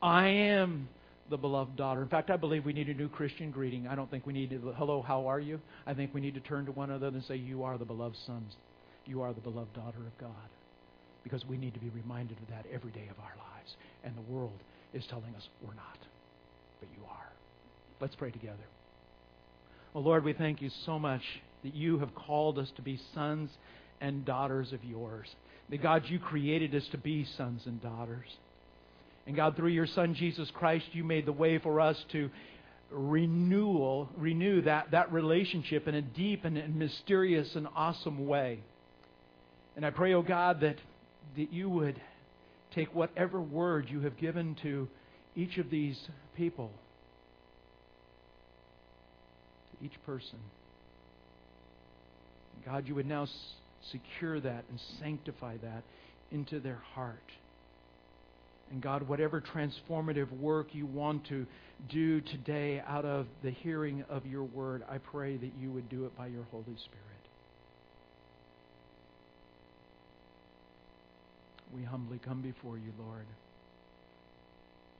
I 0.02 0.26
am 0.26 0.88
the 1.30 1.36
beloved 1.36 1.76
daughter. 1.76 2.02
In 2.02 2.08
fact, 2.08 2.28
I 2.30 2.36
believe 2.36 2.64
we 2.64 2.72
need 2.72 2.88
a 2.88 2.94
new 2.94 3.08
Christian 3.08 3.52
greeting. 3.52 3.86
I 3.86 3.94
don't 3.94 4.10
think 4.10 4.26
we 4.26 4.32
need 4.32 4.50
to, 4.50 4.74
hello, 4.76 5.02
how 5.02 5.28
are 5.28 5.38
you? 5.38 5.60
I 5.86 5.94
think 5.94 6.12
we 6.12 6.20
need 6.20 6.34
to 6.34 6.40
turn 6.40 6.66
to 6.66 6.72
one 6.72 6.90
another 6.90 7.06
and 7.16 7.24
say, 7.26 7.36
You 7.36 7.62
are 7.62 7.78
the 7.78 7.84
beloved 7.84 8.16
sons. 8.26 8.56
You 9.04 9.22
are 9.22 9.32
the 9.32 9.40
beloved 9.40 9.72
daughter 9.72 10.00
of 10.04 10.18
God. 10.18 10.48
Because 11.22 11.44
we 11.46 11.58
need 11.58 11.74
to 11.74 11.80
be 11.80 11.90
reminded 11.90 12.38
of 12.38 12.48
that 12.48 12.66
every 12.74 12.90
day 12.90 13.08
of 13.08 13.20
our 13.20 13.36
lives. 13.36 13.76
And 14.02 14.16
the 14.16 14.32
world 14.32 14.58
is 14.92 15.04
telling 15.06 15.32
us 15.36 15.48
we're 15.62 15.74
not, 15.74 15.98
but 16.80 16.88
you 16.98 17.04
are. 17.08 17.35
Let's 18.00 18.14
pray 18.14 18.30
together. 18.30 18.56
Well, 19.94 20.04
Lord, 20.04 20.24
we 20.24 20.34
thank 20.34 20.60
you 20.60 20.70
so 20.84 20.98
much 20.98 21.22
that 21.64 21.74
you 21.74 21.98
have 22.00 22.14
called 22.14 22.58
us 22.58 22.70
to 22.76 22.82
be 22.82 23.00
sons 23.14 23.50
and 24.00 24.24
daughters 24.24 24.72
of 24.72 24.84
yours. 24.84 25.26
That, 25.70 25.82
God, 25.82 26.02
you 26.06 26.18
created 26.18 26.74
us 26.74 26.86
to 26.92 26.98
be 26.98 27.24
sons 27.36 27.62
and 27.64 27.80
daughters. 27.80 28.28
And 29.26 29.34
God, 29.34 29.56
through 29.56 29.70
your 29.70 29.86
Son 29.86 30.14
Jesus 30.14 30.50
Christ, 30.52 30.84
you 30.92 31.02
made 31.02 31.24
the 31.24 31.32
way 31.32 31.58
for 31.58 31.80
us 31.80 31.96
to 32.12 32.30
renewal, 32.90 34.10
renew 34.16 34.60
that, 34.62 34.90
that 34.90 35.10
relationship 35.10 35.88
in 35.88 35.94
a 35.94 36.02
deep 36.02 36.44
and, 36.44 36.58
and 36.58 36.76
mysterious 36.76 37.56
and 37.56 37.66
awesome 37.74 38.26
way. 38.26 38.60
And 39.74 39.84
I 39.84 39.90
pray, 39.90 40.12
oh 40.12 40.22
God, 40.22 40.60
that, 40.60 40.76
that 41.36 41.52
you 41.52 41.70
would 41.70 42.00
take 42.74 42.94
whatever 42.94 43.40
word 43.40 43.88
you 43.88 44.02
have 44.02 44.18
given 44.18 44.54
to 44.62 44.86
each 45.34 45.56
of 45.56 45.70
these 45.70 45.98
people 46.36 46.70
each 49.82 49.94
person. 50.04 50.38
God, 52.64 52.88
you 52.88 52.94
would 52.94 53.06
now 53.06 53.26
secure 53.90 54.40
that 54.40 54.64
and 54.68 54.80
sanctify 55.00 55.56
that 55.58 55.82
into 56.32 56.58
their 56.58 56.80
heart. 56.94 57.16
And 58.70 58.82
God, 58.82 59.08
whatever 59.08 59.40
transformative 59.40 60.30
work 60.40 60.74
you 60.74 60.86
want 60.86 61.28
to 61.28 61.46
do 61.88 62.20
today 62.20 62.82
out 62.86 63.04
of 63.04 63.26
the 63.44 63.50
hearing 63.50 64.04
of 64.10 64.26
your 64.26 64.42
word, 64.42 64.82
I 64.90 64.98
pray 64.98 65.36
that 65.36 65.50
you 65.60 65.70
would 65.70 65.88
do 65.88 66.04
it 66.06 66.16
by 66.18 66.26
your 66.26 66.44
Holy 66.50 66.64
Spirit. 66.64 67.02
We 71.72 71.84
humbly 71.84 72.18
come 72.24 72.42
before 72.42 72.76
you, 72.76 72.92
Lord, 72.98 73.26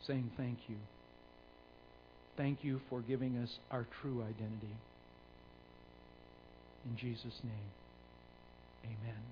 saying 0.07 0.31
thank 0.37 0.59
you. 0.69 0.77
Thank 2.37 2.63
you 2.63 2.81
for 2.91 3.01
giving 3.01 3.39
us 3.39 3.51
our 3.71 3.87
true 4.03 4.23
identity. 4.23 4.77
In 6.91 6.97
Jesus' 6.97 7.41
name, 7.43 7.71
amen. 8.85 9.23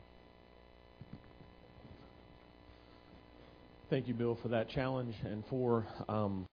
Thank 3.90 4.08
you, 4.08 4.14
Bill, 4.14 4.38
for 4.42 4.48
that 4.48 4.70
challenge 4.70 5.14
and 5.24 5.44
for 5.50 5.86
um, 6.08 6.42